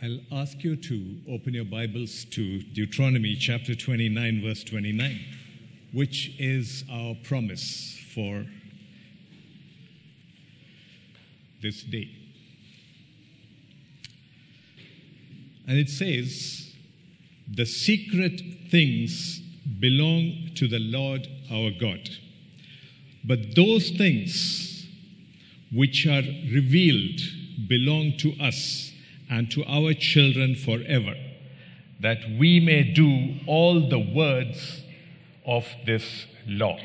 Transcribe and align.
I'll 0.00 0.20
ask 0.30 0.62
you 0.62 0.76
to 0.76 1.16
open 1.28 1.54
your 1.54 1.64
Bibles 1.64 2.24
to 2.26 2.62
Deuteronomy 2.62 3.34
chapter 3.34 3.74
29, 3.74 4.42
verse 4.42 4.62
29, 4.62 5.18
which 5.92 6.36
is 6.38 6.84
our 6.88 7.16
promise 7.24 7.98
for 8.14 8.46
this 11.60 11.82
day. 11.82 12.08
And 15.66 15.78
it 15.78 15.88
says, 15.88 16.76
The 17.52 17.66
secret 17.66 18.40
things 18.70 19.40
belong 19.80 20.50
to 20.54 20.68
the 20.68 20.78
Lord 20.78 21.26
our 21.50 21.72
God, 21.72 22.08
but 23.24 23.56
those 23.56 23.90
things 23.90 24.86
which 25.72 26.06
are 26.06 26.22
revealed 26.52 27.20
belong 27.66 28.16
to 28.18 28.34
us 28.40 28.87
and 29.30 29.50
to 29.50 29.64
our 29.64 29.94
children 29.94 30.54
forever, 30.54 31.14
that 32.00 32.18
we 32.38 32.60
may 32.60 32.82
do 32.82 33.36
all 33.46 33.88
the 33.88 33.98
words 33.98 34.82
of 35.46 35.66
this 35.84 36.26
law. 36.46 36.78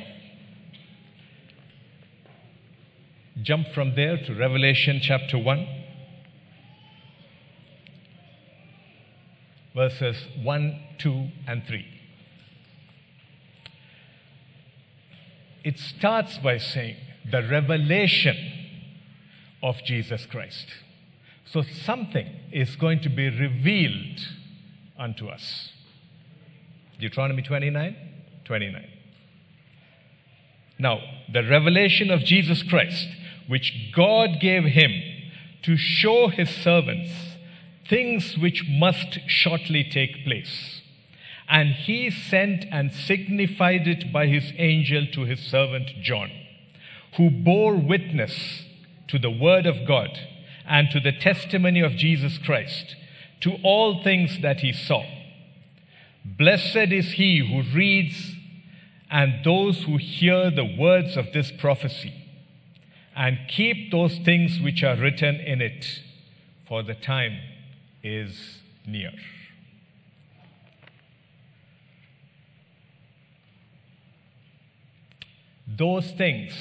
Jump 3.41 3.67
from 3.69 3.95
there 3.95 4.17
to 4.17 4.33
Revelation 4.33 4.99
chapter 5.01 5.37
1, 5.37 5.67
verses 9.73 10.17
1, 10.41 10.79
2, 10.99 11.27
and 11.47 11.65
3. 11.65 11.85
It 15.63 15.79
starts 15.79 16.37
by 16.37 16.57
saying 16.57 16.97
the 17.29 17.41
revelation 17.41 18.37
of 19.61 19.83
Jesus 19.83 20.25
Christ. 20.25 20.67
So 21.53 21.61
something 21.61 22.27
is 22.51 22.75
going 22.75 23.01
to 23.01 23.09
be 23.09 23.29
revealed 23.29 24.27
unto 24.97 25.27
us. 25.27 25.71
Deuteronomy 26.99 27.43
29 27.43 27.95
29. 28.43 28.87
Now, 30.79 30.99
the 31.31 31.43
revelation 31.43 32.09
of 32.09 32.21
Jesus 32.21 32.63
Christ, 32.63 33.07
which 33.47 33.91
God 33.95 34.39
gave 34.41 34.63
him 34.63 34.99
to 35.61 35.77
show 35.77 36.29
his 36.29 36.49
servants 36.49 37.11
things 37.87 38.35
which 38.35 38.65
must 38.67 39.19
shortly 39.27 39.83
take 39.83 40.25
place. 40.25 40.81
And 41.47 41.69
he 41.69 42.09
sent 42.09 42.65
and 42.71 42.91
signified 42.91 43.87
it 43.87 44.11
by 44.11 44.25
his 44.25 44.51
angel 44.57 45.05
to 45.13 45.25
his 45.25 45.39
servant 45.39 45.91
John, 46.01 46.31
who 47.17 47.29
bore 47.29 47.75
witness 47.75 48.63
to 49.07 49.19
the 49.19 49.29
word 49.29 49.67
of 49.67 49.85
God 49.85 50.19
and 50.67 50.89
to 50.91 50.99
the 50.99 51.11
testimony 51.11 51.81
of 51.81 51.95
Jesus 51.95 52.37
Christ, 52.37 52.95
to 53.41 53.57
all 53.63 54.01
things 54.03 54.39
that 54.41 54.61
he 54.61 54.71
saw. 54.71 55.03
Blessed 56.25 56.91
is 56.91 57.13
he 57.13 57.39
who 57.39 57.61
reads 57.75 58.35
and 59.11 59.43
those 59.43 59.83
who 59.83 59.97
hear 59.97 60.49
the 60.49 60.65
words 60.65 61.17
of 61.17 61.33
this 61.33 61.51
prophecy 61.51 62.13
and 63.15 63.37
keep 63.47 63.91
those 63.91 64.17
things 64.17 64.59
which 64.59 64.83
are 64.83 64.95
written 64.95 65.35
in 65.35 65.61
it, 65.61 66.01
for 66.67 66.81
the 66.81 66.95
time 66.95 67.37
is 68.01 68.59
near. 68.87 69.11
Those 75.67 76.11
things 76.11 76.53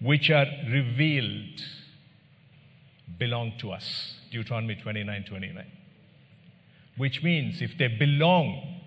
which 0.00 0.30
are 0.30 0.46
revealed 0.68 1.60
belong 3.18 3.52
to 3.58 3.72
us. 3.72 4.18
Deuteronomy 4.30 4.74
29 4.74 5.24
29. 5.24 5.66
Which 6.96 7.22
means 7.22 7.60
if 7.60 7.76
they 7.76 7.88
belong 7.88 8.80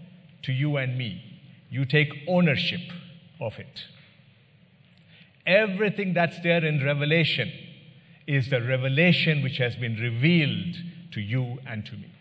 to 0.43 0.53
you 0.53 0.77
and 0.77 0.97
me, 0.97 1.39
you 1.69 1.85
take 1.85 2.13
ownership 2.27 2.81
of 3.39 3.59
it. 3.59 3.85
Everything 5.45 6.13
that's 6.13 6.39
there 6.41 6.63
in 6.63 6.83
Revelation 6.83 7.51
is 8.25 8.49
the 8.49 8.61
revelation 8.61 9.41
which 9.41 9.57
has 9.57 9.75
been 9.75 9.95
revealed 9.95 10.75
to 11.11 11.21
you 11.21 11.59
and 11.65 11.85
to 11.85 11.93
me. 11.93 12.11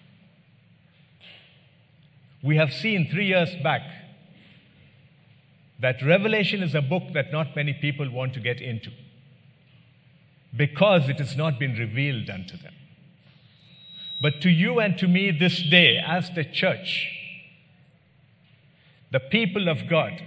We 2.43 2.57
have 2.57 2.73
seen 2.73 3.09
three 3.11 3.27
years 3.27 3.51
back 3.63 3.83
that 5.81 6.03
Revelation 6.03 6.63
is 6.63 6.75
a 6.75 6.81
book 6.81 7.03
that 7.13 7.33
not 7.33 7.57
many 7.57 7.73
people 7.73 8.09
want 8.11 8.35
to 8.35 8.41
get 8.41 8.61
into 8.61 8.91
because 10.57 11.09
it 11.09 11.19
has 11.19 11.37
not 11.37 11.59
been 11.59 11.75
revealed 11.75 12.31
unto 12.31 12.57
them. 12.57 12.75
But 14.21 14.41
to 14.43 14.51
you 14.51 14.79
and 14.79 14.97
to 14.99 15.09
me 15.09 15.31
this 15.31 15.63
day, 15.63 15.99
as 15.99 16.31
the 16.31 16.45
church, 16.45 17.13
the 19.13 19.21
people 19.21 19.69
of 19.69 19.89
God, 19.89 20.23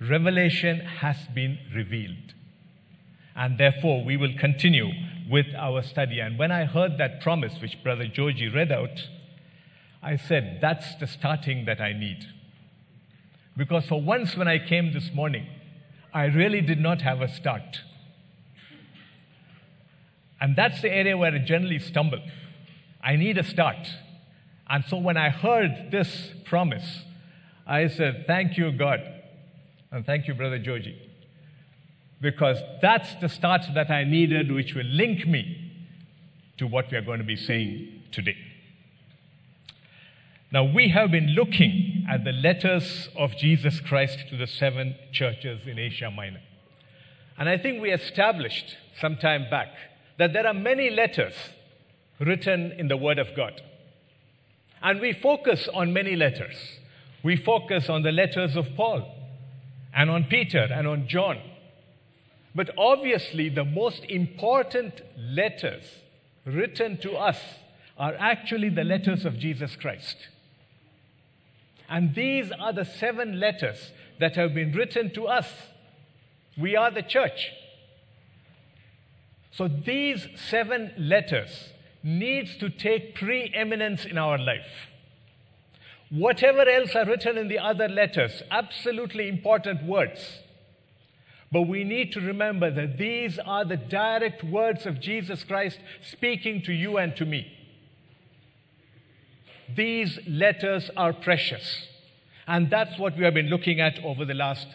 revelation 0.00 0.80
has 0.80 1.16
been 1.34 1.58
revealed. 1.74 2.34
And 3.36 3.58
therefore, 3.58 4.04
we 4.04 4.16
will 4.16 4.34
continue 4.38 4.90
with 5.28 5.46
our 5.56 5.82
study. 5.82 6.20
And 6.20 6.38
when 6.38 6.52
I 6.52 6.66
heard 6.66 6.98
that 6.98 7.20
promise, 7.20 7.60
which 7.60 7.82
Brother 7.82 8.06
Georgie 8.06 8.48
read 8.48 8.70
out, 8.70 9.08
I 10.02 10.16
said, 10.16 10.58
That's 10.60 10.94
the 10.96 11.06
starting 11.08 11.64
that 11.64 11.80
I 11.80 11.92
need. 11.92 12.26
Because 13.56 13.86
for 13.86 14.00
once, 14.00 14.36
when 14.36 14.48
I 14.48 14.58
came 14.58 14.92
this 14.92 15.12
morning, 15.12 15.46
I 16.12 16.26
really 16.26 16.60
did 16.60 16.78
not 16.78 17.02
have 17.02 17.20
a 17.20 17.28
start. 17.28 17.80
And 20.44 20.54
that's 20.54 20.82
the 20.82 20.92
area 20.92 21.16
where 21.16 21.32
I 21.32 21.38
generally 21.38 21.78
stumble. 21.78 22.20
I 23.02 23.16
need 23.16 23.38
a 23.38 23.42
start. 23.42 23.88
And 24.68 24.84
so 24.84 24.98
when 24.98 25.16
I 25.16 25.30
heard 25.30 25.88
this 25.90 26.32
promise, 26.44 27.04
I 27.66 27.88
said, 27.88 28.24
Thank 28.26 28.58
you, 28.58 28.70
God. 28.70 29.00
And 29.90 30.04
thank 30.04 30.28
you, 30.28 30.34
Brother 30.34 30.58
Georgie. 30.58 31.00
Because 32.20 32.58
that's 32.82 33.14
the 33.22 33.28
start 33.30 33.62
that 33.74 33.90
I 33.90 34.04
needed, 34.04 34.52
which 34.52 34.74
will 34.74 34.84
link 34.84 35.26
me 35.26 35.72
to 36.58 36.66
what 36.66 36.90
we 36.90 36.98
are 36.98 37.02
going 37.02 37.20
to 37.20 37.24
be 37.24 37.36
saying 37.36 38.02
today. 38.12 38.36
Now, 40.52 40.64
we 40.64 40.90
have 40.90 41.10
been 41.10 41.28
looking 41.28 42.06
at 42.06 42.24
the 42.24 42.32
letters 42.32 43.08
of 43.16 43.34
Jesus 43.38 43.80
Christ 43.80 44.28
to 44.28 44.36
the 44.36 44.46
seven 44.46 44.96
churches 45.10 45.66
in 45.66 45.78
Asia 45.78 46.10
Minor. 46.10 46.42
And 47.38 47.48
I 47.48 47.56
think 47.56 47.80
we 47.80 47.90
established 47.92 48.76
some 49.00 49.16
time 49.16 49.48
back 49.48 49.70
that 50.18 50.32
there 50.32 50.46
are 50.46 50.54
many 50.54 50.90
letters 50.90 51.34
written 52.20 52.72
in 52.72 52.88
the 52.88 52.96
Word 52.96 53.18
of 53.18 53.34
God. 53.34 53.60
And 54.82 55.00
we 55.00 55.12
focus 55.12 55.68
on 55.72 55.92
many 55.92 56.14
letters. 56.14 56.54
We 57.22 57.36
focus 57.36 57.88
on 57.88 58.02
the 58.02 58.12
letters 58.12 58.56
of 58.56 58.76
Paul 58.76 59.10
and 59.94 60.10
on 60.10 60.24
Peter 60.24 60.68
and 60.70 60.86
on 60.86 61.08
John. 61.08 61.40
But 62.54 62.70
obviously, 62.76 63.48
the 63.48 63.64
most 63.64 64.04
important 64.04 65.00
letters 65.16 65.82
written 66.44 66.98
to 66.98 67.12
us 67.12 67.38
are 67.96 68.14
actually 68.18 68.68
the 68.68 68.84
letters 68.84 69.24
of 69.24 69.38
Jesus 69.38 69.74
Christ. 69.76 70.28
And 71.88 72.14
these 72.14 72.52
are 72.52 72.72
the 72.72 72.84
seven 72.84 73.40
letters 73.40 73.92
that 74.20 74.36
have 74.36 74.54
been 74.54 74.72
written 74.72 75.12
to 75.14 75.26
us. 75.26 75.48
We 76.56 76.76
are 76.76 76.90
the 76.90 77.02
church. 77.02 77.50
So 79.56 79.68
these 79.68 80.26
seven 80.48 80.92
letters 80.98 81.70
needs 82.02 82.56
to 82.56 82.68
take 82.68 83.14
preeminence 83.14 84.04
in 84.04 84.18
our 84.18 84.36
life. 84.36 84.90
Whatever 86.10 86.68
else 86.68 86.96
are 86.96 87.06
written 87.06 87.38
in 87.38 87.46
the 87.46 87.60
other 87.60 87.88
letters, 87.88 88.42
absolutely 88.50 89.28
important 89.28 89.84
words. 89.84 90.40
But 91.52 91.62
we 91.62 91.84
need 91.84 92.10
to 92.12 92.20
remember 92.20 92.68
that 92.72 92.98
these 92.98 93.38
are 93.38 93.64
the 93.64 93.76
direct 93.76 94.42
words 94.42 94.86
of 94.86 95.00
Jesus 95.00 95.44
Christ 95.44 95.78
speaking 96.02 96.60
to 96.62 96.72
you 96.72 96.96
and 96.96 97.14
to 97.14 97.24
me. 97.24 97.52
These 99.72 100.18
letters 100.26 100.90
are 100.96 101.12
precious. 101.12 101.86
And 102.48 102.70
that's 102.70 102.98
what 102.98 103.16
we 103.16 103.24
have 103.24 103.34
been 103.34 103.48
looking 103.48 103.80
at 103.80 104.02
over 104.04 104.24
the 104.24 104.34
last 104.34 104.66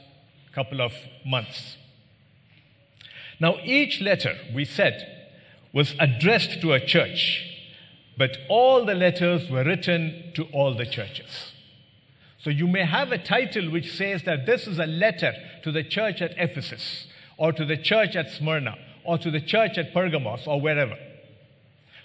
couple 0.53 0.81
of 0.81 0.93
months. 1.25 1.75
Now, 3.39 3.57
each 3.63 4.01
letter, 4.01 4.37
we 4.53 4.65
said, 4.65 5.29
was 5.73 5.95
addressed 5.99 6.61
to 6.61 6.73
a 6.73 6.79
church, 6.79 7.45
but 8.17 8.37
all 8.49 8.85
the 8.85 8.95
letters 8.95 9.49
were 9.49 9.63
written 9.63 10.31
to 10.35 10.43
all 10.45 10.73
the 10.73 10.85
churches. 10.85 11.53
So 12.39 12.49
you 12.49 12.67
may 12.67 12.85
have 12.85 13.11
a 13.11 13.17
title 13.17 13.69
which 13.71 13.93
says 13.93 14.23
that 14.23 14.45
this 14.45 14.67
is 14.67 14.79
a 14.79 14.85
letter 14.85 15.33
to 15.63 15.71
the 15.71 15.83
church 15.83 16.21
at 16.21 16.33
Ephesus, 16.37 17.07
or 17.37 17.53
to 17.53 17.65
the 17.65 17.77
church 17.77 18.15
at 18.15 18.29
Smyrna, 18.31 18.77
or 19.03 19.17
to 19.17 19.31
the 19.31 19.41
church 19.41 19.77
at 19.77 19.93
Pergamos, 19.93 20.45
or 20.45 20.59
wherever. 20.59 20.97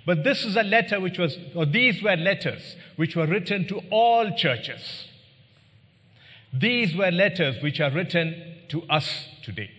But 0.07 0.23
this 0.23 0.45
is 0.45 0.57
a 0.57 0.63
letter 0.63 1.01
which 1.01 1.19
was, 1.19 1.39
or 1.55 1.67
these 1.67 2.03
were 2.03 2.17
letters 2.17 2.77
which 2.97 3.17
were 3.17 3.27
written 3.27 3.67
to 3.69 3.81
all 3.91 4.37
churches. 4.37 5.09
These 6.53 6.95
were 6.95 7.11
letters 7.11 7.61
which 7.63 7.81
are 7.81 7.91
written 7.91 8.59
to 8.69 8.83
us 8.83 9.29
today. 9.43 9.71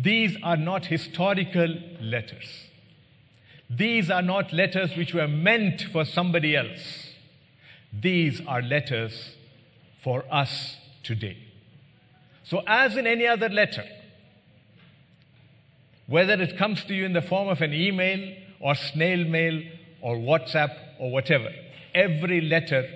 These 0.00 0.36
are 0.42 0.56
not 0.56 0.86
historical 0.86 1.74
letters. 2.00 2.66
These 3.68 4.10
are 4.10 4.22
not 4.22 4.52
letters 4.52 4.96
which 4.96 5.12
were 5.12 5.28
meant 5.28 5.82
for 5.82 6.04
somebody 6.04 6.54
else. 6.56 7.10
These 7.92 8.40
are 8.46 8.62
letters 8.62 9.34
for 10.02 10.24
us 10.30 10.76
today. 11.02 11.36
So, 12.44 12.62
as 12.66 12.96
in 12.96 13.06
any 13.06 13.26
other 13.26 13.48
letter, 13.48 13.84
whether 16.06 16.34
it 16.34 16.56
comes 16.56 16.84
to 16.84 16.94
you 16.94 17.04
in 17.04 17.12
the 17.12 17.22
form 17.22 17.48
of 17.48 17.60
an 17.60 17.74
email 17.74 18.34
or 18.60 18.74
snail 18.74 19.24
mail 19.24 19.62
or 20.00 20.16
WhatsApp 20.16 20.74
or 20.98 21.10
whatever, 21.10 21.50
every 21.94 22.40
letter 22.40 22.88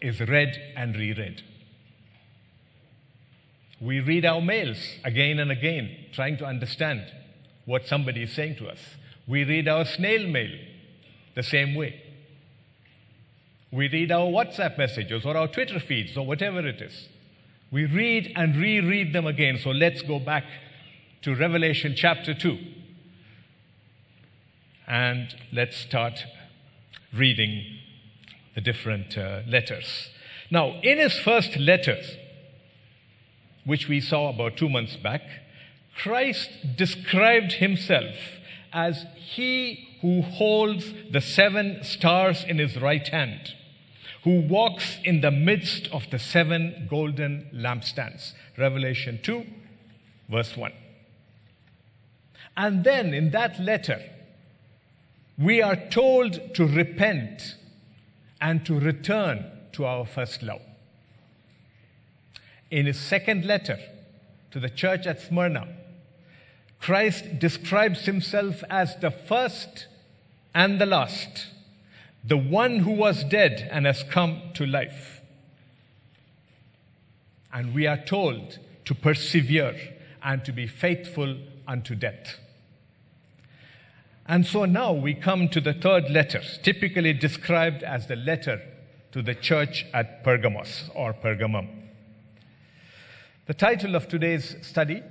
is 0.00 0.20
read 0.20 0.56
and 0.76 0.94
reread. 0.94 1.42
We 3.80 4.00
read 4.00 4.24
our 4.24 4.42
mails 4.42 4.78
again 5.04 5.38
and 5.38 5.50
again, 5.50 5.96
trying 6.12 6.36
to 6.38 6.44
understand 6.44 7.04
what 7.64 7.86
somebody 7.86 8.22
is 8.22 8.32
saying 8.32 8.56
to 8.56 8.68
us. 8.68 8.78
We 9.26 9.44
read 9.44 9.68
our 9.68 9.84
snail 9.84 10.26
mail 10.26 10.50
the 11.34 11.42
same 11.42 11.74
way. 11.74 12.02
We 13.72 13.88
read 13.88 14.10
our 14.10 14.26
WhatsApp 14.26 14.76
messages 14.76 15.24
or 15.24 15.36
our 15.36 15.48
Twitter 15.48 15.78
feeds 15.78 16.16
or 16.16 16.26
whatever 16.26 16.66
it 16.66 16.82
is. 16.82 17.08
We 17.70 17.86
read 17.86 18.32
and 18.34 18.56
reread 18.56 19.12
them 19.12 19.26
again. 19.26 19.58
So 19.62 19.70
let's 19.70 20.02
go 20.02 20.18
back 20.18 20.44
to 21.22 21.34
Revelation 21.34 21.94
chapter 21.96 22.34
2. 22.34 22.58
And 24.88 25.34
let's 25.52 25.76
start 25.76 26.24
reading 27.12 27.64
the 28.56 28.60
different 28.60 29.16
uh, 29.16 29.42
letters. 29.46 30.10
Now, 30.50 30.80
in 30.82 30.98
his 30.98 31.16
first 31.20 31.56
letters, 31.56 32.16
which 33.64 33.88
we 33.88 34.00
saw 34.00 34.30
about 34.30 34.56
two 34.56 34.68
months 34.68 34.96
back, 34.96 35.22
Christ 35.96 36.76
described 36.76 37.52
himself 37.54 38.14
as 38.72 39.06
he 39.14 39.98
who 40.00 40.22
holds 40.22 40.92
the 41.10 41.20
seven 41.20 41.82
stars 41.82 42.44
in 42.44 42.58
his 42.58 42.80
right 42.80 43.06
hand 43.08 43.54
who 44.24 44.40
walks 44.40 44.98
in 45.02 45.22
the 45.22 45.30
midst 45.30 45.88
of 45.92 46.08
the 46.10 46.18
seven 46.18 46.86
golden 46.90 47.48
lampstands. 47.54 48.32
Revelation 48.58 49.18
2, 49.22 49.46
verse 50.28 50.56
1. 50.56 50.72
And 52.56 52.84
then 52.84 53.14
in 53.14 53.30
that 53.30 53.58
letter, 53.58 54.02
we 55.38 55.62
are 55.62 55.76
told 55.76 56.54
to 56.54 56.66
repent 56.66 57.56
and 58.40 58.64
to 58.66 58.78
return 58.78 59.46
to 59.72 59.86
our 59.86 60.04
first 60.04 60.42
love. 60.42 60.60
In 62.70 62.86
his 62.86 62.98
second 62.98 63.44
letter 63.44 63.78
to 64.50 64.60
the 64.60 64.70
church 64.70 65.06
at 65.06 65.20
Smyrna, 65.20 65.68
Christ 66.80 67.38
describes 67.38 68.06
himself 68.06 68.62
as 68.70 68.96
the 68.96 69.10
first 69.10 69.86
and 70.54 70.80
the 70.80 70.86
last 70.86 71.46
the 72.22 72.36
one 72.36 72.80
who 72.80 72.92
was 72.92 73.24
dead 73.24 73.68
and 73.70 73.86
has 73.86 74.02
come 74.02 74.42
to 74.54 74.66
life. 74.66 75.20
And 77.52 77.74
we 77.74 77.86
are 77.86 77.96
told 77.96 78.58
to 78.84 78.94
persevere 78.94 79.74
and 80.22 80.44
to 80.44 80.52
be 80.52 80.66
faithful 80.66 81.38
unto 81.66 81.94
death. 81.94 82.38
And 84.26 84.46
so 84.46 84.64
now 84.64 84.92
we 84.92 85.14
come 85.14 85.48
to 85.48 85.60
the 85.60 85.72
third 85.72 86.10
letter, 86.10 86.42
typically 86.62 87.12
described 87.12 87.82
as 87.82 88.06
the 88.06 88.16
letter 88.16 88.60
to 89.12 89.22
the 89.22 89.34
church 89.34 89.86
at 89.92 90.22
Pergamos 90.22 90.90
or 90.94 91.12
Pergamum. 91.12 91.79
The 93.50 93.54
title 93.54 93.96
of 93.96 94.06
today's 94.06 94.54
study 94.64 95.02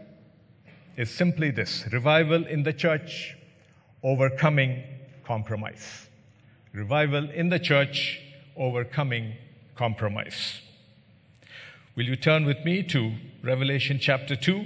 is 0.95 1.12
simply 1.12 1.51
this 1.51 1.86
Revival 1.91 2.47
in 2.47 2.63
the 2.63 2.71
Church, 2.71 3.36
Overcoming 4.01 4.81
Compromise. 5.25 6.07
Revival 6.71 7.30
in 7.31 7.50
the 7.50 7.59
church, 7.59 8.21
overcoming 8.56 9.33
compromise. 9.75 10.62
Will 11.97 12.06
you 12.06 12.15
turn 12.15 12.45
with 12.45 12.63
me 12.63 12.81
to 12.83 13.15
Revelation 13.44 14.00
chapter 14.00 14.38
2 14.38 14.65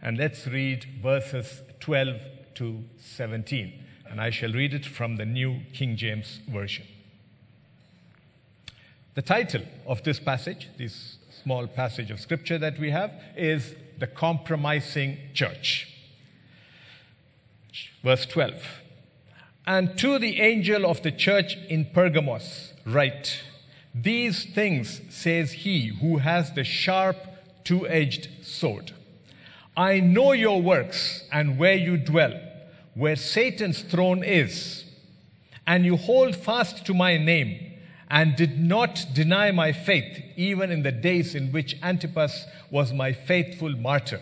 and 0.00 0.16
let's 0.16 0.46
read 0.46 0.86
verses 1.02 1.62
12 1.80 2.20
to 2.54 2.84
17. 3.00 3.84
And 4.08 4.20
I 4.20 4.30
shall 4.30 4.52
read 4.52 4.72
it 4.72 4.86
from 4.86 5.16
the 5.16 5.26
New 5.26 5.62
King 5.72 5.96
James 5.96 6.38
Version. 6.48 6.86
The 9.16 9.22
title 9.22 9.62
of 9.88 10.04
this 10.04 10.20
passage, 10.20 10.68
this 10.78 11.16
small 11.46 11.68
passage 11.68 12.10
of 12.10 12.18
scripture 12.18 12.58
that 12.58 12.76
we 12.76 12.90
have, 12.90 13.14
is 13.36 13.76
The 14.00 14.08
Compromising 14.08 15.16
Church. 15.32 15.94
Verse 18.02 18.26
12. 18.26 18.80
And 19.64 19.96
to 19.96 20.18
the 20.18 20.40
angel 20.40 20.84
of 20.84 21.02
the 21.02 21.12
church 21.12 21.56
in 21.68 21.84
Pergamos, 21.94 22.72
write, 22.84 23.44
These 23.94 24.46
things 24.46 25.00
says 25.08 25.52
he 25.52 25.86
who 26.00 26.16
has 26.16 26.52
the 26.52 26.64
sharp, 26.64 27.16
two 27.62 27.86
edged 27.86 28.26
sword. 28.44 28.90
I 29.76 30.00
know 30.00 30.32
your 30.32 30.60
works 30.60 31.28
and 31.30 31.60
where 31.60 31.76
you 31.76 31.96
dwell, 31.96 32.34
where 32.94 33.14
Satan's 33.14 33.82
throne 33.82 34.24
is, 34.24 34.84
and 35.64 35.84
you 35.84 35.96
hold 35.96 36.34
fast 36.34 36.84
to 36.86 36.92
my 36.92 37.16
name 37.18 37.65
and 38.08 38.36
did 38.36 38.60
not 38.60 39.06
deny 39.12 39.50
my 39.50 39.72
faith, 39.72 40.22
even 40.36 40.70
in 40.70 40.82
the 40.82 40.92
days 40.92 41.34
in 41.34 41.50
which 41.50 41.76
Antipas 41.82 42.46
was 42.70 42.92
my 42.92 43.12
faithful 43.12 43.70
martyr, 43.70 44.20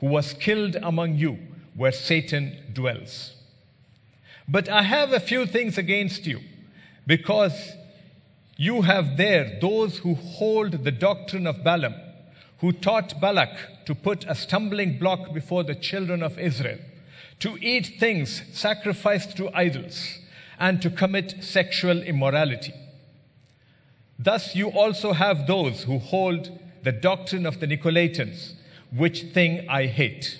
who 0.00 0.06
was 0.06 0.34
killed 0.34 0.76
among 0.82 1.16
you, 1.16 1.38
where 1.74 1.92
Satan 1.92 2.56
dwells. 2.72 3.32
But 4.48 4.68
I 4.68 4.82
have 4.82 5.12
a 5.12 5.20
few 5.20 5.46
things 5.46 5.78
against 5.78 6.26
you, 6.26 6.40
because 7.06 7.72
you 8.56 8.82
have 8.82 9.16
there 9.16 9.58
those 9.60 9.98
who 9.98 10.14
hold 10.14 10.84
the 10.84 10.92
doctrine 10.92 11.46
of 11.46 11.62
Balaam, 11.62 11.94
who 12.58 12.72
taught 12.72 13.20
Balak 13.20 13.84
to 13.84 13.94
put 13.94 14.24
a 14.24 14.34
stumbling 14.34 14.98
block 14.98 15.32
before 15.32 15.62
the 15.62 15.74
children 15.74 16.22
of 16.22 16.38
Israel, 16.38 16.78
to 17.38 17.58
eat 17.60 17.98
things 18.00 18.42
sacrificed 18.52 19.36
to 19.36 19.54
idols, 19.54 20.18
and 20.58 20.80
to 20.80 20.90
commit 20.90 21.44
sexual 21.44 22.02
immorality. 22.02 22.72
Thus, 24.18 24.56
you 24.56 24.68
also 24.68 25.12
have 25.12 25.46
those 25.46 25.84
who 25.84 25.98
hold 25.98 26.58
the 26.82 26.92
doctrine 26.92 27.46
of 27.46 27.60
the 27.60 27.66
Nicolaitans, 27.66 28.54
which 28.90 29.22
thing 29.22 29.68
I 29.68 29.86
hate. 29.86 30.38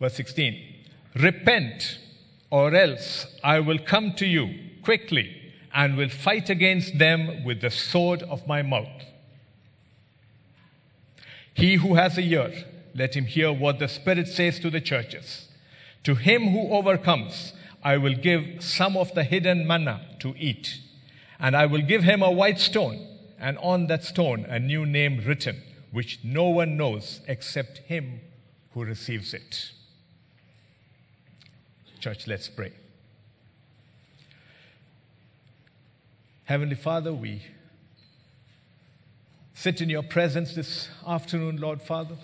Verse 0.00 0.14
16 0.14 0.60
Repent 1.14 1.98
or 2.50 2.74
else 2.74 3.26
I 3.42 3.60
will 3.60 3.78
come 3.78 4.12
to 4.14 4.26
you 4.26 4.54
quickly 4.82 5.52
and 5.72 5.96
will 5.96 6.08
fight 6.08 6.50
against 6.50 6.98
them 6.98 7.44
with 7.44 7.60
the 7.60 7.70
sword 7.70 8.22
of 8.24 8.46
my 8.46 8.62
mouth. 8.62 9.04
He 11.54 11.76
who 11.76 11.94
has 11.94 12.18
a 12.18 12.22
ear, 12.22 12.52
let 12.94 13.14
him 13.14 13.24
hear 13.24 13.52
what 13.52 13.78
the 13.78 13.88
Spirit 13.88 14.28
says 14.28 14.58
to 14.60 14.70
the 14.70 14.80
churches. 14.80 15.48
To 16.04 16.14
him 16.14 16.48
who 16.48 16.72
overcomes, 16.72 17.52
I 17.82 17.96
will 17.96 18.14
give 18.14 18.62
some 18.62 18.96
of 18.96 19.14
the 19.14 19.24
hidden 19.24 19.66
manna 19.66 20.00
to 20.20 20.34
eat, 20.38 20.78
and 21.42 21.56
I 21.56 21.66
will 21.66 21.82
give 21.82 22.04
him 22.04 22.22
a 22.22 22.30
white 22.30 22.60
stone, 22.60 23.04
and 23.38 23.58
on 23.58 23.88
that 23.88 24.04
stone 24.04 24.46
a 24.48 24.60
new 24.60 24.86
name 24.86 25.20
written, 25.26 25.60
which 25.90 26.20
no 26.22 26.44
one 26.44 26.76
knows 26.76 27.20
except 27.26 27.78
him 27.78 28.20
who 28.72 28.84
receives 28.84 29.34
it. 29.34 29.72
Church, 31.98 32.28
let's 32.28 32.48
pray. 32.48 32.72
Heavenly 36.44 36.76
Father, 36.76 37.12
we 37.12 37.42
sit 39.52 39.80
in 39.80 39.90
your 39.90 40.02
presence 40.04 40.54
this 40.54 40.88
afternoon, 41.06 41.56
Lord 41.56 41.82
Father, 41.82 42.16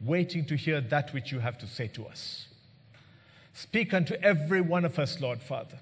waiting 0.00 0.44
to 0.46 0.56
hear 0.56 0.80
that 0.80 1.14
which 1.14 1.30
you 1.30 1.38
have 1.38 1.58
to 1.58 1.66
say 1.66 1.86
to 1.88 2.06
us. 2.06 2.48
Speak 3.54 3.94
unto 3.94 4.14
every 4.14 4.60
one 4.60 4.84
of 4.84 4.98
us, 4.98 5.20
Lord 5.20 5.42
Father. 5.42 5.78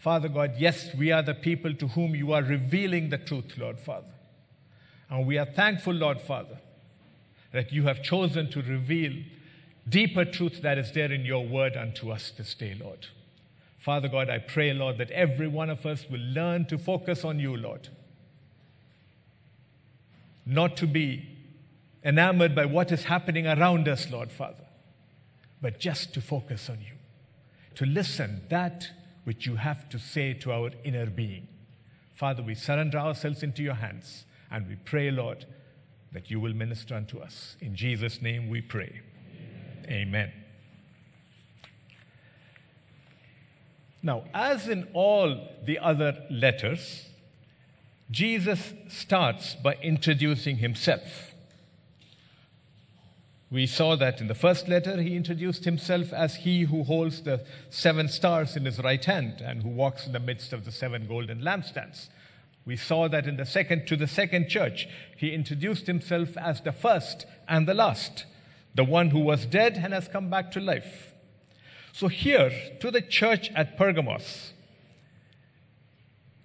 Father 0.00 0.28
God, 0.30 0.54
yes, 0.56 0.94
we 0.94 1.12
are 1.12 1.22
the 1.22 1.34
people 1.34 1.74
to 1.74 1.88
whom 1.88 2.14
you 2.14 2.32
are 2.32 2.42
revealing 2.42 3.10
the 3.10 3.18
truth, 3.18 3.58
Lord 3.58 3.78
Father. 3.78 4.14
And 5.10 5.26
we 5.26 5.36
are 5.36 5.44
thankful, 5.44 5.92
Lord 5.92 6.22
Father, 6.22 6.58
that 7.52 7.70
you 7.70 7.82
have 7.82 8.02
chosen 8.02 8.50
to 8.52 8.62
reveal 8.62 9.12
deeper 9.86 10.24
truth 10.24 10.62
that 10.62 10.78
is 10.78 10.90
there 10.92 11.12
in 11.12 11.26
your 11.26 11.46
word 11.46 11.76
unto 11.76 12.10
us 12.10 12.32
this 12.38 12.54
day, 12.54 12.74
Lord. 12.80 13.08
Father 13.76 14.08
God, 14.08 14.30
I 14.30 14.38
pray, 14.38 14.72
Lord, 14.72 14.96
that 14.96 15.10
every 15.10 15.48
one 15.48 15.68
of 15.68 15.84
us 15.84 16.06
will 16.08 16.20
learn 16.20 16.64
to 16.66 16.78
focus 16.78 17.22
on 17.22 17.38
you, 17.38 17.54
Lord. 17.54 17.88
Not 20.46 20.78
to 20.78 20.86
be 20.86 21.28
enamored 22.02 22.54
by 22.54 22.64
what 22.64 22.90
is 22.90 23.04
happening 23.04 23.46
around 23.46 23.86
us, 23.86 24.10
Lord 24.10 24.32
Father, 24.32 24.64
but 25.60 25.78
just 25.78 26.14
to 26.14 26.22
focus 26.22 26.70
on 26.70 26.78
you, 26.78 26.94
to 27.74 27.84
listen 27.84 28.40
that 28.48 28.88
which 29.30 29.46
you 29.46 29.54
have 29.54 29.88
to 29.88 29.96
say 29.96 30.34
to 30.34 30.50
our 30.50 30.72
inner 30.82 31.06
being. 31.06 31.46
Father, 32.12 32.42
we 32.42 32.52
surrender 32.52 32.98
ourselves 32.98 33.44
into 33.44 33.62
your 33.62 33.74
hands 33.74 34.24
and 34.50 34.66
we 34.66 34.74
pray, 34.74 35.08
Lord, 35.12 35.46
that 36.10 36.32
you 36.32 36.40
will 36.40 36.52
minister 36.52 36.96
unto 36.96 37.20
us. 37.20 37.56
In 37.60 37.76
Jesus' 37.76 38.20
name 38.20 38.48
we 38.48 38.60
pray. 38.60 39.02
Amen. 39.86 40.32
Now, 44.02 44.24
as 44.34 44.66
in 44.66 44.88
all 44.94 45.48
the 45.64 45.78
other 45.78 46.24
letters, 46.28 47.06
Jesus 48.10 48.72
starts 48.88 49.54
by 49.54 49.74
introducing 49.74 50.56
himself. 50.56 51.29
We 53.50 53.66
saw 53.66 53.96
that 53.96 54.20
in 54.20 54.28
the 54.28 54.34
first 54.34 54.68
letter, 54.68 55.02
he 55.02 55.16
introduced 55.16 55.64
himself 55.64 56.12
as 56.12 56.36
he 56.36 56.62
who 56.62 56.84
holds 56.84 57.22
the 57.22 57.44
seven 57.68 58.08
stars 58.08 58.56
in 58.56 58.64
his 58.64 58.78
right 58.78 59.04
hand 59.04 59.40
and 59.40 59.64
who 59.64 59.70
walks 59.70 60.06
in 60.06 60.12
the 60.12 60.20
midst 60.20 60.52
of 60.52 60.64
the 60.64 60.70
seven 60.70 61.08
golden 61.08 61.40
lampstands. 61.40 62.08
We 62.64 62.76
saw 62.76 63.08
that 63.08 63.26
in 63.26 63.36
the 63.36 63.44
second, 63.44 63.88
to 63.88 63.96
the 63.96 64.06
second 64.06 64.48
church, 64.48 64.86
he 65.16 65.34
introduced 65.34 65.88
himself 65.88 66.36
as 66.36 66.60
the 66.60 66.70
first 66.70 67.26
and 67.48 67.66
the 67.66 67.74
last, 67.74 68.24
the 68.76 68.84
one 68.84 69.10
who 69.10 69.18
was 69.18 69.46
dead 69.46 69.80
and 69.82 69.92
has 69.92 70.06
come 70.06 70.30
back 70.30 70.52
to 70.52 70.60
life. 70.60 71.12
So, 71.92 72.06
here, 72.06 72.52
to 72.80 72.92
the 72.92 73.02
church 73.02 73.50
at 73.56 73.76
Pergamos, 73.76 74.52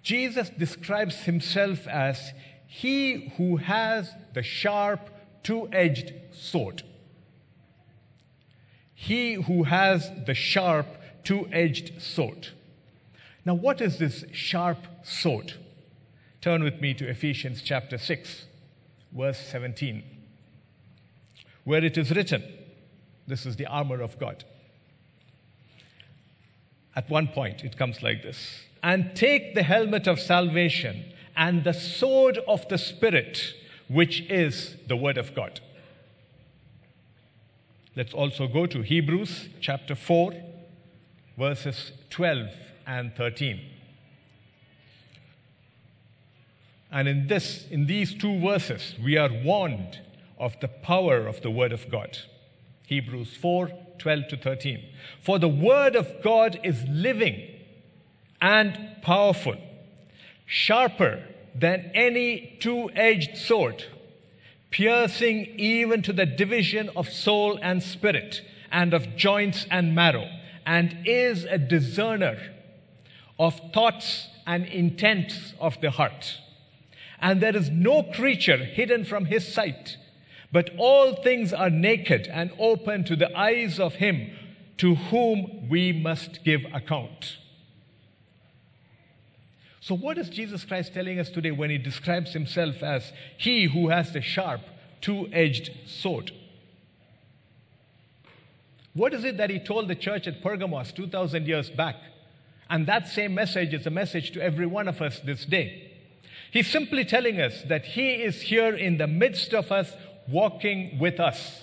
Jesus 0.02 0.50
describes 0.50 1.22
himself 1.22 1.86
as 1.86 2.32
he 2.66 3.32
who 3.36 3.58
has 3.58 4.10
the 4.34 4.42
sharp, 4.42 5.10
two 5.44 5.68
edged 5.72 6.12
sword. 6.32 6.82
He 8.98 9.34
who 9.34 9.64
has 9.64 10.10
the 10.24 10.34
sharp, 10.34 10.86
two 11.22 11.46
edged 11.52 12.00
sword. 12.00 12.48
Now, 13.44 13.54
what 13.54 13.82
is 13.82 13.98
this 13.98 14.24
sharp 14.32 14.78
sword? 15.04 15.52
Turn 16.40 16.64
with 16.64 16.80
me 16.80 16.94
to 16.94 17.06
Ephesians 17.06 17.60
chapter 17.62 17.98
6, 17.98 18.46
verse 19.12 19.38
17, 19.38 20.02
where 21.64 21.84
it 21.84 21.98
is 21.98 22.10
written, 22.10 22.42
This 23.26 23.44
is 23.44 23.56
the 23.56 23.66
armor 23.66 24.00
of 24.00 24.18
God. 24.18 24.44
At 26.96 27.10
one 27.10 27.28
point, 27.28 27.62
it 27.62 27.76
comes 27.76 28.02
like 28.02 28.22
this 28.22 28.64
And 28.82 29.14
take 29.14 29.54
the 29.54 29.62
helmet 29.62 30.06
of 30.06 30.18
salvation 30.18 31.12
and 31.36 31.64
the 31.64 31.74
sword 31.74 32.38
of 32.48 32.66
the 32.68 32.78
Spirit, 32.78 33.52
which 33.88 34.22
is 34.30 34.76
the 34.88 34.96
word 34.96 35.18
of 35.18 35.34
God. 35.34 35.60
Let's 37.96 38.12
also 38.12 38.46
go 38.46 38.66
to 38.66 38.82
Hebrews 38.82 39.48
chapter 39.58 39.94
4, 39.94 40.34
verses 41.38 41.92
12 42.10 42.50
and 42.86 43.16
13. 43.16 43.58
And 46.92 47.08
in 47.08 47.26
this, 47.26 47.66
in 47.70 47.86
these 47.86 48.12
two 48.12 48.38
verses, 48.38 48.96
we 49.02 49.16
are 49.16 49.30
warned 49.32 50.00
of 50.38 50.60
the 50.60 50.68
power 50.68 51.26
of 51.26 51.40
the 51.40 51.50
word 51.50 51.72
of 51.72 51.90
God. 51.90 52.18
Hebrews 52.86 53.34
4, 53.34 53.70
12 53.98 54.28
to 54.28 54.36
13. 54.36 54.84
For 55.22 55.38
the 55.38 55.48
word 55.48 55.96
of 55.96 56.22
God 56.22 56.60
is 56.62 56.84
living 56.86 57.48
and 58.42 58.98
powerful, 59.00 59.56
sharper 60.44 61.22
than 61.54 61.90
any 61.94 62.58
two 62.60 62.90
edged 62.94 63.38
sword, 63.38 63.86
piercing 64.76 65.46
even 65.56 66.02
to 66.02 66.12
the 66.12 66.26
division 66.26 66.90
of 66.94 67.08
soul 67.08 67.58
and 67.62 67.82
spirit, 67.82 68.42
and 68.70 68.92
of 68.92 69.16
joints 69.16 69.66
and 69.70 69.94
marrow, 69.94 70.28
and 70.66 70.98
is 71.04 71.44
a 71.44 71.56
discerner 71.56 72.38
of 73.38 73.58
thoughts 73.72 74.28
and 74.46 74.66
intents 74.66 75.54
of 75.60 75.80
the 75.80 75.90
heart. 75.90 76.38
And 77.20 77.40
there 77.40 77.56
is 77.56 77.70
no 77.70 78.02
creature 78.02 78.58
hidden 78.58 79.04
from 79.04 79.26
his 79.26 79.50
sight 79.50 79.96
but 80.52 80.70
all 80.78 81.14
things 81.14 81.52
are 81.52 81.70
naked 81.70 82.26
and 82.28 82.50
open 82.58 83.04
to 83.04 83.16
the 83.16 83.36
eyes 83.36 83.78
of 83.78 83.96
him 83.96 84.30
to 84.78 84.94
whom 84.94 85.68
we 85.68 85.92
must 85.92 86.44
give 86.44 86.64
account. 86.72 87.38
So, 89.86 89.94
what 89.94 90.18
is 90.18 90.28
Jesus 90.28 90.64
Christ 90.64 90.94
telling 90.94 91.20
us 91.20 91.30
today 91.30 91.52
when 91.52 91.70
he 91.70 91.78
describes 91.78 92.32
himself 92.32 92.82
as 92.82 93.12
he 93.38 93.66
who 93.66 93.88
has 93.90 94.12
the 94.12 94.20
sharp, 94.20 94.62
two 95.00 95.28
edged 95.32 95.70
sword? 95.86 96.32
What 98.94 99.14
is 99.14 99.22
it 99.22 99.36
that 99.36 99.48
he 99.48 99.60
told 99.60 99.86
the 99.86 99.94
church 99.94 100.26
at 100.26 100.42
Pergamos 100.42 100.90
2,000 100.90 101.46
years 101.46 101.70
back? 101.70 101.94
And 102.68 102.88
that 102.88 103.06
same 103.06 103.36
message 103.36 103.72
is 103.74 103.86
a 103.86 103.90
message 103.90 104.32
to 104.32 104.42
every 104.42 104.66
one 104.66 104.88
of 104.88 105.00
us 105.00 105.20
this 105.20 105.44
day. 105.44 105.92
He's 106.50 106.68
simply 106.68 107.04
telling 107.04 107.40
us 107.40 107.62
that 107.68 107.84
he 107.84 108.14
is 108.14 108.42
here 108.42 108.74
in 108.74 108.98
the 108.98 109.06
midst 109.06 109.54
of 109.54 109.70
us 109.70 109.92
walking 110.26 110.98
with 110.98 111.20
us. 111.20 111.62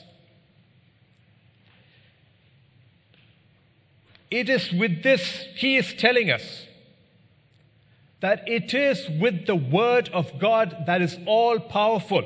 It 4.32 4.48
is 4.48 4.72
with 4.72 5.04
this, 5.04 5.46
he 5.58 5.76
is 5.76 5.94
telling 5.94 6.32
us 6.32 6.68
that 8.24 8.48
it 8.48 8.74
is 8.74 9.10
with 9.20 9.48
the 9.48 9.56
Word 9.56 10.08
of 10.14 10.40
God 10.40 10.86
that 10.86 11.02
is 11.02 11.18
all 11.26 11.60
powerful. 11.60 12.24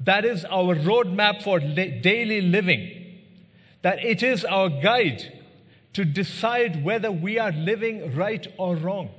That 0.00 0.24
is 0.24 0.44
our 0.46 0.74
roadmap 0.74 1.44
for 1.44 1.60
daily 1.60 2.40
living. 2.40 2.90
That 3.82 4.04
it 4.04 4.20
is 4.24 4.44
our 4.44 4.68
guide 4.68 5.40
to 5.92 6.04
decide 6.04 6.84
whether 6.84 7.12
we 7.12 7.38
are 7.38 7.52
living 7.52 8.16
right 8.16 8.48
or 8.58 8.74
wrong. 8.74 9.10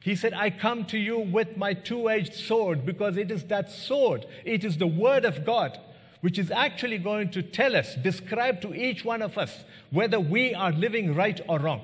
He 0.00 0.14
said, 0.14 0.32
I 0.32 0.50
come 0.50 0.84
to 0.86 0.98
you 0.98 1.18
with 1.18 1.56
my 1.56 1.74
two 1.74 2.08
edged 2.08 2.34
sword 2.34 2.86
because 2.86 3.16
it 3.16 3.32
is 3.32 3.42
that 3.46 3.68
sword, 3.68 4.26
it 4.44 4.62
is 4.62 4.76
the 4.76 4.86
word 4.86 5.24
of 5.24 5.44
God, 5.44 5.76
which 6.20 6.38
is 6.38 6.52
actually 6.52 6.98
going 6.98 7.32
to 7.32 7.42
tell 7.42 7.74
us, 7.74 7.96
describe 7.96 8.60
to 8.60 8.74
each 8.74 9.04
one 9.04 9.22
of 9.22 9.36
us 9.36 9.64
whether 9.90 10.20
we 10.20 10.54
are 10.54 10.70
living 10.70 11.16
right 11.16 11.40
or 11.48 11.58
wrong. 11.58 11.80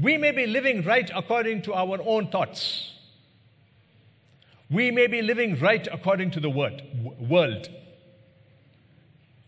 We 0.00 0.18
may 0.18 0.30
be 0.30 0.46
living 0.46 0.82
right 0.82 1.10
according 1.14 1.62
to 1.62 1.74
our 1.74 1.98
own 2.04 2.28
thoughts. 2.28 2.92
We 4.68 4.90
may 4.90 5.06
be 5.06 5.22
living 5.22 5.58
right 5.58 5.86
according 5.90 6.32
to 6.32 6.40
the 6.40 6.50
word, 6.50 6.82
world. 7.18 7.68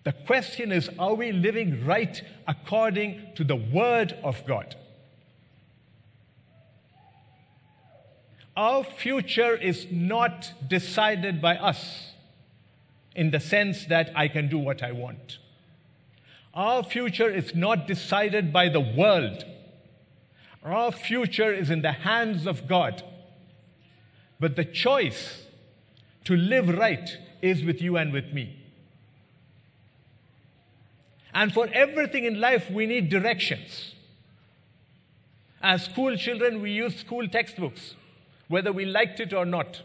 The 0.04 0.12
question 0.12 0.72
is, 0.72 0.88
are 0.98 1.14
we 1.14 1.32
living 1.32 1.84
right 1.84 2.22
according 2.46 3.32
to 3.34 3.44
the 3.44 3.56
word 3.56 4.16
of 4.22 4.46
God? 4.46 4.76
Our 8.56 8.84
future 8.84 9.54
is 9.54 9.86
not 9.90 10.52
decided 10.66 11.42
by 11.42 11.56
us 11.56 12.12
in 13.14 13.30
the 13.32 13.40
sense 13.40 13.84
that 13.86 14.10
I 14.14 14.28
can 14.28 14.48
do 14.48 14.58
what 14.58 14.82
I 14.82 14.92
want. 14.92 15.38
Our 16.54 16.82
future 16.82 17.28
is 17.28 17.54
not 17.54 17.86
decided 17.86 18.52
by 18.52 18.68
the 18.68 18.80
world. 18.80 19.44
Our 20.72 20.92
future 20.92 21.52
is 21.52 21.70
in 21.70 21.82
the 21.82 21.92
hands 21.92 22.46
of 22.46 22.68
God. 22.68 23.02
But 24.40 24.56
the 24.56 24.64
choice 24.64 25.44
to 26.24 26.36
live 26.36 26.68
right 26.68 27.16
is 27.42 27.64
with 27.64 27.80
you 27.80 27.96
and 27.96 28.12
with 28.12 28.32
me. 28.32 28.56
And 31.34 31.52
for 31.52 31.68
everything 31.72 32.24
in 32.24 32.40
life, 32.40 32.70
we 32.70 32.86
need 32.86 33.08
directions. 33.08 33.94
As 35.62 35.84
school 35.84 36.16
children, 36.16 36.60
we 36.60 36.70
use 36.72 36.96
school 36.96 37.26
textbooks 37.28 37.94
whether 38.48 38.72
we 38.72 38.84
liked 38.84 39.20
it 39.20 39.32
or 39.32 39.44
not. 39.44 39.82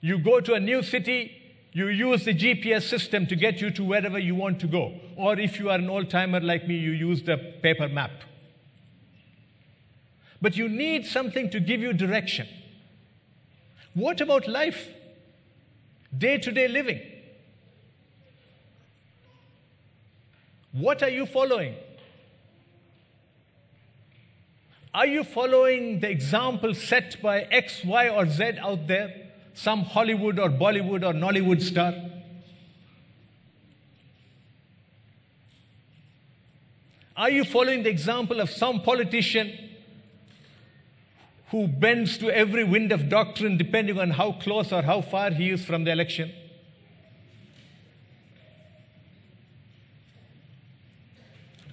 You 0.00 0.18
go 0.18 0.40
to 0.40 0.54
a 0.54 0.60
new 0.60 0.82
city, 0.82 1.41
you 1.72 1.88
use 1.88 2.24
the 2.24 2.34
GPS 2.34 2.82
system 2.82 3.26
to 3.26 3.36
get 3.36 3.60
you 3.60 3.70
to 3.70 3.84
wherever 3.84 4.18
you 4.18 4.34
want 4.34 4.60
to 4.60 4.66
go. 4.66 4.92
Or 5.16 5.38
if 5.38 5.58
you 5.58 5.70
are 5.70 5.78
an 5.78 5.88
old 5.88 6.10
timer 6.10 6.40
like 6.40 6.68
me, 6.68 6.74
you 6.74 6.90
use 6.90 7.22
the 7.22 7.38
paper 7.62 7.88
map. 7.88 8.10
But 10.42 10.56
you 10.56 10.68
need 10.68 11.06
something 11.06 11.48
to 11.50 11.60
give 11.60 11.80
you 11.80 11.92
direction. 11.92 12.46
What 13.94 14.20
about 14.20 14.48
life? 14.48 14.88
Day 16.16 16.36
to 16.38 16.50
day 16.50 16.68
living. 16.68 17.00
What 20.72 21.02
are 21.02 21.08
you 21.08 21.26
following? 21.26 21.74
Are 24.94 25.06
you 25.06 25.24
following 25.24 26.00
the 26.00 26.10
example 26.10 26.74
set 26.74 27.22
by 27.22 27.42
X, 27.42 27.82
Y, 27.82 28.08
or 28.08 28.26
Z 28.26 28.58
out 28.60 28.86
there? 28.86 29.21
Some 29.54 29.84
Hollywood 29.84 30.38
or 30.38 30.48
Bollywood 30.48 31.04
or 31.04 31.12
Nollywood 31.12 31.62
star? 31.62 31.94
Are 37.16 37.30
you 37.30 37.44
following 37.44 37.82
the 37.82 37.90
example 37.90 38.40
of 38.40 38.50
some 38.50 38.80
politician 38.80 39.52
who 41.50 41.68
bends 41.68 42.16
to 42.18 42.30
every 42.30 42.64
wind 42.64 42.90
of 42.90 43.08
doctrine 43.08 43.58
depending 43.58 43.98
on 43.98 44.10
how 44.10 44.32
close 44.32 44.72
or 44.72 44.82
how 44.82 45.02
far 45.02 45.30
he 45.30 45.50
is 45.50 45.64
from 45.64 45.84
the 45.84 45.92
election? 45.92 46.32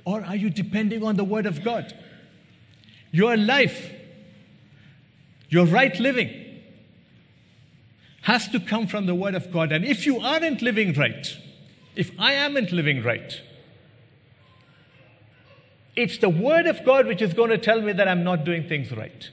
Or 0.04 0.24
are 0.26 0.36
you 0.36 0.50
depending 0.50 1.04
on 1.04 1.16
the 1.16 1.24
Word 1.24 1.46
of 1.46 1.64
God? 1.64 1.94
Your 3.12 3.38
life, 3.38 3.92
your 5.50 5.66
right 5.66 5.98
living, 6.00 6.49
has 8.30 8.48
to 8.50 8.60
come 8.60 8.88
from 8.88 9.06
the 9.06 9.16
Word 9.16 9.36
of 9.36 9.52
God. 9.52 9.72
And 9.72 9.84
if 9.84 10.06
you 10.06 10.20
aren't 10.20 10.62
living 10.62 10.94
right, 10.94 11.26
if 11.96 12.12
I 12.18 12.38
aren't 12.38 12.72
living 12.72 13.04
right, 13.04 13.32
It's 16.00 16.18
the 16.18 16.30
Word 16.30 16.66
of 16.66 16.86
God 16.86 17.08
which 17.08 17.22
is 17.22 17.34
going 17.34 17.50
to 17.50 17.58
tell 17.58 17.82
me 17.82 17.92
that 17.92 18.08
I'm 18.08 18.24
not 18.24 18.46
doing 18.46 18.70
things 18.70 18.90
right. 18.90 19.30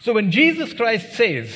So 0.00 0.12
when 0.12 0.32
Jesus 0.32 0.72
Christ 0.72 1.12
says, 1.12 1.54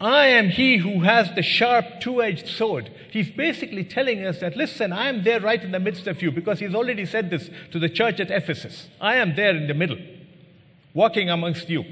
I 0.00 0.28
am 0.28 0.48
he 0.48 0.78
who 0.78 1.00
has 1.00 1.34
the 1.34 1.42
sharp 1.42 2.00
two 2.00 2.22
edged 2.22 2.48
sword, 2.48 2.90
he's 3.10 3.30
basically 3.30 3.84
telling 3.84 4.24
us 4.24 4.40
that, 4.40 4.56
listen, 4.56 4.90
I 4.90 5.08
am 5.08 5.22
there 5.22 5.38
right 5.38 5.62
in 5.62 5.72
the 5.72 5.78
midst 5.78 6.06
of 6.06 6.22
you 6.22 6.30
because 6.30 6.60
he's 6.60 6.74
already 6.74 7.04
said 7.04 7.28
this 7.28 7.50
to 7.72 7.78
the 7.78 7.90
church 7.90 8.20
at 8.20 8.30
Ephesus. 8.30 8.88
I 8.98 9.16
am 9.16 9.36
there 9.36 9.54
in 9.54 9.66
the 9.66 9.74
middle, 9.74 9.98
walking 10.94 11.28
amongst 11.28 11.68
you. 11.68 11.84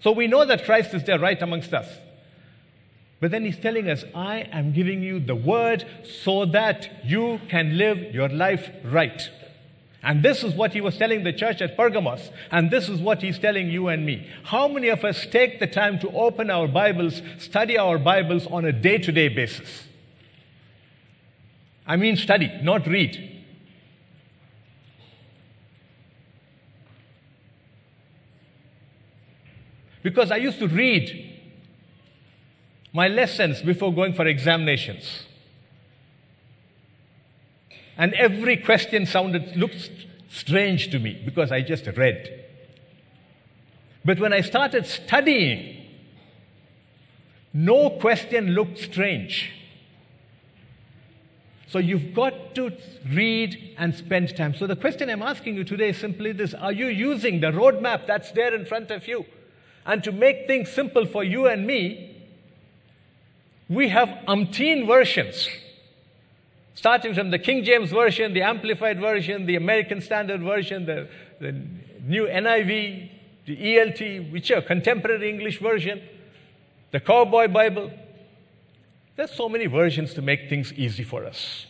So 0.00 0.12
we 0.12 0.26
know 0.26 0.44
that 0.44 0.64
Christ 0.64 0.94
is 0.94 1.04
there 1.04 1.18
right 1.18 1.40
amongst 1.40 1.72
us. 1.72 1.88
But 3.20 3.30
then 3.30 3.44
he's 3.44 3.58
telling 3.58 3.88
us, 3.88 4.04
I 4.14 4.48
am 4.50 4.72
giving 4.72 5.02
you 5.02 5.20
the 5.20 5.34
word 5.34 5.84
so 6.24 6.46
that 6.46 6.90
you 7.04 7.40
can 7.50 7.76
live 7.76 8.14
your 8.14 8.30
life 8.30 8.70
right. 8.82 9.28
And 10.02 10.22
this 10.22 10.42
is 10.42 10.54
what 10.54 10.72
he 10.72 10.80
was 10.80 10.96
telling 10.96 11.24
the 11.24 11.32
church 11.32 11.60
at 11.60 11.76
Pergamos, 11.76 12.30
and 12.50 12.70
this 12.70 12.88
is 12.88 13.00
what 13.00 13.20
he's 13.20 13.38
telling 13.38 13.68
you 13.68 13.88
and 13.88 14.06
me. 14.06 14.26
How 14.44 14.66
many 14.66 14.88
of 14.88 15.04
us 15.04 15.26
take 15.26 15.60
the 15.60 15.66
time 15.66 15.98
to 15.98 16.10
open 16.12 16.48
our 16.48 16.66
Bibles, 16.66 17.20
study 17.38 17.76
our 17.76 17.98
Bibles 17.98 18.46
on 18.46 18.64
a 18.64 18.72
day 18.72 18.96
to 18.96 19.12
day 19.12 19.28
basis? 19.28 19.84
I 21.86 21.96
mean, 21.96 22.16
study, 22.16 22.50
not 22.62 22.86
read. 22.86 23.39
Because 30.02 30.30
I 30.30 30.36
used 30.36 30.58
to 30.60 30.68
read 30.68 31.38
my 32.92 33.08
lessons 33.08 33.62
before 33.62 33.92
going 33.94 34.14
for 34.14 34.26
examinations. 34.26 35.24
And 37.96 38.14
every 38.14 38.56
question 38.56 39.06
sounded, 39.06 39.56
looked 39.56 39.90
strange 40.30 40.90
to 40.90 40.98
me 40.98 41.20
because 41.24 41.52
I 41.52 41.60
just 41.60 41.86
read. 41.86 42.44
But 44.04 44.18
when 44.18 44.32
I 44.32 44.40
started 44.40 44.86
studying, 44.86 45.86
no 47.52 47.90
question 47.90 48.54
looked 48.54 48.78
strange. 48.78 49.52
So 51.66 51.78
you've 51.78 52.14
got 52.14 52.54
to 52.56 52.72
read 53.08 53.74
and 53.78 53.94
spend 53.94 54.36
time. 54.36 54.54
So 54.54 54.66
the 54.66 54.76
question 54.76 55.08
I'm 55.08 55.22
asking 55.22 55.54
you 55.54 55.64
today 55.64 55.90
is 55.90 55.98
simply 55.98 56.32
this 56.32 56.54
Are 56.54 56.72
you 56.72 56.86
using 56.86 57.40
the 57.40 57.48
roadmap 57.48 58.06
that's 58.06 58.32
there 58.32 58.54
in 58.54 58.64
front 58.64 58.90
of 58.90 59.06
you? 59.06 59.24
And 59.86 60.04
to 60.04 60.12
make 60.12 60.46
things 60.46 60.70
simple 60.70 61.06
for 61.06 61.24
you 61.24 61.46
and 61.46 61.66
me, 61.66 62.16
we 63.68 63.88
have 63.88 64.08
umpteen 64.26 64.86
versions, 64.86 65.48
starting 66.74 67.14
from 67.14 67.30
the 67.30 67.38
King 67.38 67.64
James 67.64 67.90
Version, 67.90 68.34
the 68.34 68.42
Amplified 68.42 68.98
Version, 68.98 69.46
the 69.46 69.56
American 69.56 70.00
Standard 70.00 70.42
Version, 70.42 70.86
the, 70.86 71.08
the 71.40 71.52
new 72.04 72.26
NIV, 72.26 73.10
the 73.46 73.56
ELT, 73.56 74.32
which 74.32 74.50
are 74.50 74.60
contemporary 74.60 75.30
English 75.30 75.60
version, 75.60 76.02
the 76.90 77.00
Cowboy 77.00 77.48
Bible. 77.48 77.92
There's 79.16 79.32
so 79.32 79.48
many 79.48 79.66
versions 79.66 80.14
to 80.14 80.22
make 80.22 80.48
things 80.48 80.72
easy 80.72 81.04
for 81.04 81.24
us. 81.24 81.66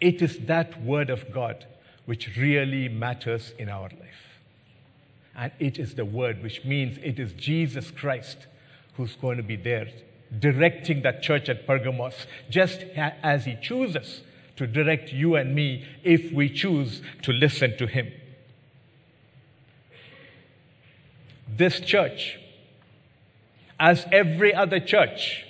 It 0.00 0.22
is 0.22 0.38
that 0.46 0.82
Word 0.82 1.10
of 1.10 1.30
God 1.32 1.66
which 2.06 2.36
really 2.36 2.88
matters 2.88 3.52
in 3.58 3.68
our 3.68 3.90
life. 3.90 4.29
And 5.40 5.52
it 5.58 5.78
is 5.78 5.94
the 5.94 6.04
Word, 6.04 6.42
which 6.42 6.66
means 6.66 6.98
it 7.02 7.18
is 7.18 7.32
Jesus 7.32 7.90
Christ 7.90 8.46
who's 8.98 9.16
going 9.16 9.38
to 9.38 9.42
be 9.42 9.56
there 9.56 9.88
directing 10.38 11.00
that 11.00 11.22
church 11.22 11.48
at 11.48 11.66
Pergamos, 11.66 12.26
just 12.50 12.82
as 12.94 13.46
he 13.46 13.56
chooses 13.60 14.20
to 14.56 14.66
direct 14.66 15.14
you 15.14 15.36
and 15.36 15.54
me 15.54 15.86
if 16.04 16.30
we 16.30 16.50
choose 16.50 17.00
to 17.22 17.32
listen 17.32 17.76
to 17.78 17.86
him. 17.86 18.12
This 21.48 21.80
church, 21.80 22.38
as 23.80 24.06
every 24.12 24.54
other 24.54 24.78
church, 24.78 25.46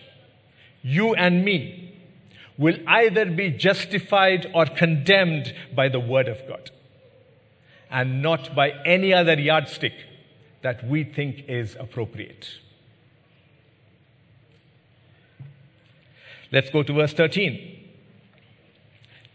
you 0.82 1.14
and 1.14 1.44
me, 1.44 1.94
will 2.56 2.78
either 2.86 3.26
be 3.26 3.50
justified 3.50 4.48
or 4.54 4.66
condemned 4.66 5.52
by 5.74 5.88
the 5.88 6.00
Word 6.00 6.28
of 6.28 6.46
God 6.46 6.70
and 7.90 8.22
not 8.22 8.54
by 8.54 8.70
any 8.84 9.12
other 9.12 9.38
yardstick 9.38 9.94
that 10.62 10.86
we 10.86 11.04
think 11.04 11.44
is 11.48 11.76
appropriate. 11.80 12.48
Let's 16.52 16.70
go 16.70 16.82
to 16.82 16.92
verse 16.92 17.12
13. 17.12 17.76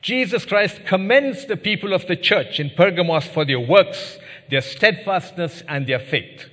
Jesus 0.01 0.45
Christ 0.45 0.85
commends 0.85 1.45
the 1.45 1.57
people 1.57 1.93
of 1.93 2.07
the 2.07 2.15
church 2.15 2.59
in 2.59 2.69
Pergamos 2.69 3.25
for 3.25 3.43
their 3.43 3.59
works, 3.59 4.19
their 4.49 4.61
steadfastness, 4.61 5.63
and 5.67 5.87
their 5.87 5.99
faith. 5.99 6.49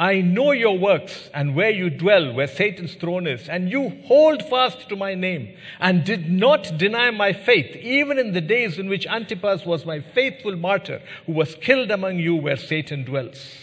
I 0.00 0.20
know 0.20 0.50
your 0.50 0.76
works 0.76 1.30
and 1.32 1.54
where 1.54 1.70
you 1.70 1.90
dwell, 1.90 2.32
where 2.32 2.48
Satan's 2.48 2.94
throne 2.94 3.28
is, 3.28 3.48
and 3.48 3.70
you 3.70 4.00
hold 4.06 4.42
fast 4.42 4.88
to 4.88 4.96
my 4.96 5.14
name 5.14 5.54
and 5.78 6.04
did 6.04 6.28
not 6.28 6.76
deny 6.76 7.12
my 7.12 7.32
faith, 7.32 7.76
even 7.76 8.18
in 8.18 8.32
the 8.32 8.40
days 8.40 8.78
in 8.78 8.88
which 8.88 9.06
Antipas 9.06 9.64
was 9.64 9.86
my 9.86 10.00
faithful 10.00 10.56
martyr, 10.56 11.02
who 11.26 11.32
was 11.32 11.54
killed 11.54 11.92
among 11.92 12.18
you 12.18 12.34
where 12.34 12.56
Satan 12.56 13.04
dwells 13.04 13.60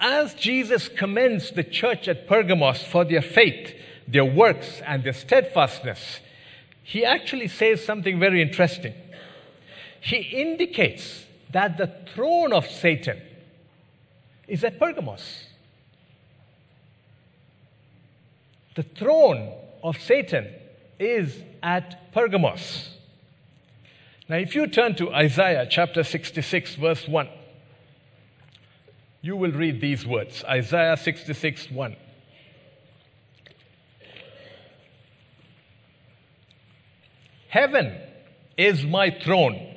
as 0.00 0.34
Jesus 0.34 0.88
commends 0.88 1.50
the 1.50 1.64
church 1.64 2.08
at 2.08 2.26
Pergamos 2.26 2.82
for 2.82 3.04
their 3.04 3.22
faith, 3.22 3.74
their 4.06 4.24
works, 4.24 4.80
and 4.86 5.04
their 5.04 5.12
steadfastness, 5.12 6.20
he 6.82 7.04
actually 7.04 7.48
says 7.48 7.84
something 7.84 8.18
very 8.18 8.40
interesting. 8.40 8.94
He 10.00 10.16
indicates 10.16 11.24
that 11.50 11.76
the 11.76 11.92
throne 12.14 12.52
of 12.52 12.66
Satan 12.66 13.20
is 14.48 14.64
at 14.64 14.78
Pergamos. 14.78 15.44
The 18.74 18.82
throne 18.82 19.52
of 19.82 20.00
Satan 20.00 20.48
is 20.98 21.36
at 21.62 22.12
Pergamos. 22.12 22.94
Now, 24.28 24.36
if 24.36 24.54
you 24.54 24.66
turn 24.66 24.94
to 24.96 25.12
Isaiah 25.12 25.66
chapter 25.70 26.02
66, 26.02 26.74
verse 26.74 27.06
1, 27.06 27.28
you 29.20 29.36
will 29.36 29.52
read 29.52 29.80
these 29.80 30.06
words 30.06 30.44
Isaiah 30.44 30.96
66 30.96 31.70
1. 31.70 31.96
Heaven 37.48 37.98
is 38.56 38.84
my 38.84 39.10
throne, 39.10 39.74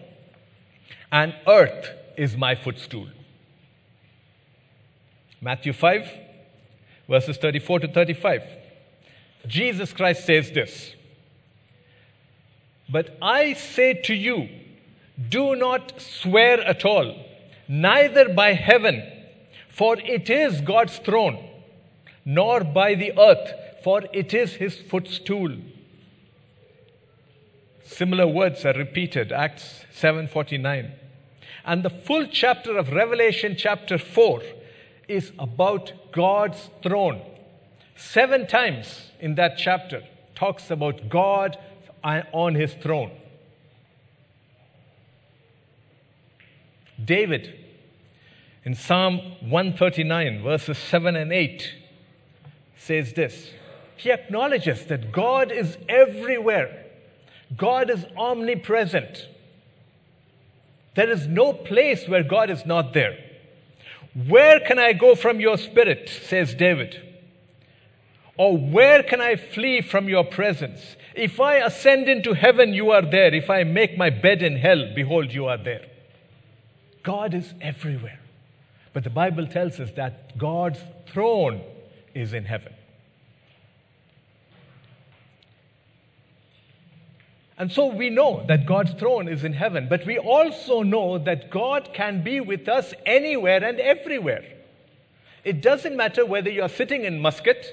and 1.11 1.33
earth 1.47 1.89
is 2.17 2.35
my 2.35 2.53
footstool. 2.53 3.07
Matthew 5.41 5.73
5, 5.73 6.07
verses 7.09 7.37
34 7.37 7.79
to 7.81 7.87
35. 7.87 8.43
Jesus 9.47 9.91
Christ 9.91 10.25
says 10.25 10.51
this 10.51 10.95
But 12.87 13.17
I 13.21 13.53
say 13.53 13.93
to 13.93 14.13
you, 14.13 14.49
do 15.29 15.55
not 15.55 15.99
swear 15.99 16.61
at 16.61 16.85
all, 16.85 17.15
neither 17.67 18.29
by 18.29 18.53
heaven 18.53 19.03
for 19.71 19.97
it 19.99 20.29
is 20.29 20.61
God's 20.61 20.97
throne, 20.97 21.49
nor 22.25 22.63
by 22.63 22.93
the 22.93 23.17
earth, 23.17 23.53
for 23.83 24.03
it 24.13 24.33
is 24.33 24.55
his 24.55 24.75
footstool. 24.75 25.55
Similar 27.83 28.27
words 28.27 28.65
are 28.65 28.73
repeated, 28.73 29.31
Acts 29.31 29.85
7:49. 29.93 30.91
And 31.65 31.83
the 31.83 31.89
full 31.89 32.27
chapter 32.27 32.77
of 32.77 32.91
Revelation 32.91 33.55
chapter 33.57 33.97
4 33.97 34.41
is 35.11 35.31
about 35.37 35.93
God's 36.11 36.69
throne. 36.81 37.21
Seven 37.95 38.47
times 38.47 39.11
in 39.19 39.35
that 39.35 39.57
chapter 39.57 40.03
talks 40.35 40.71
about 40.71 41.09
God 41.09 41.57
on 42.03 42.55
his 42.55 42.73
throne. 42.73 43.11
David 47.03 47.57
in 48.63 48.75
Psalm 48.75 49.17
139, 49.41 50.43
verses 50.43 50.77
7 50.77 51.15
and 51.15 51.33
8, 51.33 51.73
says 52.77 53.13
this 53.13 53.51
He 53.97 54.11
acknowledges 54.11 54.85
that 54.85 55.11
God 55.11 55.51
is 55.51 55.77
everywhere, 55.89 56.85
God 57.57 57.89
is 57.89 58.05
omnipresent. 58.17 59.27
There 60.93 61.09
is 61.09 61.25
no 61.25 61.53
place 61.53 62.07
where 62.07 62.23
God 62.23 62.49
is 62.49 62.65
not 62.65 62.93
there. 62.93 63.17
Where 64.13 64.59
can 64.59 64.77
I 64.77 64.93
go 64.93 65.15
from 65.15 65.39
your 65.39 65.57
spirit, 65.57 66.09
says 66.09 66.53
David? 66.53 67.01
Or 68.37 68.57
where 68.57 69.03
can 69.03 69.21
I 69.21 69.35
flee 69.35 69.81
from 69.81 70.09
your 70.09 70.23
presence? 70.23 70.95
If 71.15 71.39
I 71.39 71.55
ascend 71.55 72.09
into 72.09 72.33
heaven, 72.33 72.73
you 72.73 72.91
are 72.91 73.01
there. 73.01 73.33
If 73.33 73.49
I 73.49 73.63
make 73.63 73.97
my 73.97 74.09
bed 74.09 74.41
in 74.41 74.57
hell, 74.57 74.91
behold, 74.95 75.31
you 75.31 75.45
are 75.45 75.57
there. 75.57 75.85
God 77.03 77.33
is 77.33 77.53
everywhere. 77.61 78.19
But 78.93 79.03
the 79.03 79.09
Bible 79.09 79.47
tells 79.47 79.79
us 79.79 79.91
that 79.91 80.37
God's 80.37 80.79
throne 81.07 81.61
is 82.13 82.33
in 82.33 82.45
heaven. 82.45 82.73
And 87.61 87.71
so 87.71 87.85
we 87.85 88.09
know 88.09 88.43
that 88.47 88.65
God's 88.65 88.93
throne 88.93 89.27
is 89.27 89.43
in 89.43 89.53
heaven, 89.53 89.85
but 89.87 90.03
we 90.03 90.17
also 90.17 90.81
know 90.81 91.19
that 91.19 91.51
God 91.51 91.91
can 91.93 92.23
be 92.23 92.39
with 92.39 92.67
us 92.67 92.91
anywhere 93.05 93.63
and 93.63 93.79
everywhere. 93.79 94.43
It 95.43 95.61
doesn't 95.61 95.95
matter 95.95 96.25
whether 96.25 96.49
you're 96.49 96.67
sitting 96.67 97.03
in 97.03 97.19
Muscat 97.21 97.67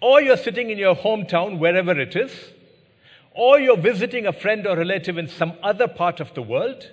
or 0.00 0.22
you're 0.22 0.36
sitting 0.36 0.70
in 0.70 0.78
your 0.78 0.94
hometown, 0.94 1.58
wherever 1.58 2.00
it 2.00 2.14
is, 2.14 2.30
or 3.32 3.58
you're 3.58 3.76
visiting 3.76 4.24
a 4.24 4.32
friend 4.32 4.68
or 4.68 4.76
relative 4.76 5.18
in 5.18 5.26
some 5.26 5.54
other 5.60 5.88
part 5.88 6.20
of 6.20 6.32
the 6.34 6.42
world, 6.42 6.88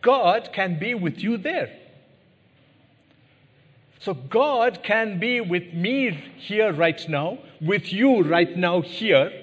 God 0.00 0.50
can 0.52 0.80
be 0.80 0.94
with 0.94 1.20
you 1.20 1.36
there. 1.36 1.70
So 4.00 4.14
God 4.14 4.82
can 4.82 5.20
be 5.20 5.40
with 5.40 5.72
me 5.72 6.10
here 6.38 6.72
right 6.72 7.08
now, 7.08 7.38
with 7.60 7.92
you 7.92 8.24
right 8.24 8.56
now 8.56 8.80
here, 8.80 9.41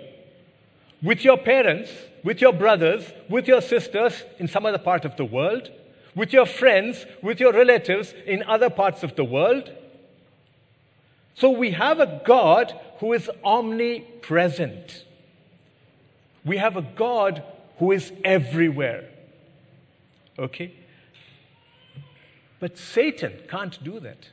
with 1.02 1.24
your 1.24 1.38
parents, 1.38 1.92
with 2.24 2.42
your 2.42 2.54
brothers, 2.54 3.12
with 3.30 3.48
your 3.48 3.62
sisters 3.62 4.24
in 4.38 4.48
some 4.48 4.66
other 4.66 4.78
part 4.78 5.06
of 5.06 5.16
the 5.16 5.26
world, 5.26 5.70
with 6.16 6.34
your 6.34 6.46
friends, 6.46 7.06
with 7.22 7.40
your 7.40 7.54
relatives 7.54 8.14
in 8.26 8.44
other 8.44 8.70
parts 8.70 9.04
of 9.04 9.16
the 9.16 9.24
world. 9.24 9.72
So 11.36 11.50
we 11.50 11.72
have 11.72 12.00
a 12.00 12.22
God 12.26 12.78
who 12.98 13.14
is 13.14 13.30
omnipresent. 13.44 15.06
We 16.44 16.58
have 16.58 16.76
a 16.76 16.82
God 16.82 17.44
who 17.78 17.94
is 17.94 18.12
everywhere. 18.26 19.10
Okay? 20.38 20.74
But 22.60 22.78
Satan 22.78 23.34
can't 23.48 23.82
do 23.84 24.02
that. 24.02 24.30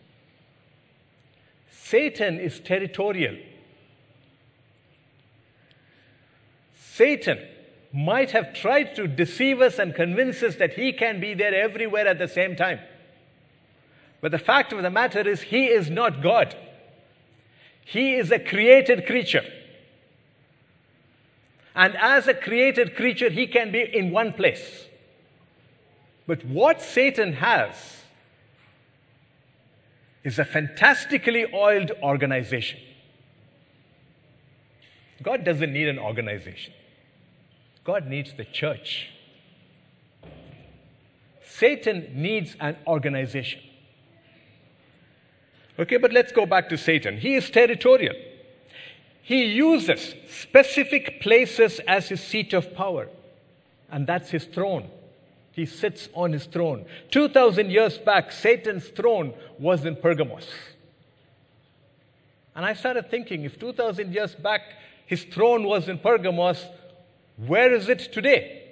Satan 1.71 2.41
is 2.41 2.59
territorial. 2.59 3.37
Satan 6.97 7.39
might 7.93 8.31
have 8.31 8.55
tried 8.55 8.97
to 8.97 9.07
deceive 9.07 9.61
us 9.61 9.79
and 9.79 9.95
convince 9.95 10.43
us 10.43 10.57
that 10.57 10.75
he 10.75 10.93
can 10.95 11.21
be 11.21 11.35
there 11.35 11.55
everywhere 11.55 12.09
at 12.09 12.19
the 12.19 12.27
same 12.27 12.57
time. 12.57 12.81
But 14.23 14.33
the 14.33 14.39
fact 14.39 14.73
of 14.73 14.83
the 14.83 14.91
matter 14.91 15.21
is, 15.29 15.43
he 15.43 15.67
is 15.67 15.91
not 15.91 16.23
God. 16.23 16.57
He 17.85 18.15
is 18.15 18.33
a 18.33 18.39
created 18.39 19.07
creature. 19.07 19.45
And 21.75 21.95
as 21.97 22.27
a 22.29 22.35
created 22.35 22.97
creature, 22.97 23.29
he 23.29 23.47
can 23.47 23.71
be 23.71 23.83
in 23.83 24.11
one 24.11 24.33
place. 24.33 24.87
But 26.27 26.47
what 26.47 26.81
Satan 26.81 27.35
has 27.35 28.05
is 30.25 30.39
a 30.39 30.47
fantastically 30.47 31.45
oiled 31.53 31.93
organization. 32.03 32.81
God 35.23 35.45
doesn't 35.45 35.73
need 35.73 35.89
an 35.89 35.99
organization. 35.99 36.73
God 37.87 38.09
needs 38.09 38.35
the 38.35 38.44
church. 38.44 39.11
Satan 41.46 42.11
needs 42.16 42.57
an 42.59 42.77
organization. 42.85 43.61
Okay, 45.79 45.96
but 45.96 46.12
let's 46.12 46.33
go 46.33 46.46
back 46.46 46.68
to 46.70 46.77
Satan. 46.77 47.16
He 47.18 47.37
is 47.37 47.49
territorial. 47.49 48.16
He 49.22 49.44
uses 49.44 50.16
specific 50.29 51.20
places 51.20 51.79
as 51.87 52.09
his 52.09 52.20
seat 52.20 52.53
of 52.53 52.75
power, 52.75 53.09
and 53.88 54.05
that's 54.05 54.31
his 54.31 54.46
throne. 54.46 54.90
He 55.53 55.64
sits 55.64 56.09
on 56.12 56.33
his 56.33 56.46
throne. 56.46 56.87
2,000 57.12 57.70
years 57.70 57.99
back, 57.99 58.33
Satan's 58.33 58.88
throne 58.88 59.33
was 59.61 59.85
in 59.85 59.94
Pergamos. 59.94 60.49
And 62.57 62.66
I 62.66 62.72
started 62.72 63.09
thinking 63.11 63.44
if 63.44 63.61
2,000 63.61 64.12
years 64.12 64.35
back 64.35 64.62
his 65.07 65.22
throne 65.22 65.62
was 65.62 65.88
in 65.88 65.99
Pergamos, 65.99 66.66
where 67.37 67.72
is 67.72 67.88
it 67.88 68.12
today? 68.12 68.62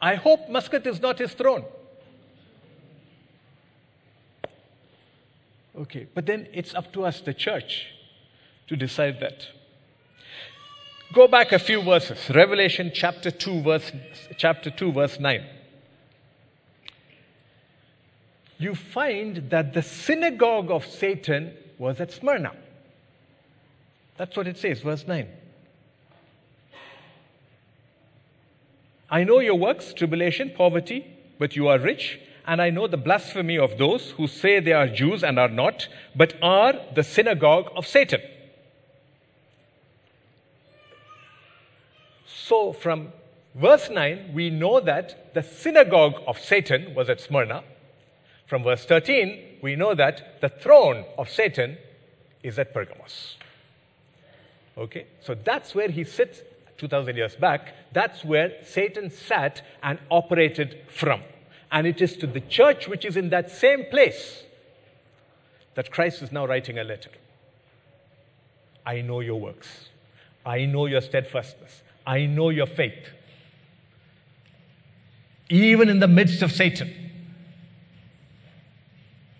I 0.00 0.14
hope 0.14 0.48
Muscat 0.48 0.86
is 0.86 1.00
not 1.00 1.18
his 1.18 1.32
throne. 1.32 1.64
Okay, 5.76 6.06
but 6.14 6.26
then 6.26 6.48
it's 6.52 6.74
up 6.74 6.92
to 6.92 7.04
us, 7.04 7.20
the 7.20 7.34
church, 7.34 7.86
to 8.66 8.76
decide 8.76 9.20
that. 9.20 9.46
Go 11.12 11.26
back 11.26 11.52
a 11.52 11.58
few 11.58 11.82
verses. 11.82 12.30
Revelation 12.30 12.90
chapter 12.92 13.30
2, 13.30 13.62
verse, 13.62 13.92
chapter 14.36 14.70
2, 14.70 14.92
verse 14.92 15.18
9. 15.18 15.46
You 18.58 18.74
find 18.74 19.50
that 19.50 19.72
the 19.72 19.82
synagogue 19.82 20.70
of 20.70 20.84
Satan 20.84 21.54
was 21.78 22.00
at 22.00 22.10
Smyrna. 22.12 22.52
That's 24.18 24.36
what 24.36 24.48
it 24.48 24.58
says, 24.58 24.80
verse 24.80 25.06
9. 25.06 25.28
I 29.10 29.24
know 29.24 29.38
your 29.38 29.54
works, 29.54 29.94
tribulation, 29.94 30.52
poverty, 30.54 31.06
but 31.38 31.56
you 31.56 31.68
are 31.68 31.78
rich, 31.78 32.20
and 32.46 32.60
I 32.60 32.70
know 32.70 32.86
the 32.88 32.96
blasphemy 32.96 33.56
of 33.56 33.78
those 33.78 34.10
who 34.10 34.26
say 34.26 34.60
they 34.60 34.72
are 34.72 34.88
Jews 34.88 35.22
and 35.22 35.38
are 35.38 35.48
not, 35.48 35.88
but 36.16 36.34
are 36.42 36.74
the 36.94 37.04
synagogue 37.04 37.70
of 37.76 37.86
Satan. 37.86 38.20
So, 42.26 42.72
from 42.72 43.12
verse 43.54 43.88
9, 43.88 44.32
we 44.34 44.50
know 44.50 44.80
that 44.80 45.32
the 45.32 45.42
synagogue 45.42 46.14
of 46.26 46.38
Satan 46.38 46.94
was 46.94 47.08
at 47.08 47.20
Smyrna. 47.20 47.62
From 48.46 48.64
verse 48.64 48.84
13, 48.84 49.58
we 49.62 49.76
know 49.76 49.94
that 49.94 50.40
the 50.40 50.48
throne 50.48 51.04
of 51.16 51.30
Satan 51.30 51.78
is 52.42 52.58
at 52.58 52.74
Pergamos. 52.74 53.36
Okay? 54.78 55.06
So 55.20 55.34
that's 55.34 55.74
where 55.74 55.88
he 55.88 56.04
sits 56.04 56.40
2000 56.78 57.16
years 57.16 57.34
back. 57.34 57.74
That's 57.92 58.24
where 58.24 58.52
Satan 58.64 59.10
sat 59.10 59.62
and 59.82 59.98
operated 60.10 60.80
from. 60.88 61.22
And 61.70 61.86
it 61.86 62.00
is 62.00 62.16
to 62.18 62.26
the 62.26 62.40
church 62.40 62.88
which 62.88 63.04
is 63.04 63.16
in 63.16 63.30
that 63.30 63.50
same 63.50 63.84
place 63.86 64.44
that 65.74 65.90
Christ 65.90 66.22
is 66.22 66.32
now 66.32 66.46
writing 66.46 66.78
a 66.78 66.84
letter. 66.84 67.10
I 68.86 69.02
know 69.02 69.20
your 69.20 69.38
works. 69.38 69.88
I 70.46 70.64
know 70.64 70.86
your 70.86 71.00
steadfastness. 71.02 71.82
I 72.06 72.24
know 72.26 72.48
your 72.48 72.66
faith. 72.66 73.10
Even 75.50 75.88
in 75.88 75.98
the 75.98 76.08
midst 76.08 76.42
of 76.42 76.52
Satan, 76.52 76.94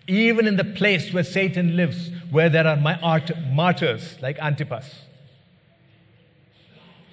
even 0.07 0.47
in 0.47 0.55
the 0.55 0.63
place 0.63 1.13
where 1.13 1.23
Satan 1.23 1.75
lives, 1.75 2.09
where 2.31 2.49
there 2.49 2.67
are 2.67 2.75
my 2.75 2.99
art, 2.99 3.31
martyrs 3.51 4.17
like 4.21 4.37
Antipas, 4.39 5.05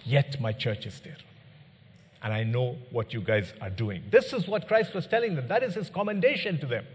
yet 0.07 0.41
my 0.41 0.53
church 0.53 0.87
is 0.87 1.01
there. 1.01 1.17
And 2.23 2.33
I 2.33 2.45
know 2.45 2.77
what 2.91 3.13
you 3.13 3.21
guys 3.21 3.53
are 3.61 3.71
doing. 3.71 4.05
This 4.11 4.33
is 4.33 4.49
what 4.49 4.67
Christ 4.67 4.95
was 4.95 5.07
telling 5.07 5.37
them. 5.37 5.49
That 5.49 5.63
is 5.63 5.75
his 5.75 5.91
commendation 5.91 6.59
to 6.61 6.67
them. 6.67 6.87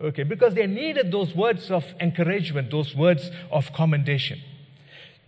Okay, 0.00 0.24
because 0.24 0.54
they 0.54 0.66
needed 0.66 1.12
those 1.12 1.34
words 1.34 1.70
of 1.70 1.84
encouragement, 2.00 2.70
those 2.70 2.94
words 2.94 3.30
of 3.50 3.72
commendation. 3.72 4.40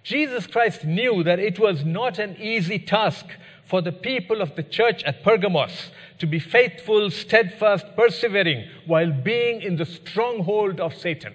Jesus 0.02 0.46
Christ 0.46 0.84
knew 0.84 1.22
that 1.22 1.38
it 1.38 1.58
was 1.58 1.84
not 1.84 2.18
an 2.18 2.36
easy 2.38 2.78
task 2.78 3.26
for 3.64 3.80
the 3.80 3.92
people 3.92 4.42
of 4.42 4.54
the 4.56 4.62
church 4.62 5.02
at 5.04 5.22
Pergamos 5.22 5.90
to 6.18 6.26
be 6.26 6.38
faithful, 6.38 7.10
steadfast, 7.10 7.86
persevering 7.96 8.68
while 8.86 9.10
being 9.10 9.62
in 9.62 9.76
the 9.76 9.86
stronghold 9.86 10.80
of 10.80 10.94
Satan. 10.94 11.34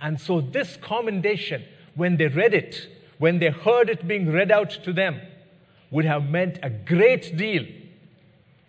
And 0.00 0.20
so, 0.20 0.40
this 0.40 0.76
commendation, 0.76 1.64
when 1.94 2.16
they 2.16 2.26
read 2.26 2.54
it, 2.54 2.88
when 3.22 3.38
they 3.38 3.50
heard 3.50 3.88
it 3.88 4.08
being 4.08 4.32
read 4.32 4.50
out 4.50 4.70
to 4.70 4.92
them, 4.92 5.20
would 5.92 6.04
have 6.04 6.28
meant 6.28 6.58
a 6.60 6.68
great 6.68 7.36
deal 7.36 7.64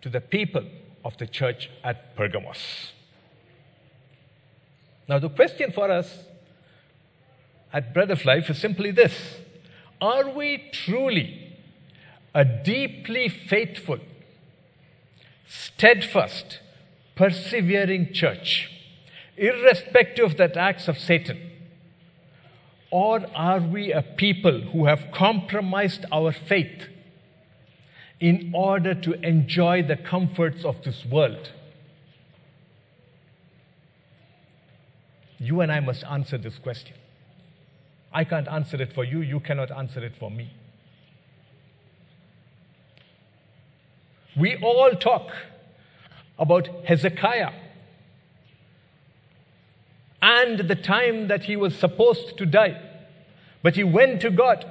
to 0.00 0.08
the 0.08 0.20
people 0.20 0.62
of 1.04 1.18
the 1.18 1.26
church 1.26 1.68
at 1.82 2.14
Pergamos. 2.14 2.92
Now, 5.08 5.18
the 5.18 5.28
question 5.28 5.72
for 5.72 5.90
us 5.90 6.26
at 7.72 7.92
Bread 7.92 8.12
of 8.12 8.24
Life 8.24 8.48
is 8.48 8.58
simply 8.58 8.92
this 8.92 9.38
Are 10.00 10.30
we 10.30 10.70
truly 10.70 11.58
a 12.32 12.44
deeply 12.44 13.28
faithful, 13.28 13.98
steadfast, 15.48 16.60
persevering 17.16 18.12
church, 18.12 18.70
irrespective 19.36 20.26
of 20.26 20.36
the 20.36 20.44
attacks 20.44 20.86
of 20.86 20.96
Satan? 20.96 21.53
Or 22.94 23.26
are 23.34 23.58
we 23.58 23.90
a 23.90 24.02
people 24.02 24.60
who 24.60 24.84
have 24.84 25.10
compromised 25.12 26.04
our 26.12 26.30
faith 26.30 26.86
in 28.20 28.52
order 28.54 28.94
to 28.94 29.14
enjoy 29.26 29.82
the 29.82 29.96
comforts 29.96 30.64
of 30.64 30.80
this 30.84 31.04
world? 31.04 31.50
You 35.38 35.60
and 35.60 35.72
I 35.72 35.80
must 35.80 36.04
answer 36.04 36.38
this 36.38 36.56
question. 36.56 36.94
I 38.12 38.22
can't 38.22 38.46
answer 38.46 38.80
it 38.80 38.92
for 38.92 39.02
you, 39.02 39.22
you 39.22 39.40
cannot 39.40 39.72
answer 39.72 40.04
it 40.04 40.12
for 40.16 40.30
me. 40.30 40.52
We 44.36 44.56
all 44.58 44.92
talk 44.92 45.32
about 46.38 46.68
Hezekiah 46.84 47.54
and 50.22 50.60
the 50.60 50.76
time 50.76 51.28
that 51.28 51.42
he 51.44 51.56
was 51.56 51.74
supposed 51.76 52.38
to 52.38 52.46
die. 52.46 52.83
But 53.64 53.76
he 53.76 53.82
went 53.82 54.20
to 54.20 54.30
God 54.30 54.70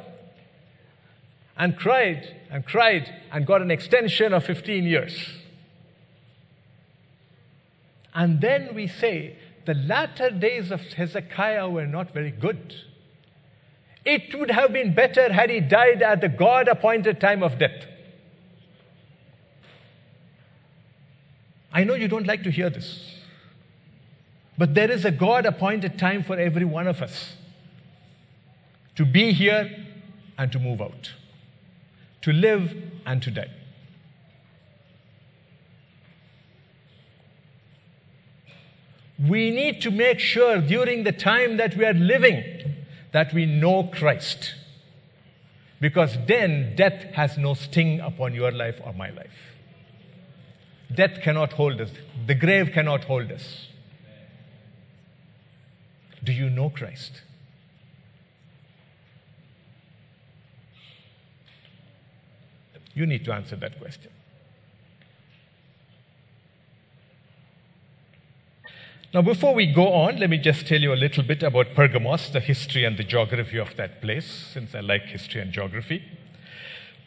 and 1.57 1.75
cried 1.75 2.39
and 2.51 2.63
cried 2.63 3.11
and 3.31 3.43
got 3.43 3.63
an 3.63 3.71
extension 3.71 4.33
of 4.33 4.43
15 4.43 4.83
years. 4.83 5.29
And 8.13 8.39
then 8.39 8.75
we 8.75 8.85
say 8.85 9.35
the 9.65 9.73
latter 9.73 10.29
days 10.29 10.69
of 10.69 10.81
Hezekiah 10.93 11.67
were 11.69 11.87
not 11.87 12.13
very 12.13 12.29
good. 12.29 12.75
It 14.05 14.35
would 14.35 14.51
have 14.51 14.71
been 14.71 14.93
better 14.93 15.33
had 15.33 15.49
he 15.49 15.59
died 15.59 16.03
at 16.03 16.21
the 16.21 16.29
God 16.29 16.67
appointed 16.67 17.19
time 17.19 17.41
of 17.41 17.57
death. 17.57 17.87
I 21.71 21.83
know 21.83 21.95
you 21.95 22.07
don't 22.07 22.27
like 22.27 22.43
to 22.43 22.51
hear 22.51 22.69
this, 22.69 23.15
but 24.55 24.75
there 24.75 24.91
is 24.91 25.03
a 25.03 25.09
God 25.09 25.47
appointed 25.47 25.97
time 25.97 26.21
for 26.21 26.37
every 26.37 26.65
one 26.65 26.87
of 26.87 27.01
us 27.01 27.37
to 28.95 29.05
be 29.05 29.31
here 29.31 29.85
and 30.37 30.51
to 30.51 30.59
move 30.59 30.81
out, 30.81 31.11
to 32.21 32.31
live 32.31 32.75
and 33.05 33.21
to 33.23 33.31
die. 33.31 33.51
We 39.19 39.51
need 39.51 39.81
to 39.81 39.91
make 39.91 40.19
sure 40.19 40.59
during 40.59 41.03
the 41.03 41.11
time 41.11 41.57
that 41.57 41.77
we 41.77 41.85
are 41.85 41.93
living 41.93 42.43
that 43.11 43.33
we 43.33 43.45
know 43.45 43.83
Christ. 43.83 44.55
Because 45.79 46.17
then 46.27 46.75
death 46.75 47.03
has 47.13 47.37
no 47.37 47.53
sting 47.53 47.99
upon 47.99 48.33
your 48.33 48.51
life 48.51 48.81
or 48.83 48.93
my 48.93 49.11
life. 49.11 49.59
Death 50.93 51.21
cannot 51.21 51.53
hold 51.53 51.79
us, 51.79 51.91
the 52.27 52.35
grave 52.35 52.71
cannot 52.73 53.05
hold 53.05 53.31
us. 53.31 53.67
Do 56.23 56.31
you 56.31 56.49
know 56.49 56.69
Christ? 56.69 57.21
You 62.93 63.05
need 63.05 63.25
to 63.25 63.33
answer 63.33 63.55
that 63.55 63.79
question. 63.79 64.11
Now, 69.13 69.21
before 69.21 69.53
we 69.53 69.71
go 69.71 69.93
on, 69.93 70.17
let 70.17 70.31
me 70.31 70.39
just 70.39 70.65
tell 70.65 70.81
you 70.81 70.91
a 70.91 70.95
little 70.95 71.23
bit 71.23 71.43
about 71.43 71.75
Pergamos, 71.75 72.31
the 72.31 72.39
history 72.39 72.83
and 72.83 72.97
the 72.97 73.03
geography 73.03 73.59
of 73.59 73.75
that 73.75 74.01
place, 74.01 74.25
since 74.25 74.73
I 74.73 74.79
like 74.79 75.03
history 75.03 75.39
and 75.39 75.51
geography. 75.51 76.03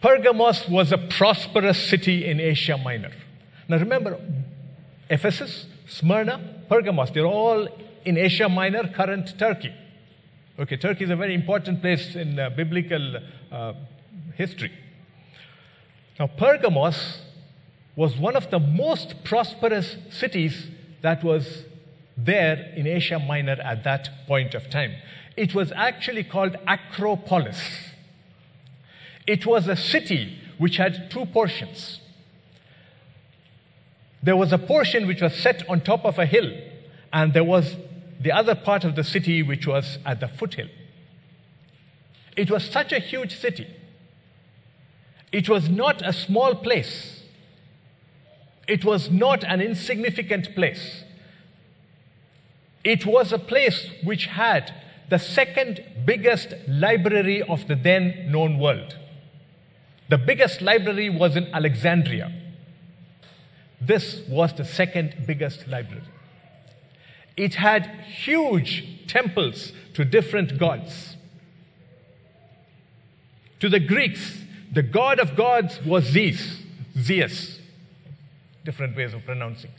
Pergamos 0.00 0.68
was 0.68 0.92
a 0.92 0.98
prosperous 0.98 1.88
city 1.88 2.24
in 2.24 2.38
Asia 2.38 2.78
Minor. 2.78 3.10
Now, 3.66 3.78
remember, 3.78 4.20
Ephesus, 5.10 5.66
Smyrna, 5.88 6.62
Pergamos, 6.68 7.10
they're 7.10 7.26
all 7.26 7.66
in 8.04 8.16
Asia 8.16 8.48
Minor, 8.48 8.86
current 8.86 9.36
Turkey. 9.36 9.74
Okay, 10.60 10.76
Turkey 10.76 11.04
is 11.04 11.10
a 11.10 11.16
very 11.16 11.34
important 11.34 11.80
place 11.80 12.14
in 12.14 12.38
uh, 12.38 12.50
biblical 12.50 13.16
uh, 13.50 13.72
history. 14.36 14.70
Now, 16.18 16.26
Pergamos 16.26 17.20
was 17.94 18.16
one 18.16 18.36
of 18.36 18.50
the 18.50 18.58
most 18.58 19.24
prosperous 19.24 19.96
cities 20.10 20.68
that 21.02 21.22
was 21.22 21.64
there 22.16 22.72
in 22.74 22.86
Asia 22.86 23.18
Minor 23.18 23.60
at 23.62 23.84
that 23.84 24.08
point 24.26 24.54
of 24.54 24.70
time. 24.70 24.94
It 25.36 25.54
was 25.54 25.72
actually 25.72 26.24
called 26.24 26.56
Acropolis. 26.66 27.60
It 29.26 29.44
was 29.44 29.68
a 29.68 29.76
city 29.76 30.38
which 30.56 30.78
had 30.78 31.10
two 31.10 31.26
portions. 31.26 32.00
There 34.22 34.36
was 34.36 34.52
a 34.52 34.58
portion 34.58 35.06
which 35.06 35.20
was 35.20 35.34
set 35.34 35.68
on 35.68 35.82
top 35.82 36.04
of 36.04 36.18
a 36.18 36.26
hill, 36.26 36.50
and 37.12 37.34
there 37.34 37.44
was 37.44 37.76
the 38.18 38.32
other 38.32 38.54
part 38.54 38.84
of 38.84 38.96
the 38.96 39.04
city 39.04 39.42
which 39.42 39.66
was 39.66 39.98
at 40.06 40.20
the 40.20 40.28
foothill. 40.28 40.68
It 42.36 42.50
was 42.50 42.64
such 42.64 42.92
a 42.92 42.98
huge 42.98 43.36
city. 43.38 43.66
It 45.32 45.48
was 45.48 45.68
not 45.68 46.02
a 46.06 46.12
small 46.12 46.54
place. 46.54 47.22
It 48.68 48.84
was 48.84 49.10
not 49.10 49.44
an 49.44 49.60
insignificant 49.60 50.54
place. 50.54 51.04
It 52.84 53.04
was 53.04 53.32
a 53.32 53.38
place 53.38 53.90
which 54.02 54.26
had 54.26 54.72
the 55.08 55.18
second 55.18 55.84
biggest 56.04 56.54
library 56.68 57.42
of 57.42 57.68
the 57.68 57.76
then 57.76 58.30
known 58.30 58.58
world. 58.58 58.96
The 60.08 60.18
biggest 60.18 60.62
library 60.62 61.10
was 61.10 61.36
in 61.36 61.52
Alexandria. 61.52 62.32
This 63.80 64.22
was 64.28 64.52
the 64.52 64.64
second 64.64 65.24
biggest 65.26 65.68
library. 65.68 66.04
It 67.36 67.56
had 67.56 67.86
huge 68.06 69.06
temples 69.06 69.72
to 69.94 70.04
different 70.04 70.58
gods. 70.58 71.16
To 73.60 73.68
the 73.68 73.80
Greeks, 73.80 74.42
the 74.76 74.82
god 74.82 75.18
of 75.18 75.34
gods 75.34 75.82
was 75.86 76.04
Zeus, 76.04 76.60
Zeus. 76.98 77.60
Different 78.62 78.94
ways 78.94 79.14
of 79.14 79.24
pronouncing. 79.24 79.70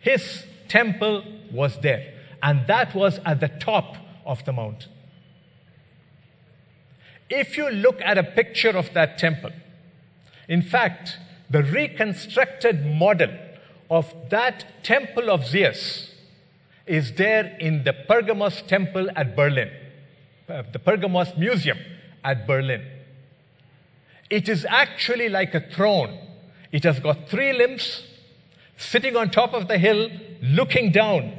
His 0.00 0.44
temple 0.68 1.24
was 1.50 1.80
there, 1.80 2.12
and 2.42 2.66
that 2.66 2.94
was 2.94 3.18
at 3.24 3.40
the 3.40 3.48
top 3.48 3.96
of 4.26 4.44
the 4.44 4.52
mountain. 4.52 4.90
If 7.30 7.56
you 7.56 7.70
look 7.70 7.98
at 8.02 8.18
a 8.18 8.24
picture 8.24 8.76
of 8.76 8.92
that 8.92 9.16
temple, 9.16 9.52
in 10.48 10.60
fact, 10.60 11.16
the 11.48 11.62
reconstructed 11.62 12.84
model 12.84 13.30
of 13.88 14.12
that 14.28 14.84
temple 14.84 15.30
of 15.30 15.46
Zeus 15.46 16.14
is 16.86 17.14
there 17.14 17.56
in 17.58 17.84
the 17.84 17.94
Pergamos 17.94 18.60
temple 18.60 19.08
at 19.16 19.34
Berlin, 19.34 19.70
uh, 20.46 20.62
the 20.70 20.78
Pergamos 20.78 21.34
Museum 21.38 21.78
at 22.22 22.46
Berlin. 22.46 22.82
It 24.28 24.48
is 24.48 24.66
actually 24.68 25.28
like 25.28 25.54
a 25.54 25.60
throne. 25.60 26.18
It 26.72 26.84
has 26.84 26.98
got 26.98 27.28
three 27.28 27.52
limbs 27.52 28.02
sitting 28.76 29.16
on 29.16 29.30
top 29.30 29.54
of 29.54 29.68
the 29.68 29.78
hill, 29.78 30.10
looking 30.42 30.90
down 30.92 31.32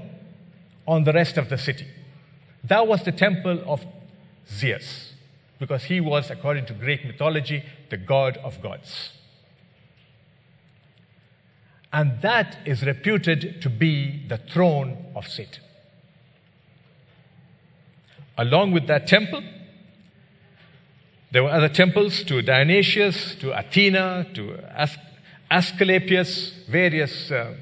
on 0.88 1.04
the 1.04 1.14
rest 1.14 1.38
of 1.38 1.50
the 1.50 1.58
city. 1.58 1.88
That 2.64 2.88
was 2.88 3.04
the 3.04 3.12
temple 3.12 3.62
of 3.66 3.86
Zeus, 4.50 5.14
because 5.60 5.86
he 5.86 6.00
was, 6.00 6.32
according 6.32 6.66
to 6.68 6.74
Greek 6.74 7.06
mythology, 7.06 7.64
the 7.90 7.98
god 7.98 8.38
of 8.38 8.62
gods. 8.62 9.12
And 11.92 12.22
that 12.22 12.58
is 12.66 12.84
reputed 12.84 13.62
to 13.62 13.70
be 13.70 14.26
the 14.28 14.38
throne 14.38 15.06
of 15.16 15.28
Satan. 15.28 15.64
Along 18.38 18.72
with 18.72 18.88
that 18.88 19.08
temple, 19.08 19.44
there 21.38 21.44
were 21.44 21.52
other 21.52 21.70
temples 21.70 22.24
to 22.24 22.42
Dionysius, 22.42 23.36
to 23.36 23.56
Athena, 23.56 24.26
to 24.34 24.56
As- 24.76 24.98
Asclepius, 25.52 26.52
various 26.68 27.30
uh, 27.30 27.54